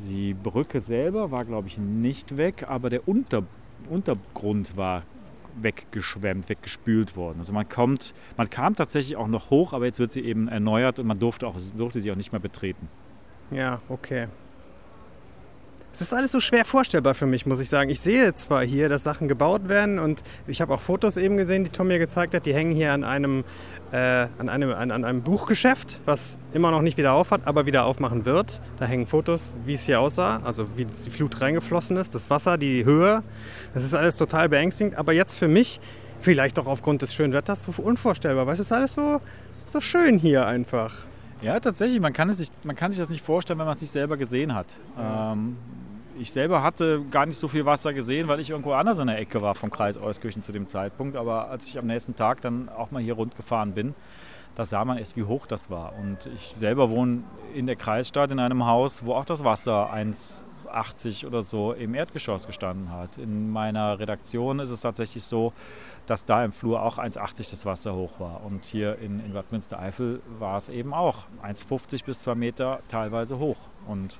Die 0.10 0.34
Brücke 0.34 0.82
selber 0.82 1.30
war, 1.30 1.46
glaube 1.46 1.68
ich, 1.68 1.78
nicht 1.78 2.36
weg, 2.38 2.66
aber 2.68 2.90
der 2.90 3.08
Unter 3.08 3.44
Untergrund 3.92 4.76
war 4.76 5.04
weggeschwemmt, 5.62 6.50
weggespült 6.50 7.16
worden. 7.16 7.38
Also 7.38 7.54
man 7.54 7.70
kommt, 7.70 8.16
man 8.36 8.50
kam 8.50 8.76
tatsächlich 8.76 9.18
auch 9.18 9.28
noch 9.28 9.52
hoch, 9.52 9.74
aber 9.74 9.86
jetzt 9.86 10.00
wird 10.00 10.14
sie 10.14 10.22
eben 10.22 10.48
erneuert 10.48 10.98
und 10.98 11.06
man 11.06 11.20
durfte, 11.20 11.46
auch, 11.46 11.58
durfte 11.78 12.00
sie 12.00 12.12
auch 12.12 12.16
nicht 12.16 12.32
mehr 12.32 12.42
betreten. 12.42 12.90
Ja, 13.52 13.82
okay. 13.88 14.30
Es 15.92 16.02
ist 16.02 16.14
alles 16.14 16.32
so 16.32 16.40
schwer 16.40 16.66
vorstellbar 16.66 17.16
für 17.16 17.26
mich, 17.26 17.48
muss 17.48 17.60
ich 17.60 17.68
sagen. 17.68 17.90
Ich 17.90 18.00
sehe 18.00 18.34
zwar 18.36 18.64
hier, 18.64 18.90
dass 18.90 19.04
Sachen 19.04 19.28
gebaut 19.28 19.68
werden 19.70 19.98
und 19.98 20.22
ich 20.46 20.62
habe 20.62 20.74
auch 20.74 20.82
Fotos 20.82 21.18
eben 21.18 21.36
gesehen, 21.36 21.64
die 21.64 21.72
Tom 21.72 21.88
mir 21.88 21.98
gezeigt 21.98 22.36
hat. 22.36 22.46
Die 22.46 22.54
hängen 22.54 22.72
hier 22.72 22.94
an 22.94 23.04
einem, 23.04 23.44
äh, 23.92 23.98
an, 24.38 24.50
einem, 24.50 24.72
an, 24.72 24.92
an, 24.92 25.04
einem 25.04 25.24
Buchgeschäft, 25.24 26.00
was 26.06 26.38
immer 26.54 26.70
noch 26.70 26.84
nicht 26.84 26.98
wieder 26.98 27.14
auf 27.14 27.32
hat, 27.32 27.48
aber 27.48 27.66
wieder 27.66 27.86
aufmachen 27.86 28.26
wird. 28.26 28.62
Da 28.78 28.86
hängen 28.86 29.08
Fotos, 29.08 29.56
wie 29.66 29.74
es 29.74 29.84
hier 29.84 30.00
aussah, 30.00 30.42
also 30.44 30.78
wie 30.78 30.86
die 30.86 31.10
Flut 31.10 31.42
reingeflossen 31.42 31.98
ist, 31.98 32.14
das 32.14 32.30
Wasser, 32.30 32.60
die 32.60 32.86
Höhe. 32.86 33.24
Das 33.74 33.84
ist 33.84 33.96
alles 33.96 34.16
total 34.16 34.48
beängstigend. 34.48 34.96
Aber 34.96 35.14
jetzt 35.14 35.36
für 35.36 35.48
mich, 35.48 35.82
vielleicht 36.22 36.60
auch 36.60 36.68
aufgrund 36.68 37.02
des 37.02 37.16
schönen 37.16 37.34
Wetters, 37.34 37.64
so 37.64 37.74
unvorstellbar, 37.82 38.46
weil 38.46 38.54
es 38.54 38.60
ist 38.60 38.72
alles 38.72 38.94
so, 38.94 39.22
so 39.66 39.82
schön 39.82 40.20
hier 40.20 40.46
einfach. 40.46 41.09
Ja, 41.42 41.60
tatsächlich. 41.60 42.00
Man 42.00 42.14
kann, 42.14 42.30
es 42.30 42.38
sich, 42.38 42.52
man 42.64 42.76
kann 42.76 42.92
sich 42.92 43.00
das 43.00 43.10
nicht 43.10 43.24
vorstellen, 43.24 43.60
wenn 43.60 43.66
man 43.66 43.76
es 43.76 43.82
nicht 43.82 43.92
selber 43.92 44.18
gesehen 44.18 44.54
hat. 44.54 44.68
Ähm, 45.00 45.58
ich 46.20 46.34
selber 46.34 46.62
hatte 46.62 47.02
gar 47.10 47.26
nicht 47.26 47.38
so 47.38 47.48
viel 47.48 47.66
Wasser 47.66 47.94
gesehen, 47.94 48.28
weil 48.28 48.42
ich 48.42 48.50
irgendwo 48.50 48.74
anders 48.74 49.00
in 49.00 49.08
der 49.08 49.18
Ecke 49.18 49.42
war 49.42 49.56
vom 49.56 49.70
Kreis 49.70 49.98
Euskirchen 49.98 50.44
zu 50.44 50.52
dem 50.52 50.68
Zeitpunkt. 50.68 51.16
Aber 51.16 51.50
als 51.50 51.66
ich 51.66 51.78
am 51.78 51.88
nächsten 51.88 52.16
Tag 52.16 52.42
dann 52.42 52.68
auch 52.68 52.92
mal 52.92 53.02
hier 53.02 53.14
rund 53.14 53.38
gefahren 53.38 53.74
bin, 53.74 53.96
da 54.56 54.66
sah 54.66 54.84
man 54.84 54.98
erst, 54.98 55.16
wie 55.16 55.24
hoch 55.24 55.48
das 55.48 55.70
war. 55.70 55.94
Und 55.98 56.18
ich 56.36 56.54
selber 56.54 56.90
wohne 56.90 57.24
in 57.56 57.66
der 57.66 57.78
Kreisstadt 57.78 58.32
in 58.32 58.40
einem 58.40 58.66
Haus, 58.66 59.06
wo 59.06 59.14
auch 59.14 59.24
das 59.24 59.46
Wasser 59.46 59.94
1,80 59.94 61.26
oder 61.26 61.42
so 61.42 61.72
im 61.72 61.94
Erdgeschoss 61.94 62.48
gestanden 62.48 62.92
hat. 62.92 63.18
In 63.18 63.50
meiner 63.50 64.00
Redaktion 64.00 64.60
ist 64.60 64.72
es 64.72 64.82
tatsächlich 64.82 65.24
so, 65.24 65.54
dass 66.06 66.26
da 66.26 66.44
im 66.44 66.52
Flur 66.52 66.82
auch 66.82 66.98
1,80 66.98 67.50
das 67.50 67.66
Wasser 67.66 67.96
hoch 67.96 68.20
war. 68.20 68.44
Und 68.44 68.66
hier 68.66 68.98
in, 69.00 69.20
in 69.20 69.34
Bad 69.34 69.52
Münstereifel 69.52 70.22
war 70.40 70.58
es 70.58 70.70
eben 70.70 70.94
auch 70.94 71.26
1,50 71.44 72.06
bis 72.06 72.20
2 72.20 72.36
Meter 72.36 72.80
teilweise 72.88 73.40
hoch. 73.40 73.58
Und 73.88 74.20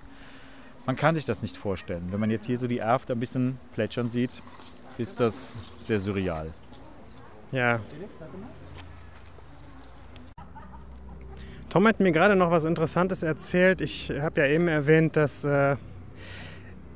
man 0.86 0.96
kann 0.96 1.16
sich 1.16 1.26
das 1.26 1.42
nicht 1.42 1.58
vorstellen. 1.58 2.08
Wenn 2.12 2.20
man 2.20 2.32
jetzt 2.32 2.46
hier 2.46 2.58
so 2.58 2.68
die 2.68 2.80
Erft 2.80 3.12
ein 3.12 3.20
bisschen 3.20 3.60
plätschern 3.74 4.10
sieht, 4.10 4.42
ist 4.98 5.20
das 5.20 5.56
sehr 5.86 6.00
surreal. 6.00 6.54
Ja. 7.52 7.80
Tom 11.70 11.88
hat 11.88 12.00
mir 12.00 12.12
gerade 12.12 12.36
noch 12.36 12.50
was 12.50 12.66
Interessantes 12.66 13.22
erzählt. 13.22 13.82
Ich 13.82 14.12
habe 14.12 14.42
ja 14.42 14.48
eben 14.48 14.68
erwähnt, 14.68 15.16
dass 15.16 15.44
äh, 15.44 15.76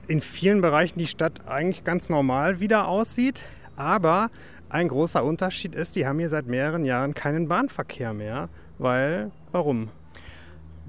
in 0.07 0.21
vielen 0.21 0.61
Bereichen 0.61 0.99
die 0.99 1.07
Stadt 1.07 1.47
eigentlich 1.47 1.83
ganz 1.83 2.09
normal 2.09 2.59
wieder 2.59 2.87
aussieht, 2.87 3.41
aber 3.75 4.29
ein 4.73 4.87
großer 4.87 5.23
Unterschied 5.23 5.75
ist, 5.75 5.95
die 5.95 6.07
haben 6.07 6.19
hier 6.19 6.29
seit 6.29 6.47
mehreren 6.47 6.83
Jahren 6.83 7.13
keinen 7.13 7.47
Bahnverkehr 7.47 8.13
mehr. 8.13 8.49
Weil, 8.79 9.31
warum? 9.51 9.89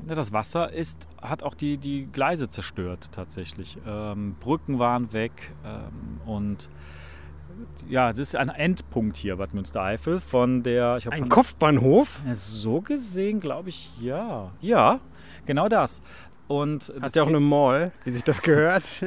Das 0.07 0.33
Wasser 0.33 0.73
ist, 0.73 1.07
hat 1.21 1.43
auch 1.43 1.55
die, 1.55 1.77
die 1.77 2.07
Gleise 2.11 2.49
zerstört 2.49 3.11
tatsächlich. 3.13 3.79
Ähm, 3.87 4.37
Brücken 4.41 4.79
waren 4.79 5.13
weg 5.13 5.53
ähm, 5.65 6.21
und 6.27 6.69
ja, 7.89 8.11
es 8.11 8.19
ist 8.19 8.35
ein 8.35 8.49
Endpunkt 8.49 9.17
hier, 9.17 9.37
Bad 9.37 9.55
Münstereifel, 9.55 10.19
von 10.19 10.63
der. 10.63 10.99
ein 11.11 11.21
von, 11.21 11.29
Kopfbahnhof? 11.29 12.23
So 12.33 12.81
gesehen, 12.81 13.39
glaube 13.39 13.69
ich, 13.69 13.93
ja. 14.01 14.51
Ja, 14.61 14.99
genau 15.47 15.69
das. 15.69 16.03
Und 16.47 16.93
Hat 17.01 17.15
der 17.15 17.23
auch 17.23 17.29
eine 17.29 17.41
Mall, 17.41 17.93
wie 18.05 18.11
sich 18.11 18.23
das 18.23 18.43
gehört? 18.43 19.03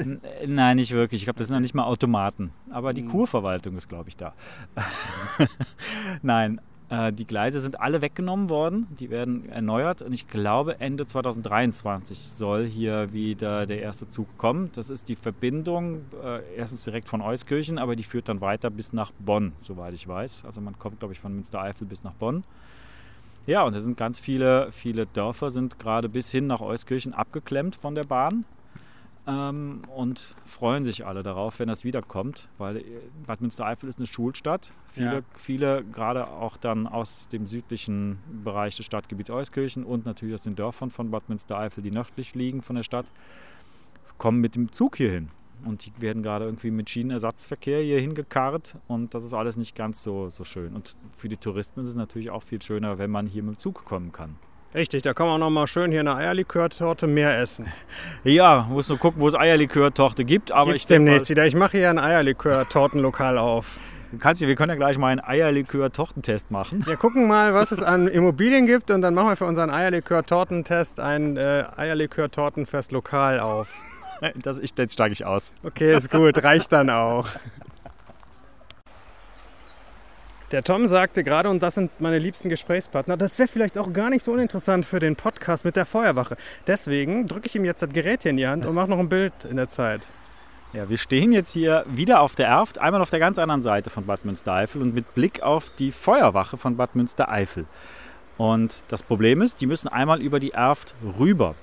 Nein, 0.47 0.77
nicht 0.77 0.91
wirklich. 0.91 1.21
Ich 1.21 1.25
glaube, 1.25 1.37
das 1.37 1.47
sind 1.47 1.55
ja 1.55 1.59
nicht 1.59 1.75
mal 1.75 1.83
Automaten. 1.83 2.51
Aber 2.77 2.93
die 2.93 3.01
hm. 3.01 3.09
Kurverwaltung 3.09 3.75
ist, 3.75 3.89
glaube 3.89 4.09
ich, 4.09 4.17
da. 4.17 4.35
Nein, 6.21 6.61
äh, 6.89 7.11
die 7.11 7.25
Gleise 7.25 7.59
sind 7.59 7.81
alle 7.81 8.03
weggenommen 8.03 8.51
worden. 8.51 8.85
Die 8.99 9.09
werden 9.09 9.49
erneuert. 9.49 10.03
Und 10.03 10.13
ich 10.13 10.27
glaube, 10.27 10.79
Ende 10.79 11.07
2023 11.07 12.19
soll 12.19 12.67
hier 12.67 13.11
wieder 13.13 13.65
der 13.65 13.81
erste 13.81 14.09
Zug 14.09 14.27
kommen. 14.37 14.69
Das 14.75 14.91
ist 14.91 15.09
die 15.09 15.15
Verbindung, 15.15 16.01
äh, 16.23 16.41
erstens 16.55 16.83
direkt 16.83 17.07
von 17.07 17.23
Euskirchen, 17.23 17.79
aber 17.79 17.95
die 17.95 18.03
führt 18.03 18.29
dann 18.29 18.41
weiter 18.41 18.69
bis 18.69 18.93
nach 18.93 19.11
Bonn, 19.17 19.53
soweit 19.59 19.95
ich 19.95 20.07
weiß. 20.07 20.45
Also 20.45 20.61
man 20.61 20.77
kommt, 20.77 20.99
glaube 20.99 21.15
ich, 21.15 21.19
von 21.19 21.33
Münstereifel 21.33 21.87
bis 21.87 22.03
nach 22.03 22.13
Bonn. 22.13 22.43
Ja, 23.47 23.63
und 23.63 23.75
da 23.75 23.79
sind 23.79 23.97
ganz 23.97 24.19
viele, 24.19 24.71
viele 24.71 25.07
Dörfer 25.07 25.49
sind 25.49 25.79
gerade 25.79 26.09
bis 26.09 26.29
hin 26.29 26.45
nach 26.45 26.61
Euskirchen 26.61 27.15
abgeklemmt 27.15 27.75
von 27.75 27.95
der 27.95 28.03
Bahn 28.03 28.45
ähm, 29.27 29.81
und 29.93 30.35
freuen 30.45 30.85
sich 30.85 31.05
alle 31.05 31.21
darauf, 31.21 31.59
wenn 31.59 31.67
das 31.67 31.83
wiederkommt, 31.83 32.47
weil 32.57 32.77
äh, 32.77 32.83
Bad 33.25 33.41
Münstereifel 33.41 33.89
ist 33.89 33.99
eine 33.99 34.07
Schulstadt. 34.07 34.73
Viele, 34.87 35.15
ja. 35.15 35.21
viele 35.35 35.83
gerade 35.83 36.27
auch 36.27 36.55
dann 36.55 36.87
aus 36.87 37.27
dem 37.27 37.45
südlichen 37.45 38.19
Bereich 38.43 38.77
des 38.77 38.85
Stadtgebiets 38.85 39.29
Euskirchen 39.29 39.83
und 39.83 40.05
natürlich 40.05 40.33
aus 40.33 40.41
den 40.41 40.55
Dörfern 40.55 40.89
von 40.89 41.11
Bad 41.11 41.27
Münstereifel, 41.27 41.83
die 41.83 41.91
nördlich 41.91 42.35
liegen 42.35 42.61
von 42.61 42.77
der 42.77 42.83
Stadt, 42.83 43.05
kommen 44.17 44.39
mit 44.39 44.55
dem 44.55 44.71
Zug 44.71 44.95
hier 44.95 45.11
hin. 45.11 45.29
Und 45.65 45.85
die 45.85 45.91
werden 45.99 46.23
gerade 46.23 46.45
irgendwie 46.45 46.71
mit 46.71 46.89
Schienenersatzverkehr 46.89 47.81
hier 47.81 47.99
hingekarrt 47.99 48.77
und 48.87 49.13
das 49.13 49.23
ist 49.23 49.33
alles 49.33 49.57
nicht 49.57 49.75
ganz 49.75 50.03
so, 50.03 50.29
so 50.29 50.43
schön. 50.43 50.73
Und 50.73 50.95
für 51.17 51.27
die 51.27 51.37
Touristen 51.37 51.81
ist 51.81 51.89
es 51.89 51.95
natürlich 51.95 52.29
auch 52.29 52.43
viel 52.43 52.61
schöner, 52.61 52.99
wenn 52.99 53.09
man 53.09 53.25
hier 53.25 53.43
mit 53.43 53.55
dem 53.55 53.57
Zug 53.57 53.83
kommen 53.83 54.11
kann. 54.11 54.35
Richtig, 54.75 55.01
da 55.03 55.13
kann 55.13 55.27
man 55.27 55.39
noch 55.39 55.49
mal 55.49 55.65
schön 55.67 55.91
hier 55.91 56.01
eine 56.01 56.15
Eierlikörtorte 56.15 57.07
mehr 57.07 57.39
essen. 57.39 57.67
Ja, 58.23 58.67
muss 58.69 58.89
nur 58.89 58.97
gucken, 58.97 59.21
wo 59.21 59.27
es 59.27 59.33
Eierlikörtorte 59.35 60.25
gibt. 60.25 60.51
Aber 60.51 60.65
Gibt's 60.71 60.83
ich 60.83 60.87
demnächst 60.87 61.29
mal, 61.29 61.35
wieder. 61.35 61.45
Ich 61.47 61.55
mache 61.55 61.77
hier 61.77 61.89
ein 61.89 61.97
Eierlikör-Tortenlokal 61.99 63.37
auf. 63.37 63.79
du 64.11 64.17
kannst, 64.17 64.41
ja- 64.41 64.47
wir 64.47 64.55
können 64.55 64.69
ja 64.71 64.75
gleich 64.75 64.97
mal 64.97 65.07
einen 65.07 65.21
Eierlikör-Tortentest 65.21 66.51
machen. 66.51 66.85
Wir 66.85 66.97
gucken 66.97 67.27
mal, 67.27 67.53
was 67.53 67.71
es 67.71 67.81
an 67.81 68.07
Immobilien 68.07 68.67
gibt 68.67 68.91
und 68.91 69.01
dann 69.01 69.13
machen 69.13 69.29
wir 69.29 69.35
für 69.35 69.45
unseren 69.45 69.69
Eierlikör-Tortentest 69.69 70.99
ein 70.99 71.37
äh, 71.37 71.63
Eierlikör-Tortenfest 71.75 72.91
lokal 72.91 73.39
auf. 73.39 73.81
Das, 74.35 74.57
ich, 74.57 74.71
jetzt 74.77 74.93
steige 74.93 75.13
ich 75.13 75.25
aus. 75.25 75.51
Okay, 75.63 75.95
ist 75.95 76.09
gut, 76.09 76.43
reicht 76.43 76.71
dann 76.71 76.89
auch. 76.89 77.27
Der 80.51 80.63
Tom 80.63 80.87
sagte 80.87 81.25
gerade, 81.25 81.49
und 81.49 81.61
das 81.61 81.75
sind 81.75 81.91
meine 81.99 82.19
liebsten 82.19 82.47
Gesprächspartner, 82.49 83.17
das 83.17 83.37
wäre 83.37 83.49
vielleicht 83.49 83.77
auch 83.77 83.91
gar 83.91 84.09
nicht 84.09 84.23
so 84.23 84.31
uninteressant 84.31 84.85
für 84.85 85.01
den 85.01 85.17
Podcast 85.17 85.65
mit 85.65 85.75
der 85.75 85.85
Feuerwache. 85.85 86.37
Deswegen 86.65 87.27
drücke 87.27 87.47
ich 87.47 87.55
ihm 87.55 87.65
jetzt 87.65 87.81
das 87.81 87.89
Gerät 87.89 88.23
hier 88.23 88.31
in 88.31 88.37
die 88.37 88.47
Hand 88.47 88.65
und 88.65 88.73
mache 88.73 88.89
noch 88.89 88.99
ein 88.99 89.09
Bild 89.09 89.33
in 89.49 89.57
der 89.57 89.67
Zeit. 89.67 90.03
Ja, 90.71 90.87
wir 90.87 90.97
stehen 90.97 91.33
jetzt 91.33 91.51
hier 91.51 91.83
wieder 91.89 92.21
auf 92.21 92.35
der 92.35 92.47
Erft, 92.47 92.77
einmal 92.77 93.01
auf 93.01 93.09
der 93.09 93.19
ganz 93.19 93.39
anderen 93.39 93.61
Seite 93.61 93.89
von 93.89 94.05
Bad 94.05 94.23
Münstereifel 94.23 94.81
und 94.81 94.95
mit 94.95 95.13
Blick 95.15 95.41
auf 95.41 95.69
die 95.69 95.91
Feuerwache 95.91 96.55
von 96.55 96.77
Bad 96.77 96.95
Münstereifel. 96.95 97.65
Und 98.37 98.85
das 98.87 99.03
Problem 99.03 99.41
ist, 99.41 99.59
die 99.59 99.65
müssen 99.65 99.89
einmal 99.89 100.21
über 100.21 100.39
die 100.39 100.51
Erft 100.51 100.95
rüber. 101.19 101.55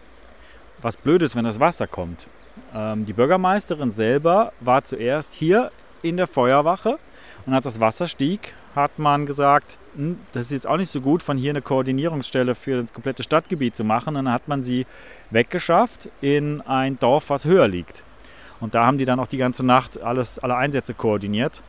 Was 0.83 0.99
blöd 0.99 1.23
ist, 1.23 1.37
wenn 1.37 1.45
das 1.45 1.59
Wasser 1.59 1.87
kommt. 1.87 2.27
Ähm, 2.75 3.07
die 3.07 3.15
Bürgermeisterin 3.15 3.91
selber 3.91 4.53
war 4.61 4.85
zuerst 4.85 5.33
hier 5.33 5.71
in 6.03 6.19
der 6.19 6.27
Feuerwache 6.27 6.99
und 7.47 7.55
als 7.55 7.65
das 7.65 7.81
Wasser 7.81 8.07
stieg, 8.07 8.53
hat 8.75 8.99
man 8.99 9.27
gesagt, 9.27 9.79
"Hm, 9.97 10.19
das 10.33 10.47
ist 10.47 10.51
jetzt 10.51 10.67
auch 10.67 10.77
nicht 10.77 10.91
so 10.91 11.01
gut, 11.01 11.23
von 11.23 11.37
hier 11.37 11.51
eine 11.51 11.63
Koordinierungsstelle 11.63 12.55
für 12.55 12.81
das 12.83 12.93
komplette 12.93 13.23
Stadtgebiet 13.23 13.77
zu 13.77 13.85
machen. 13.85 14.17
Und 14.17 14.25
dann 14.25 14.33
hat 14.33 14.49
man 14.49 14.63
sie 14.63 14.87
weggeschafft 15.31 16.09
in 16.21 16.61
ein 16.63 16.99
Dorf, 16.99 17.31
was 17.31 17.45
höher 17.45 17.69
liegt. 17.69 18.03
Und 18.61 18.75
da 18.75 18.87
haben 18.87 18.99
die 18.99 19.05
dann 19.05 19.21
auch 19.21 19.27
die 19.27 19.37
ganze 19.39 19.65
Nacht 19.65 20.03
alles, 20.03 20.39
alle 20.39 20.57
Einsätze 20.57 20.95
koordiniert. 20.95 21.63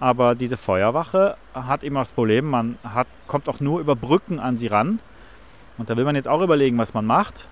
Aber 0.00 0.34
diese 0.34 0.56
Feuerwache 0.56 1.36
hat 1.54 1.82
immer 1.82 2.00
das 2.00 2.12
Problem, 2.12 2.46
man 2.46 2.78
hat, 2.84 3.08
kommt 3.26 3.48
auch 3.48 3.60
nur 3.60 3.80
über 3.80 3.96
Brücken 3.96 4.38
an 4.38 4.56
sie 4.56 4.68
ran. 4.68 5.00
Und 5.76 5.90
da 5.90 5.96
will 5.96 6.04
man 6.04 6.14
jetzt 6.14 6.28
auch 6.28 6.40
überlegen, 6.40 6.78
was 6.78 6.94
man 6.94 7.04
macht. 7.04 7.48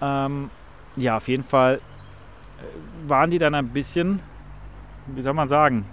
Ähm, 0.00 0.50
ja, 0.96 1.16
auf 1.16 1.28
jeden 1.28 1.44
Fall 1.44 1.76
äh, 1.76 3.10
waren 3.10 3.30
die 3.30 3.38
dann 3.38 3.54
ein 3.54 3.68
bisschen, 3.68 4.20
wie 5.06 5.22
soll 5.22 5.34
man 5.34 5.48
sagen, 5.48 5.84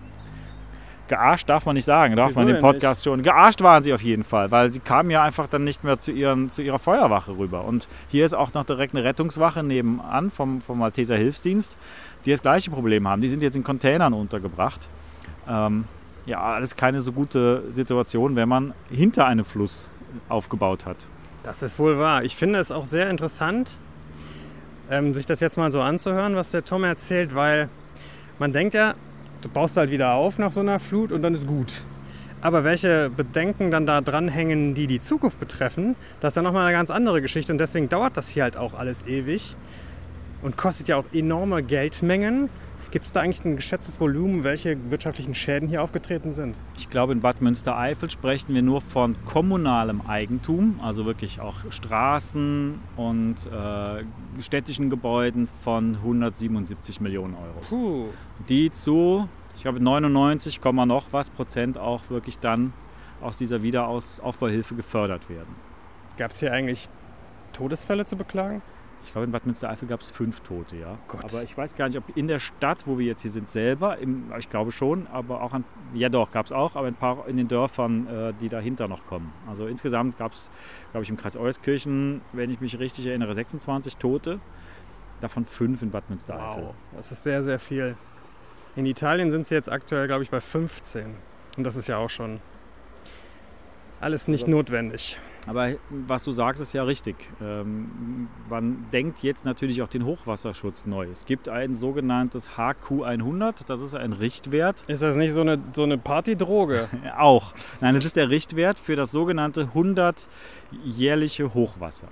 gearscht 1.08 1.50
darf 1.50 1.66
man 1.66 1.76
nicht 1.76 1.86
sagen, 1.86 2.16
darf 2.16 2.30
Wieso 2.30 2.40
man 2.40 2.48
im 2.48 2.54
denn 2.56 2.62
Podcast 2.62 3.04
schon. 3.04 3.22
Gearscht 3.22 3.62
waren 3.62 3.84
sie 3.84 3.94
auf 3.94 4.02
jeden 4.02 4.24
Fall, 4.24 4.52
weil 4.52 4.72
sie 4.72 4.80
kamen 4.80 5.10
ja 5.10 5.24
einfach 5.24 5.48
dann 5.48 5.64
nicht 5.64 5.84
mehr 5.84 6.00
zu, 6.00 6.12
ihren, 6.12 6.50
zu 6.50 6.62
ihrer 6.62 6.80
Feuerwache 6.80 7.38
rüber. 7.38 7.66
Und 7.66 7.88
hier 8.10 8.26
ist 8.26 8.34
auch 8.34 8.54
noch 8.54 8.64
direkt 8.64 8.96
eine 8.96 9.04
Rettungswache 9.04 9.64
nebenan 9.64 10.32
vom, 10.32 10.62
vom 10.62 10.80
Malteser 10.80 11.16
Hilfsdienst, 11.16 11.78
die 12.26 12.32
das 12.32 12.42
gleiche 12.42 12.72
Problem 12.72 13.08
haben. 13.08 13.22
Die 13.22 13.28
sind 13.28 13.42
jetzt 13.42 13.56
in 13.56 13.64
Containern 13.64 14.14
untergebracht. 14.14 14.88
Ähm, 15.48 15.86
ja, 16.26 16.42
alles 16.42 16.76
keine 16.76 17.02
so 17.02 17.14
gute 17.14 17.64
Situation, 17.72 18.36
wenn 18.36 18.50
man 18.50 18.74
hinter 18.90 19.26
einem 19.26 19.46
Fluss 19.46 19.90
aufgebaut 20.30 20.86
hat. 20.86 20.98
Das 21.44 21.62
ist 21.62 21.80
wohl 21.80 21.98
wahr. 21.98 22.24
Ich 22.24 22.36
finde 22.36 22.60
es 22.60 22.72
auch 22.72 22.86
sehr 22.86 23.10
interessant, 23.10 23.72
ähm, 24.90 25.14
sich 25.14 25.26
das 25.26 25.40
jetzt 25.40 25.58
mal 25.58 25.72
so 25.72 25.82
anzuhören, 25.82 26.36
was 26.36 26.52
der 26.52 26.66
Tom 26.66 26.84
erzählt, 26.84 27.34
weil 27.34 27.70
man 28.40 28.52
denkt 28.52 28.74
ja, 28.74 28.96
du 29.42 29.50
baust 29.50 29.78
halt 29.78 29.92
wieder 29.92 30.14
auf 30.14 30.38
nach 30.38 30.52
so 30.52 30.60
einer 30.60 30.80
Flut 30.80 31.12
und 31.12 31.22
dann 31.22 31.34
ist 31.34 31.48
gut. 31.48 31.84
Aber 32.42 32.64
welche 32.64 33.10
Bedenken 33.10 33.72
dann 33.72 33.86
da 33.86 34.02
dranhängen, 34.02 34.76
die 34.76 34.88
die 34.88 35.00
Zukunft 35.00 35.40
betreffen, 35.40 35.96
das 36.20 36.34
ist 36.34 36.36
ja 36.36 36.42
nochmal 36.44 36.68
eine 36.68 36.78
ganz 36.78 36.92
andere 36.92 37.22
Geschichte 37.22 37.52
und 37.52 37.58
deswegen 37.58 37.90
dauert 37.90 38.16
das 38.16 38.30
hier 38.30 38.44
halt 38.44 38.58
auch 38.58 38.74
alles 38.74 39.06
ewig 39.08 39.56
und 40.42 40.56
kostet 40.56 40.88
ja 40.88 40.98
auch 40.98 41.06
enorme 41.14 41.64
Geldmengen. 41.64 42.50
Gibt 42.98 43.06
es 43.06 43.12
da 43.12 43.22
eigentlich 43.22 43.46
ein 43.46 43.58
geschätztes 43.58 44.00
Volumen, 44.00 44.44
welche 44.44 44.90
wirtschaftlichen 44.90 45.36
Schäden 45.36 45.70
hier 45.70 45.84
aufgetreten 45.84 46.34
sind? 46.34 46.58
Ich 46.78 46.90
glaube, 46.90 47.14
in 47.14 47.22
Bad 47.22 47.42
Münstereifel 47.42 48.10
sprechen 48.10 48.56
wir 48.56 48.64
nur 48.64 48.82
von 48.82 49.16
kommunalem 49.24 50.02
Eigentum, 50.02 50.80
also 50.82 51.06
wirklich 51.06 51.40
auch 51.40 51.58
Straßen 51.70 52.80
und 52.96 53.36
äh, 53.46 54.04
städtischen 54.42 54.90
Gebäuden 54.90 55.48
von 55.64 55.94
177 55.98 57.00
Millionen 57.00 57.36
Euro. 57.36 57.60
Puh. 57.70 58.06
Die 58.50 58.72
zu, 58.72 59.30
ich 59.56 59.62
glaube, 59.62 59.80
99, 59.80 60.60
Komma 60.60 60.88
noch 60.88 61.06
was 61.12 61.30
Prozent 61.30 61.78
auch 61.78 62.10
wirklich 62.10 62.40
dann 62.40 62.74
aus 63.22 63.38
dieser 63.38 63.62
Wiederaufbauhilfe 63.62 64.74
gefördert 64.74 65.30
werden. 65.30 65.56
Gab 66.18 66.32
es 66.32 66.40
hier 66.40 66.52
eigentlich 66.52 66.90
Todesfälle 67.54 68.06
zu 68.06 68.16
beklagen? 68.16 68.64
Ich 69.08 69.14
glaube, 69.14 69.24
in 69.26 69.32
Bad 69.32 69.46
Münstereifel 69.46 69.88
gab 69.88 70.02
es 70.02 70.12
fünf 70.12 70.42
Tote, 70.42 70.76
ja. 70.76 70.98
Gott. 71.08 71.24
Aber 71.24 71.42
ich 71.42 71.58
weiß 71.58 71.76
gar 71.78 71.88
nicht, 71.88 71.98
ob 71.98 72.18
in 72.18 72.28
der 72.28 72.40
Stadt, 72.40 72.86
wo 72.88 73.00
wir 73.00 73.06
jetzt 73.06 73.22
hier 73.22 73.32
sind, 73.32 73.50
selber, 73.50 73.98
im, 74.00 74.34
ich 74.38 74.50
glaube 74.50 74.74
schon, 74.74 75.08
aber 75.08 75.42
auch 75.42 75.54
an, 75.54 75.64
ja 75.94 76.10
doch, 76.10 76.30
gab 76.32 76.46
es 76.46 76.52
auch, 76.52 76.76
aber 76.76 76.88
ein 76.88 76.96
paar 76.96 77.26
in 77.28 77.38
den 77.38 77.48
Dörfern, 77.48 78.06
äh, 78.08 78.34
die 78.42 78.50
dahinter 78.50 78.90
noch 78.90 79.08
kommen. 79.08 79.32
Also 79.48 79.66
insgesamt 79.66 80.18
gab 80.18 80.34
es, 80.34 80.52
glaube 80.92 81.06
ich, 81.06 81.10
im 81.10 81.16
Kreis 81.16 81.38
Euskirchen, 81.38 82.20
wenn 82.34 82.52
ich 82.52 82.60
mich 82.60 82.78
richtig 82.80 83.06
erinnere, 83.06 83.34
26 83.34 83.96
Tote, 83.96 84.42
davon 85.22 85.46
fünf 85.46 85.82
in 85.82 85.90
Bad 85.90 86.10
Münstereifel. 86.10 86.64
Wow, 86.64 86.76
das 86.98 87.14
ist 87.14 87.24
sehr, 87.24 87.44
sehr 87.44 87.60
viel. 87.60 87.96
In 88.76 88.86
Italien 88.86 89.32
sind 89.32 89.48
sie 89.48 89.56
jetzt 89.56 89.72
aktuell, 89.72 90.08
glaube 90.08 90.24
ich, 90.24 90.30
bei 90.30 90.42
15. 90.42 91.16
Und 91.56 91.64
das 91.64 91.78
ist 91.78 91.88
ja 91.88 91.98
auch 91.98 92.10
schon 92.10 92.42
alles 94.00 94.28
nicht 94.28 94.44
Also- 94.46 94.56
notwendig. 94.56 95.18
Aber 95.48 95.76
was 95.90 96.26
du 96.26 96.32
sagst, 96.32 96.62
ist 96.62 96.74
ja 96.74 96.84
richtig. 96.84 97.16
Ähm, 97.42 98.28
man 98.50 98.86
denkt 98.92 99.24
jetzt 99.24 99.46
natürlich 99.46 99.82
auch 99.82 99.88
den 99.88 100.04
Hochwasserschutz 100.04 100.86
neu. 100.86 101.08
Es 101.10 101.26
gibt 101.26 101.48
ein 101.48 101.74
sogenanntes 101.74 102.58
HQ100, 102.58 103.64
das 103.66 103.80
ist 103.80 103.96
ein 103.96 104.12
Richtwert. 104.12 104.84
Ist 104.88 105.02
das 105.02 105.16
nicht 105.16 105.32
so 105.34 105.40
eine, 105.42 105.58
so 105.74 105.84
eine 105.84 105.98
Partydroge? 105.98 106.90
Auch. 107.18 107.54
Nein, 107.80 107.96
es 107.96 108.04
ist 108.04 108.18
der 108.18 108.30
Richtwert 108.30 108.78
für 108.78 108.98
das 108.98 109.12
sogenannte 109.12 109.70
100-jährliche 109.74 111.54
Hochwasser. 111.54 112.08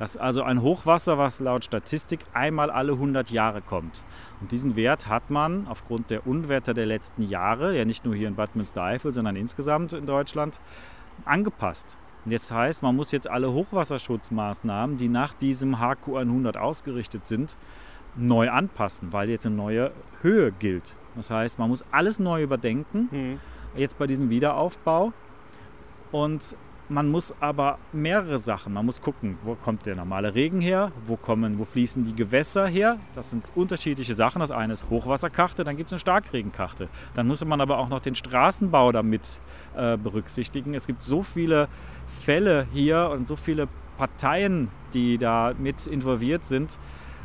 Das 0.00 0.16
ist 0.16 0.20
also 0.20 0.42
ein 0.42 0.62
Hochwasser, 0.62 1.18
was 1.18 1.38
laut 1.38 1.64
Statistik 1.64 2.20
einmal 2.32 2.70
alle 2.70 2.92
100 2.94 3.30
Jahre 3.30 3.60
kommt. 3.62 4.02
Und 4.40 4.50
diesen 4.50 4.74
Wert 4.74 5.06
hat 5.06 5.30
man 5.30 5.68
aufgrund 5.68 6.10
der 6.10 6.26
Unwetter 6.26 6.74
der 6.74 6.86
letzten 6.86 7.22
Jahre, 7.28 7.76
ja 7.76 7.84
nicht 7.84 8.04
nur 8.04 8.16
hier 8.16 8.26
in 8.26 8.34
Bad 8.34 8.56
Münstereifel, 8.56 9.12
sondern 9.12 9.36
insgesamt 9.36 9.92
in 9.92 10.04
Deutschland, 10.06 10.58
angepasst. 11.24 11.96
Und 12.24 12.30
jetzt 12.32 12.52
heißt, 12.52 12.82
man 12.82 12.94
muss 12.94 13.10
jetzt 13.10 13.28
alle 13.28 13.52
Hochwasserschutzmaßnahmen, 13.52 14.96
die 14.96 15.08
nach 15.08 15.34
diesem 15.34 15.76
HQ100 15.76 16.56
ausgerichtet 16.56 17.26
sind, 17.26 17.56
neu 18.16 18.50
anpassen, 18.50 19.12
weil 19.12 19.28
jetzt 19.30 19.46
eine 19.46 19.56
neue 19.56 19.90
Höhe 20.20 20.52
gilt. 20.52 20.94
Das 21.16 21.30
heißt, 21.30 21.58
man 21.58 21.68
muss 21.68 21.84
alles 21.90 22.18
neu 22.18 22.42
überdenken 22.42 23.08
Hm. 23.10 23.40
jetzt 23.76 23.98
bei 23.98 24.06
diesem 24.06 24.30
Wiederaufbau. 24.30 25.12
Und 26.12 26.56
man 26.92 27.08
muss 27.08 27.34
aber 27.40 27.78
mehrere 27.92 28.38
Sachen. 28.38 28.74
Man 28.74 28.84
muss 28.84 29.00
gucken, 29.00 29.38
wo 29.44 29.54
kommt 29.54 29.86
der 29.86 29.96
normale 29.96 30.34
Regen 30.34 30.60
her, 30.60 30.92
wo, 31.06 31.16
kommen, 31.16 31.58
wo 31.58 31.64
fließen 31.64 32.04
die 32.04 32.14
Gewässer 32.14 32.66
her. 32.66 32.98
Das 33.14 33.30
sind 33.30 33.50
unterschiedliche 33.54 34.14
Sachen. 34.14 34.40
Das 34.40 34.50
eine 34.50 34.74
ist 34.74 34.90
Hochwasserkarte, 34.90 35.64
dann 35.64 35.76
gibt 35.76 35.88
es 35.88 35.94
eine 35.94 36.00
Starkregenkarte. 36.00 36.88
Dann 37.14 37.26
muss 37.26 37.44
man 37.44 37.60
aber 37.60 37.78
auch 37.78 37.88
noch 37.88 38.00
den 38.00 38.14
Straßenbau 38.14 38.92
damit 38.92 39.40
äh, 39.74 39.96
berücksichtigen. 39.96 40.74
Es 40.74 40.86
gibt 40.86 41.02
so 41.02 41.22
viele 41.22 41.68
Fälle 42.06 42.66
hier 42.72 43.10
und 43.10 43.26
so 43.26 43.36
viele 43.36 43.68
Parteien, 43.96 44.68
die 44.92 45.16
da 45.16 45.54
mit 45.58 45.86
involviert 45.86 46.44
sind, 46.44 46.78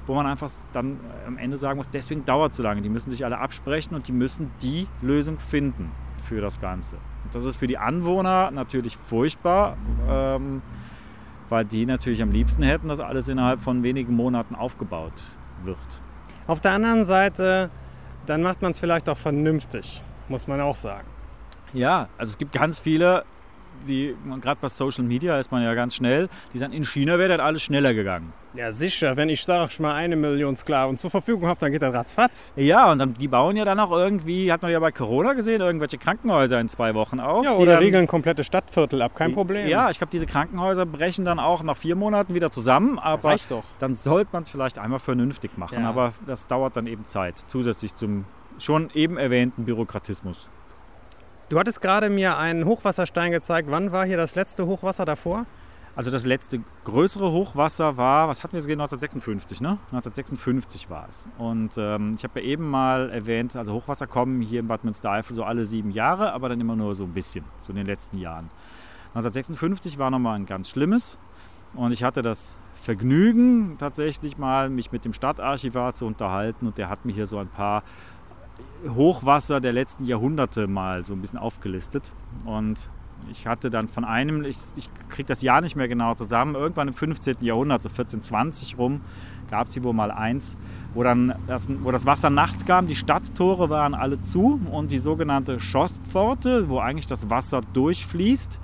wo 0.06 0.15
man 0.15 0.25
einfach 0.25 0.49
dann 0.71 0.93
äh, 0.93 1.27
am 1.27 1.38
Ende 1.38 1.58
sagen 1.58 1.77
muss, 1.77 1.89
deswegen 1.89 2.23
dauert 2.23 2.51
es 2.51 2.58
so 2.58 2.63
lange. 2.63 2.82
Die 2.82 2.89
müssen 2.89 3.12
sich 3.12 3.25
alle 3.25 3.38
absprechen 3.38 3.95
und 3.95 4.08
die 4.08 4.13
müssen 4.13 4.51
die 4.62 4.88
Lösung 5.01 5.39
finden 5.39 5.91
für 6.27 6.41
das 6.41 6.59
Ganze. 6.59 6.95
Und 7.23 7.33
das 7.33 7.45
ist 7.45 7.57
für 7.57 7.67
die 7.67 7.77
Anwohner 7.77 8.51
natürlich 8.51 8.97
furchtbar, 8.97 9.77
ähm, 10.09 10.61
weil 11.49 11.65
die 11.65 11.86
natürlich 11.86 12.21
am 12.21 12.32
liebsten 12.32 12.63
hätten, 12.63 12.89
dass 12.89 12.99
alles 12.99 13.30
innerhalb 13.30 13.61
von 13.61 13.84
wenigen 13.84 14.13
Monaten 14.13 14.55
aufgebaut 14.55 15.13
wird. 15.63 15.78
Auf 16.45 16.61
der 16.61 16.71
anderen 16.71 17.05
Seite, 17.05 17.69
dann 18.25 18.41
macht 18.41 18.61
man 18.61 18.71
es 18.71 18.80
vielleicht 18.80 19.09
auch 19.09 19.17
vernünftig, 19.17 20.03
muss 20.28 20.47
man 20.47 20.61
auch 20.61 20.75
sagen. 20.75 21.07
Ja, 21.73 22.09
also 22.17 22.32
es 22.32 22.38
gibt 22.38 22.53
ganz 22.53 22.80
viele 22.80 23.23
gerade 24.41 24.59
bei 24.61 24.67
Social 24.67 25.03
Media 25.03 25.39
ist 25.39 25.51
man 25.51 25.63
ja 25.63 25.73
ganz 25.73 25.95
schnell, 25.95 26.30
die 26.53 26.57
sagen, 26.57 26.73
in 26.73 26.86
China 26.86 27.17
wäre 27.17 27.38
das 27.38 27.39
alles 27.39 27.63
schneller 27.63 27.93
gegangen. 27.93 28.34
Ja, 28.53 28.71
sicher. 28.71 29.15
Wenn 29.15 29.30
ich, 29.30 29.43
sag 29.45 29.69
ich 29.71 29.80
mal, 29.80 29.93
eine 29.93 30.15
Million 30.15 30.55
Sklaven 30.55 30.97
zur 30.97 31.11
Verfügung 31.11 31.47
habe, 31.47 31.59
dann 31.59 31.71
geht 31.71 31.82
das 31.84 31.93
ratzfatz. 31.93 32.53
Ja, 32.55 32.91
und 32.91 32.97
dann, 32.97 33.13
die 33.13 33.28
bauen 33.28 33.55
ja 33.55 33.65
dann 33.65 33.80
auch 33.80 33.91
irgendwie, 33.91 34.51
hat 34.51 34.63
man 34.63 34.71
ja 34.71 34.80
bei 34.80 34.91
Corona 34.91 35.34
gesehen, 35.34 35.61
irgendwelche 35.61 35.97
Krankenhäuser 35.97 36.59
in 36.59 36.67
zwei 36.67 36.95
Wochen 36.95 37.19
auf. 37.19 37.45
Ja, 37.45 37.53
oder 37.53 37.73
dann, 37.73 37.84
regeln 37.84 38.07
komplette 38.07 38.43
Stadtviertel 38.43 39.01
ab, 39.01 39.15
kein 39.15 39.34
Problem. 39.34 39.67
Ja, 39.67 39.89
ich 39.91 39.99
glaube, 39.99 40.11
diese 40.11 40.25
Krankenhäuser 40.25 40.86
brechen 40.88 41.23
dann 41.23 41.39
auch 41.39 41.61
nach 41.61 41.78
vier 41.78 41.95
Monaten 41.95 42.34
wieder 42.34 42.49
zusammen, 42.49 42.97
aber 42.97 43.30
Reicht 43.30 43.51
doch. 43.51 43.63
dann 43.80 43.93
sollte 43.93 44.30
man 44.34 44.43
es 44.43 44.49
vielleicht 44.49 44.80
einmal 44.80 44.99
vernünftig 44.99 45.57
machen. 45.57 45.84
Ja. 45.84 45.89
Aber 45.89 46.13
das 46.25 46.47
dauert 46.47 46.75
dann 46.78 46.88
eben 46.88 47.05
Zeit, 47.05 47.36
zusätzlich 47.47 47.93
zum 47.93 48.25
schon 48.57 48.89
eben 48.95 49.17
erwähnten 49.17 49.65
Bürokratismus. 49.65 50.49
Du 51.50 51.58
hattest 51.58 51.82
gerade 51.82 52.10
mir 52.10 52.38
einen 52.38 52.66
Hochwasserstein 52.66 53.32
gezeigt. 53.32 53.72
Wann 53.72 53.93
war 53.93 54.06
hier 54.06 54.18
das 54.18 54.36
letzte 54.36 54.68
Hochwasser 54.68 55.06
davor? 55.06 55.45
Also 55.95 56.12
das 56.12 56.26
letzte 56.26 56.60
größere 56.84 57.32
Hochwasser 57.32 57.95
war, 57.95 58.28
was 58.28 58.43
hatten 58.43 58.52
wir 58.54 58.60
gesehen, 58.60 58.82
1956, 58.82 59.62
ne? 59.62 59.80
1956 59.93 60.89
war 60.89 61.08
es. 61.08 61.30
Und 61.38 61.76
ähm, 61.78 62.12
ich 62.18 62.24
habe 62.26 62.41
ja 62.41 62.48
eben 62.48 62.70
mal 62.70 63.10
erwähnt, 63.10 63.56
also 63.56 63.74
Hochwasser 63.74 64.08
kommen 64.08 64.41
hier 64.41 64.60
in 64.60 64.68
Bad 64.68 64.84
Münstereifel 64.84 65.34
so 65.34 65.45
alle 65.45 65.66
sieben 65.66 65.89
Jahre, 65.89 66.34
aber 66.34 66.50
dann 66.50 66.60
immer 66.60 66.76
nur 66.76 66.93
so 66.95 67.06
ein 67.06 67.14
bisschen, 67.14 67.45
so 67.60 67.70
in 67.72 67.78
den 67.78 67.88
letzten 67.88 68.18
Jahren. 68.18 68.50
1956 69.16 69.98
war 69.98 70.12
nochmal 70.12 70.36
ein 70.36 70.45
ganz 70.45 70.70
schlimmes 70.70 71.18
und 71.74 71.93
ich 71.93 72.04
hatte 72.04 72.22
das 72.22 72.60
Vergnügen, 72.76 73.78
tatsächlich 73.80 74.38
mal 74.38 74.70
mich 74.70 74.91
mit 74.91 75.06
dem 75.06 75.14
Stadtarchivar 75.14 75.93
zu 75.93 76.06
unterhalten 76.06 76.68
und 76.68 76.78
der 76.78 76.89
hat 76.89 77.06
mir 77.06 77.14
hier 77.14 77.26
so 77.26 77.38
ein 77.38 77.48
paar 77.48 77.84
Hochwasser 78.88 79.59
der 79.59 79.73
letzten 79.73 80.05
Jahrhunderte 80.05 80.67
mal 80.67 81.03
so 81.05 81.13
ein 81.13 81.21
bisschen 81.21 81.39
aufgelistet. 81.39 82.11
Und 82.45 82.89
ich 83.32 83.47
hatte 83.47 83.69
dann 83.69 83.88
von 83.88 84.05
einem, 84.05 84.43
ich, 84.45 84.57
ich 84.75 84.89
kriege 85.09 85.28
das 85.28 85.41
Jahr 85.41 85.61
nicht 85.61 85.75
mehr 85.75 85.88
genau 85.88 86.13
zusammen, 86.15 86.55
irgendwann 86.55 86.88
im 86.88 86.93
15. 86.93 87.38
Jahrhundert, 87.41 87.84
so 87.84 87.89
1420 87.89 88.78
rum, 88.78 89.01
gab 89.49 89.67
es 89.67 89.73
hier 89.73 89.84
wohl 89.84 89.93
mal 89.93 90.11
eins, 90.11 90.57
wo 90.93 91.03
dann 91.03 91.34
das, 91.47 91.67
wo 91.84 91.91
das 91.91 92.05
Wasser 92.05 92.30
nachts 92.30 92.65
kam, 92.65 92.88
die 92.88 92.95
Stadttore 92.95 93.69
waren 93.69 93.93
alle 93.93 94.21
zu 94.21 94.61
und 94.71 94.91
die 94.91 94.99
sogenannte 94.99 95.59
Schosspforte, 95.59 96.69
wo 96.69 96.80
eigentlich 96.80 97.07
das 97.07 97.30
Wasser 97.30 97.61
durchfließt, 97.73 98.59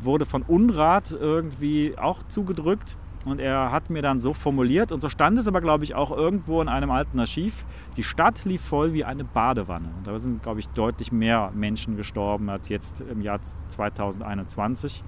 wurde 0.00 0.26
von 0.26 0.42
Unrat 0.42 1.12
irgendwie 1.12 1.94
auch 1.98 2.22
zugedrückt. 2.24 2.96
Und 3.24 3.40
er 3.40 3.70
hat 3.70 3.88
mir 3.88 4.02
dann 4.02 4.18
so 4.18 4.34
formuliert, 4.34 4.90
und 4.90 5.00
so 5.00 5.08
stand 5.08 5.38
es 5.38 5.46
aber, 5.46 5.60
glaube 5.60 5.84
ich, 5.84 5.94
auch 5.94 6.10
irgendwo 6.10 6.60
in 6.60 6.68
einem 6.68 6.90
alten 6.90 7.20
Archiv, 7.20 7.64
die 7.96 8.02
Stadt 8.02 8.44
lief 8.44 8.62
voll 8.62 8.92
wie 8.92 9.04
eine 9.04 9.24
Badewanne. 9.24 9.90
Und 9.96 10.06
da 10.06 10.18
sind, 10.18 10.42
glaube 10.42 10.60
ich, 10.60 10.68
deutlich 10.70 11.12
mehr 11.12 11.52
Menschen 11.54 11.96
gestorben 11.96 12.50
als 12.50 12.68
jetzt 12.68 13.00
im 13.00 13.20
Jahr 13.20 13.40
2021. 13.40 15.04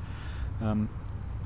Ähm, 0.62 0.88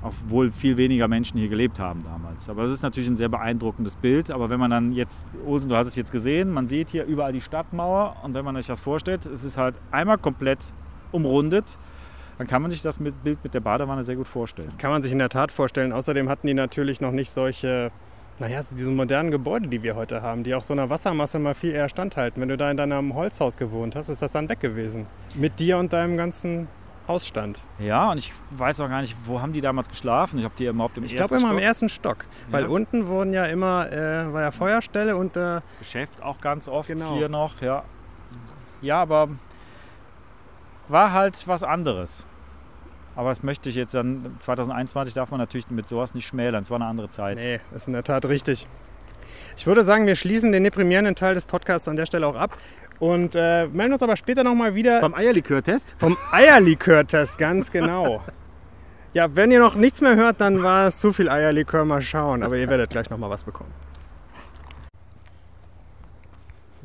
obwohl 0.01 0.53
viel 0.53 0.77
weniger 0.77 1.09
Menschen 1.09 1.39
hier 1.39 1.49
gelebt 1.49 1.81
haben 1.81 2.05
damals. 2.05 2.49
Aber 2.49 2.62
es 2.62 2.71
ist 2.71 2.83
natürlich 2.83 3.09
ein 3.09 3.16
sehr 3.16 3.29
beeindruckendes 3.29 3.97
Bild. 3.97 4.31
Aber 4.31 4.49
wenn 4.49 4.61
man 4.61 4.71
dann 4.71 4.93
jetzt, 4.93 5.27
Olsen, 5.45 5.69
du 5.69 5.77
hast 5.77 5.89
es 5.89 5.97
jetzt 5.97 6.12
gesehen, 6.12 6.53
man 6.53 6.69
sieht 6.69 6.91
hier 6.91 7.05
überall 7.05 7.33
die 7.33 7.41
Stadtmauer. 7.41 8.16
Und 8.23 8.35
wenn 8.35 8.45
man 8.45 8.55
sich 8.57 8.66
das 8.66 8.81
vorstellt, 8.81 9.27
es 9.27 9.43
ist 9.43 9.59
halt 9.59 9.81
einmal 9.91 10.19
komplett 10.19 10.73
umrundet 11.11 11.79
dann 12.39 12.47
kann 12.47 12.62
man 12.62 12.70
sich 12.70 12.82
das 12.82 12.99
mit 13.01 13.22
Bild 13.24 13.39
mit 13.43 13.53
der 13.55 13.61
Badewanne 13.61 14.03
sehr 14.05 14.16
gut 14.16 14.28
vorstellen. 14.28 14.66
Das 14.68 14.78
kann 14.78 14.91
man 14.91 15.03
sich 15.03 15.12
in 15.12 15.18
der 15.18 15.28
Tat 15.28 15.53
vorstellen. 15.53 15.93
Außerdem 15.93 16.28
hatten 16.28 16.47
die 16.47 16.55
natürlich 16.55 17.01
noch 17.01 17.11
nicht 17.12 17.30
solche, 17.30 17.91
naja, 18.39 18.62
diese 18.70 18.91
modernen 18.91 19.30
Gebäude, 19.30 19.68
die 19.68 19.82
wir 19.82 19.97
heute 19.97 20.22
haben, 20.22 20.45
die 20.45 20.55
auch 20.55 20.62
so 20.62 20.72
einer 20.72 20.89
Wassermasse 20.89 21.39
mal 21.39 21.55
viel 21.55 21.72
eher 21.72 21.89
standhalten. 21.89 22.41
Wenn 22.41 22.49
du 22.49 22.57
da 22.57 22.70
in 22.70 22.76
deinem 22.76 23.14
Holzhaus 23.14 23.57
gewohnt 23.57 23.97
hast, 23.97 24.09
ist 24.09 24.22
das 24.22 24.32
dann 24.32 24.49
weg 24.49 24.61
gewesen. 24.61 25.07
Mit 25.34 25.59
dir 25.59 25.78
und 25.78 25.93
deinem 25.93 26.16
ganzen 26.16 26.68
Hausstand. 27.09 27.59
Ja, 27.78 28.11
und 28.11 28.18
ich 28.18 28.32
weiß 28.51 28.80
auch 28.82 28.89
gar 28.89 29.01
nicht, 29.01 29.16
wo 29.24 29.41
haben 29.41 29.55
die 29.55 29.62
damals 29.62 29.89
geschlafen? 29.89 30.39
Ich 30.39 30.45
habe 30.45 30.55
die 30.59 30.66
überhaupt 30.66 30.99
im 30.99 31.05
Ich 31.05 31.14
ersten 31.16 31.26
glaube 31.28 31.41
immer 31.43 31.51
im 31.53 31.57
Stock? 31.57 31.66
ersten 31.66 31.89
Stock. 31.89 32.24
Weil 32.51 32.64
Ja. 32.64 32.68
unten 32.68 33.07
wurden 33.07 33.32
ja 33.32 33.47
immer, 33.47 33.91
äh, 33.91 34.30
war 34.32 34.43
ja 34.43 34.51
Feuerstelle 34.51 35.16
und 35.16 35.34
äh, 35.36 35.61
Geschäft 35.78 36.22
auch 36.22 36.39
ganz 36.41 36.68
oft 36.68 36.89
Genau. 36.91 37.14
hier 37.16 37.30
noch, 37.30 37.62
ja. 37.62 37.82
Ja, 38.82 39.01
aber 39.01 39.30
war 40.89 41.12
halt 41.12 41.47
was 41.47 41.62
anderes. 41.62 42.24
Aber 43.16 43.30
das 43.30 43.43
möchte 43.43 43.68
ich 43.68 43.74
jetzt 43.74 43.95
dann, 43.95 44.36
2021 44.39 45.14
darf 45.14 45.30
man 45.30 45.41
natürlich 45.41 45.68
mit 45.70 45.89
sowas 45.89 46.14
nicht 46.14 46.26
schmälern, 46.26 46.62
es 46.62 46.70
war 46.70 46.76
eine 46.76 46.86
andere 46.86 47.11
Zeit. 47.11 47.39
nee, 47.39 47.61
ist 47.74 47.89
in 47.89 47.95
der 47.95 48.05
Tat 48.05 48.26
richtig. 48.26 48.66
Ich 49.57 49.66
würde 49.66 49.82
sagen, 49.82 50.07
wir 50.07 50.14
schließen 50.14 50.53
den 50.53 50.62
deprimierenden 50.62 51.16
Teil 51.16 51.34
des 51.34 51.45
Podcasts 51.45 51.89
an 51.89 51.97
der 51.97 52.07
Stelle 52.07 52.26
auch 52.26 52.36
ab 52.36 52.57
und 53.01 53.34
äh, 53.34 53.66
melden 53.66 53.93
uns 53.93 54.03
aber 54.03 54.16
später 54.16 54.45
nochmal 54.45 54.74
wieder 54.74 55.01
Beim 55.01 55.14
Eierlikör-Test? 55.14 55.97
vom 55.99 56.16
Eierlikör-Test, 56.30 57.39
ganz 57.39 57.72
genau. 57.72 58.22
Ja, 59.14 59.34
wenn 59.34 59.51
ihr 59.51 59.59
noch 59.59 59.74
nichts 59.74 60.01
mehr 60.01 60.14
hört, 60.14 60.41
dann 60.41 60.62
war 60.62 60.86
es 60.86 60.99
zu 60.99 61.12
viel 61.12 61.28
Eierlikör, 61.28 61.84
mal 61.84 62.03
schauen. 62.03 62.43
Aber 62.45 62.57
ihr 62.57 62.68
werdet 62.68 62.91
gleich 62.91 63.11
nochmal 63.11 63.30
was 63.30 63.43
bekommen. 63.43 63.72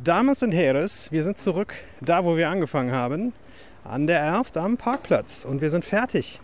Damen 0.03 0.29
und 0.41 0.51
Herren, 0.51 0.89
wir 1.11 1.23
sind 1.23 1.37
zurück 1.37 1.73
da, 2.01 2.25
wo 2.25 2.35
wir 2.35 2.49
angefangen 2.49 2.91
haben, 2.91 3.33
an 3.83 4.07
der 4.07 4.19
Erft 4.19 4.57
am 4.57 4.77
Parkplatz. 4.77 5.45
Und 5.45 5.61
wir 5.61 5.69
sind 5.69 5.85
fertig. 5.85 6.39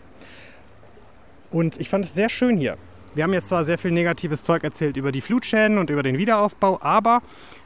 Und 1.50 1.80
ich 1.80 1.88
fand 1.88 2.04
es 2.04 2.14
sehr 2.14 2.28
schön 2.28 2.56
hier. 2.56 2.76
Wir 3.14 3.24
haben 3.24 3.32
jetzt 3.32 3.48
zwar 3.48 3.64
sehr 3.64 3.78
viel 3.78 3.90
negatives 3.90 4.44
Zeug 4.44 4.62
erzählt 4.62 4.96
über 4.96 5.10
die 5.10 5.20
Flutschäden 5.20 5.78
und 5.78 5.90
über 5.90 6.02
den 6.04 6.16
Wiederaufbau, 6.16 6.78
aber 6.80 7.22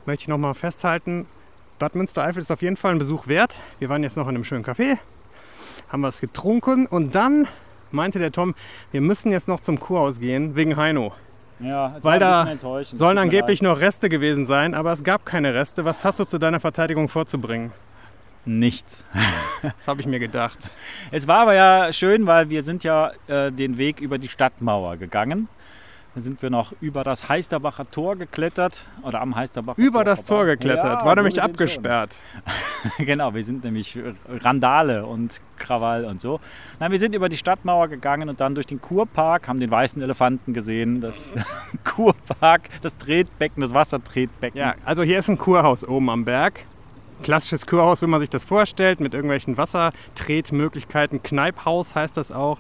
möchte 0.06 0.22
ich 0.22 0.28
nochmal 0.28 0.54
festhalten, 0.54 1.26
Bad 1.78 1.94
Münstereifel 1.94 2.40
ist 2.40 2.50
auf 2.50 2.62
jeden 2.62 2.76
Fall 2.76 2.92
ein 2.92 2.98
Besuch 2.98 3.26
wert. 3.26 3.54
Wir 3.78 3.90
waren 3.90 4.02
jetzt 4.02 4.16
noch 4.16 4.26
in 4.26 4.36
einem 4.36 4.44
schönen 4.44 4.64
Café, 4.64 4.96
haben 5.88 6.02
was 6.02 6.20
getrunken 6.20 6.86
und 6.86 7.14
dann 7.14 7.46
meinte 7.90 8.18
der 8.18 8.32
Tom, 8.32 8.54
wir 8.90 9.02
müssen 9.02 9.32
jetzt 9.32 9.48
noch 9.48 9.60
zum 9.60 9.78
Kurhaus 9.78 10.18
gehen 10.18 10.56
wegen 10.56 10.76
Heino. 10.76 11.12
Ja, 11.60 11.96
Weil 12.00 12.18
da. 12.18 12.48
Sollen 12.82 13.18
angeblich 13.18 13.62
noch 13.62 13.80
Reste 13.80 14.08
gewesen 14.08 14.44
sein, 14.44 14.74
aber 14.74 14.92
es 14.92 15.04
gab 15.04 15.24
keine 15.24 15.54
Reste. 15.54 15.84
Was 15.84 16.04
hast 16.04 16.18
du 16.18 16.24
zu 16.24 16.38
deiner 16.38 16.58
Verteidigung 16.58 17.08
vorzubringen? 17.08 17.70
Nichts. 18.44 19.04
Das 19.78 19.88
habe 19.88 20.02
ich 20.02 20.06
mir 20.06 20.18
gedacht. 20.18 20.74
Es 21.10 21.26
war 21.26 21.38
aber 21.38 21.54
ja 21.54 21.90
schön, 21.90 22.26
weil 22.26 22.50
wir 22.50 22.62
sind 22.62 22.84
ja 22.84 23.12
äh, 23.28 23.50
den 23.50 23.78
Weg 23.78 23.98
über 23.98 24.18
die 24.18 24.28
Stadtmauer 24.28 24.98
gegangen. 24.98 25.48
Da 26.14 26.20
sind 26.20 26.42
wir 26.42 26.50
noch 26.50 26.72
über 26.80 27.02
das 27.02 27.28
Heisterbacher 27.28 27.90
Tor 27.90 28.14
geklettert 28.14 28.86
oder 29.02 29.20
am 29.20 29.34
Heisterbacher 29.34 29.80
Über 29.80 30.04
das 30.04 30.24
Tor 30.26 30.44
geklettert, 30.44 31.00
Ja, 31.00 31.04
war 31.04 31.16
nämlich 31.16 31.42
abgesperrt. 31.42 32.20
Genau, 32.98 33.32
wir 33.32 33.42
sind 33.42 33.64
nämlich 33.64 33.98
Randale 34.28 35.06
und 35.06 35.40
Krawall 35.56 36.04
und 36.04 36.20
so. 36.20 36.38
Nein, 36.78 36.92
wir 36.92 36.98
sind 36.98 37.14
über 37.14 37.30
die 37.30 37.38
Stadtmauer 37.38 37.88
gegangen 37.88 38.28
und 38.28 38.40
dann 38.40 38.54
durch 38.54 38.66
den 38.66 38.80
Kurpark, 38.80 39.48
haben 39.48 39.58
den 39.58 39.70
weißen 39.70 40.02
Elefanten 40.02 40.52
gesehen, 40.52 41.00
das 41.00 41.32
Kurpark, 41.84 42.68
das 42.82 42.96
Tretbecken, 42.98 43.62
das 43.62 43.72
Wassertretbecken. 43.72 44.60
Ja, 44.60 44.74
also 44.84 45.02
hier 45.02 45.18
ist 45.18 45.30
ein 45.30 45.38
Kurhaus 45.38 45.82
oben 45.82 46.10
am 46.10 46.26
Berg. 46.26 46.64
Klassisches 47.22 47.66
Kurhaus, 47.66 48.02
wie 48.02 48.06
man 48.06 48.20
sich 48.20 48.30
das 48.30 48.44
vorstellt, 48.44 49.00
mit 49.00 49.14
irgendwelchen 49.14 49.56
Wassertretmöglichkeiten. 49.56 51.22
Kneiphaus 51.22 51.94
heißt 51.94 52.16
das 52.16 52.32
auch. 52.32 52.58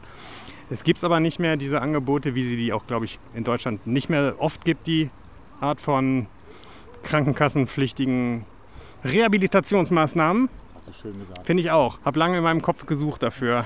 Es 0.70 0.84
gibt 0.84 1.02
aber 1.04 1.20
nicht 1.20 1.38
mehr 1.38 1.56
diese 1.56 1.82
Angebote, 1.82 2.34
wie 2.34 2.42
sie 2.42 2.56
die 2.56 2.72
auch, 2.72 2.86
glaube 2.86 3.04
ich, 3.04 3.18
in 3.34 3.44
Deutschland 3.44 3.86
nicht 3.86 4.08
mehr 4.08 4.36
oft 4.38 4.64
gibt, 4.64 4.86
die 4.86 5.10
Art 5.60 5.80
von 5.80 6.26
krankenkassenpflichtigen 7.02 8.46
Rehabilitationsmaßnahmen. 9.04 10.48
Hast 10.74 10.88
du 10.88 10.92
schön 10.92 11.18
gesagt. 11.18 11.46
Finde 11.46 11.62
ich 11.62 11.70
auch. 11.70 11.98
Habe 12.04 12.18
lange 12.18 12.38
in 12.38 12.44
meinem 12.44 12.62
Kopf 12.62 12.86
gesucht 12.86 13.22
dafür. 13.22 13.64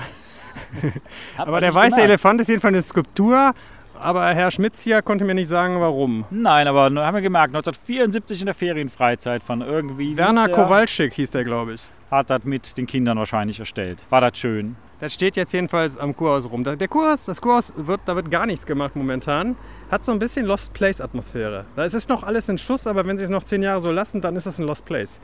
Aber 1.36 1.60
der 1.60 1.74
weiße 1.74 1.96
gemerkt. 1.96 2.10
Elefant 2.10 2.40
ist 2.40 2.48
jedenfalls 2.48 2.74
eine 2.74 2.82
Skulptur. 2.82 3.54
Aber 4.00 4.26
Herr 4.26 4.50
Schmitz 4.50 4.80
hier 4.80 5.02
konnte 5.02 5.24
mir 5.24 5.34
nicht 5.34 5.48
sagen, 5.48 5.80
warum. 5.80 6.24
Nein, 6.30 6.66
aber 6.68 6.84
haben 6.84 7.14
wir 7.14 7.22
gemerkt, 7.22 7.54
1974 7.54 8.40
in 8.40 8.46
der 8.46 8.54
Ferienfreizeit 8.54 9.42
von 9.42 9.60
irgendwie. 9.60 10.12
wie 10.12 10.16
Werner 10.16 10.46
hieß 10.46 10.54
der? 10.54 10.64
Kowalczyk 10.64 11.14
hieß 11.14 11.30
der, 11.30 11.44
glaube 11.44 11.74
ich. 11.74 11.82
hat 12.10 12.30
das 12.30 12.44
mit 12.44 12.76
den 12.76 12.86
Kindern 12.86 13.18
wahrscheinlich 13.18 13.58
erstellt. 13.58 14.04
War 14.10 14.20
das 14.20 14.38
schön? 14.38 14.76
Das 15.00 15.14
steht 15.14 15.36
jetzt 15.36 15.52
jedenfalls 15.52 15.96
am 15.96 16.16
Kurhaus 16.16 16.50
rum. 16.50 16.64
Der 16.64 16.88
Kurhaus, 16.88 17.24
das 17.24 17.40
Kurhaus 17.40 17.72
wird, 17.76 18.00
da 18.06 18.16
wird 18.16 18.30
gar 18.32 18.46
nichts 18.46 18.66
gemacht 18.66 18.96
momentan. 18.96 19.54
Hat 19.90 20.04
so 20.04 20.10
ein 20.10 20.18
bisschen 20.18 20.44
Lost 20.44 20.72
Place 20.72 21.00
Atmosphäre. 21.00 21.66
Da 21.76 21.84
ist 21.84 21.94
es 21.94 22.08
noch 22.08 22.24
alles 22.24 22.48
in 22.48 22.58
Schuss, 22.58 22.86
aber 22.86 23.06
wenn 23.06 23.16
sie 23.16 23.24
es 23.24 23.30
noch 23.30 23.44
zehn 23.44 23.62
Jahre 23.62 23.80
so 23.80 23.92
lassen, 23.92 24.20
dann 24.20 24.34
ist 24.34 24.46
es 24.46 24.58
ein 24.58 24.66
Lost 24.66 24.84
Place. 24.84 25.20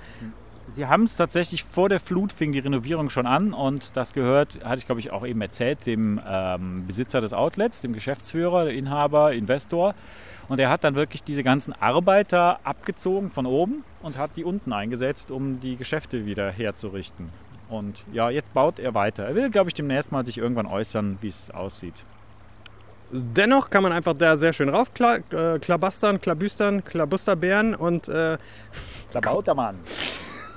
Sie 0.74 0.86
haben 0.86 1.04
es 1.04 1.14
tatsächlich 1.14 1.62
vor 1.62 1.88
der 1.88 2.00
Flut 2.00 2.32
fing 2.32 2.50
die 2.50 2.58
Renovierung 2.58 3.08
schon 3.08 3.28
an 3.28 3.52
und 3.52 3.96
das 3.96 4.12
gehört, 4.12 4.58
hatte 4.64 4.78
ich 4.78 4.86
glaube 4.86 5.00
ich 5.00 5.12
auch 5.12 5.24
eben 5.24 5.40
erzählt, 5.40 5.86
dem 5.86 6.20
ähm, 6.26 6.84
Besitzer 6.88 7.20
des 7.20 7.32
Outlets, 7.32 7.80
dem 7.80 7.92
Geschäftsführer, 7.92 8.70
Inhaber, 8.70 9.34
Investor. 9.34 9.94
Und 10.48 10.58
er 10.58 10.70
hat 10.70 10.82
dann 10.82 10.96
wirklich 10.96 11.22
diese 11.22 11.44
ganzen 11.44 11.74
Arbeiter 11.74 12.58
abgezogen 12.64 13.30
von 13.30 13.46
oben 13.46 13.84
und 14.02 14.18
hat 14.18 14.32
die 14.36 14.42
unten 14.42 14.72
eingesetzt, 14.72 15.30
um 15.30 15.60
die 15.60 15.76
Geschäfte 15.76 16.26
wieder 16.26 16.50
herzurichten. 16.50 17.28
Und 17.68 18.04
ja, 18.12 18.28
jetzt 18.30 18.52
baut 18.52 18.80
er 18.80 18.94
weiter. 18.94 19.26
Er 19.26 19.36
will, 19.36 19.50
glaube 19.50 19.70
ich, 19.70 19.74
demnächst 19.74 20.10
mal 20.10 20.26
sich 20.26 20.38
irgendwann 20.38 20.66
äußern, 20.66 21.18
wie 21.20 21.28
es 21.28 21.52
aussieht. 21.52 22.04
Dennoch 23.12 23.70
kann 23.70 23.84
man 23.84 23.92
einfach 23.92 24.14
da 24.14 24.36
sehr 24.36 24.52
schön 24.52 24.70
raufklabastern, 24.70 26.20
klabüstern, 26.20 26.82
klabusterbären 26.82 27.76
und 27.76 28.08
äh, 28.08 28.38
Da 29.12 29.20
baut 29.20 29.46
der 29.46 29.54
Mann. 29.54 29.78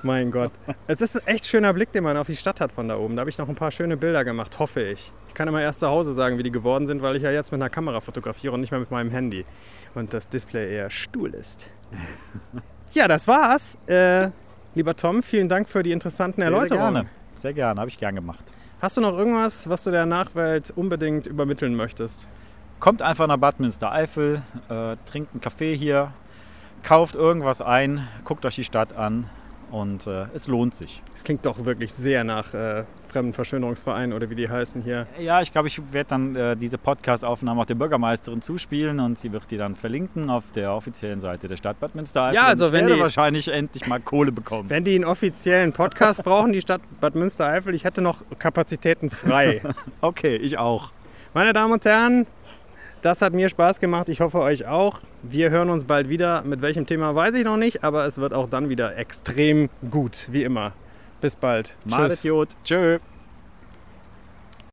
Mein 0.02 0.30
Gott. 0.30 0.52
Es 0.86 1.00
ist 1.00 1.16
ein 1.16 1.26
echt 1.26 1.46
schöner 1.46 1.72
Blick, 1.72 1.90
den 1.92 2.04
man 2.04 2.16
auf 2.16 2.28
die 2.28 2.36
Stadt 2.36 2.60
hat 2.60 2.70
von 2.72 2.88
da 2.88 2.96
oben. 2.96 3.16
Da 3.16 3.20
habe 3.20 3.30
ich 3.30 3.38
noch 3.38 3.48
ein 3.48 3.54
paar 3.56 3.70
schöne 3.70 3.96
Bilder 3.96 4.24
gemacht, 4.24 4.58
hoffe 4.58 4.82
ich. 4.82 5.12
Ich 5.28 5.34
kann 5.34 5.48
immer 5.48 5.60
erst 5.60 5.80
zu 5.80 5.88
Hause 5.88 6.12
sagen, 6.12 6.38
wie 6.38 6.42
die 6.44 6.52
geworden 6.52 6.86
sind, 6.86 7.02
weil 7.02 7.16
ich 7.16 7.22
ja 7.22 7.30
jetzt 7.30 7.50
mit 7.50 7.60
einer 7.60 7.70
Kamera 7.70 8.00
fotografiere 8.00 8.54
und 8.54 8.60
nicht 8.60 8.70
mehr 8.70 8.80
mit 8.80 8.90
meinem 8.90 9.10
Handy. 9.10 9.44
Und 9.94 10.14
das 10.14 10.28
Display 10.28 10.72
eher 10.74 10.90
stuhl 10.90 11.34
ist. 11.34 11.70
Ja, 12.92 13.06
das 13.06 13.28
war's. 13.28 13.76
Äh, 13.86 14.30
lieber 14.74 14.96
Tom, 14.96 15.22
vielen 15.22 15.46
Dank 15.50 15.68
für 15.68 15.82
die 15.82 15.92
interessanten 15.92 16.40
Sehr, 16.40 16.48
sehr 16.48 16.56
Erläuterungen. 16.56 16.94
gerne. 16.94 17.08
Sehr 17.34 17.52
gerne, 17.52 17.78
habe 17.80 17.90
ich 17.90 17.98
gern 17.98 18.14
gemacht. 18.14 18.42
Hast 18.80 18.96
du 18.96 19.02
noch 19.02 19.12
irgendwas, 19.12 19.68
was 19.68 19.84
du 19.84 19.90
der 19.90 20.06
Nachwelt 20.06 20.72
unbedingt 20.74 21.26
übermitteln 21.26 21.74
möchtest? 21.74 22.26
Kommt 22.80 23.02
einfach 23.02 23.26
nach 23.26 23.36
Bad 23.36 23.60
Münstereifel, 23.60 24.40
äh, 24.70 24.96
trinkt 25.04 25.32
einen 25.34 25.42
Kaffee 25.42 25.76
hier, 25.76 26.12
kauft 26.82 27.14
irgendwas 27.14 27.60
ein, 27.60 28.08
guckt 28.24 28.46
euch 28.46 28.54
die 28.54 28.64
Stadt 28.64 28.96
an 28.96 29.28
und 29.70 30.06
äh, 30.06 30.26
es 30.34 30.46
lohnt 30.46 30.74
sich. 30.74 31.02
Es 31.14 31.24
klingt 31.24 31.44
doch 31.46 31.64
wirklich 31.64 31.92
sehr 31.92 32.24
nach 32.24 32.54
äh, 32.54 32.84
Fremdenverschönerungsverein 33.08 34.12
oder 34.12 34.28
wie 34.30 34.34
die 34.34 34.48
heißen 34.48 34.82
hier. 34.82 35.06
Ja, 35.18 35.40
ich 35.40 35.52
glaube, 35.52 35.68
ich 35.68 35.80
werde 35.92 36.08
dann 36.10 36.36
äh, 36.36 36.56
diese 36.56 36.78
Podcast-Aufnahme 36.78 37.60
auch 37.62 37.66
der 37.66 37.74
Bürgermeisterin 37.74 38.42
zuspielen 38.42 39.00
und 39.00 39.18
sie 39.18 39.32
wird 39.32 39.50
die 39.50 39.56
dann 39.56 39.76
verlinken 39.76 40.30
auf 40.30 40.52
der 40.52 40.72
offiziellen 40.74 41.20
Seite 41.20 41.48
der 41.48 41.56
Stadt 41.56 41.78
Bad 41.80 41.94
Münstereifel. 41.94 42.34
Ja, 42.36 42.46
also 42.46 42.72
wenn 42.72 42.86
die- 42.86 42.98
wahrscheinlich 42.98 43.48
endlich 43.48 43.86
mal 43.86 44.00
Kohle 44.00 44.32
bekommen. 44.32 44.68
Wenn 44.70 44.84
die 44.84 44.94
einen 44.94 45.04
offiziellen 45.04 45.72
Podcast 45.72 46.24
brauchen, 46.24 46.52
die 46.52 46.60
Stadt 46.60 46.80
Bad 47.00 47.14
Münstereifel, 47.14 47.74
ich 47.74 47.84
hätte 47.84 48.00
noch 48.02 48.22
Kapazitäten 48.38 49.10
frei. 49.10 49.62
Okay, 50.00 50.36
ich 50.36 50.58
auch. 50.58 50.90
Meine 51.34 51.52
Damen 51.52 51.72
und 51.74 51.84
Herren, 51.84 52.26
das 53.02 53.22
hat 53.22 53.32
mir 53.32 53.48
Spaß 53.48 53.80
gemacht. 53.80 54.08
Ich 54.08 54.20
hoffe 54.20 54.38
euch 54.40 54.66
auch. 54.66 55.00
Wir 55.22 55.50
hören 55.50 55.70
uns 55.70 55.84
bald 55.84 56.08
wieder. 56.08 56.42
Mit 56.42 56.62
welchem 56.62 56.86
Thema 56.86 57.14
weiß 57.14 57.34
ich 57.34 57.44
noch 57.44 57.56
nicht, 57.56 57.84
aber 57.84 58.06
es 58.06 58.18
wird 58.18 58.32
auch 58.32 58.48
dann 58.48 58.68
wieder 58.68 58.96
extrem 58.96 59.68
gut, 59.90 60.28
wie 60.30 60.44
immer. 60.44 60.72
Bis 61.20 61.36
bald. 61.36 61.74
Malet 61.84 62.22
Jod. 62.22 62.50
Tschö. 62.64 62.98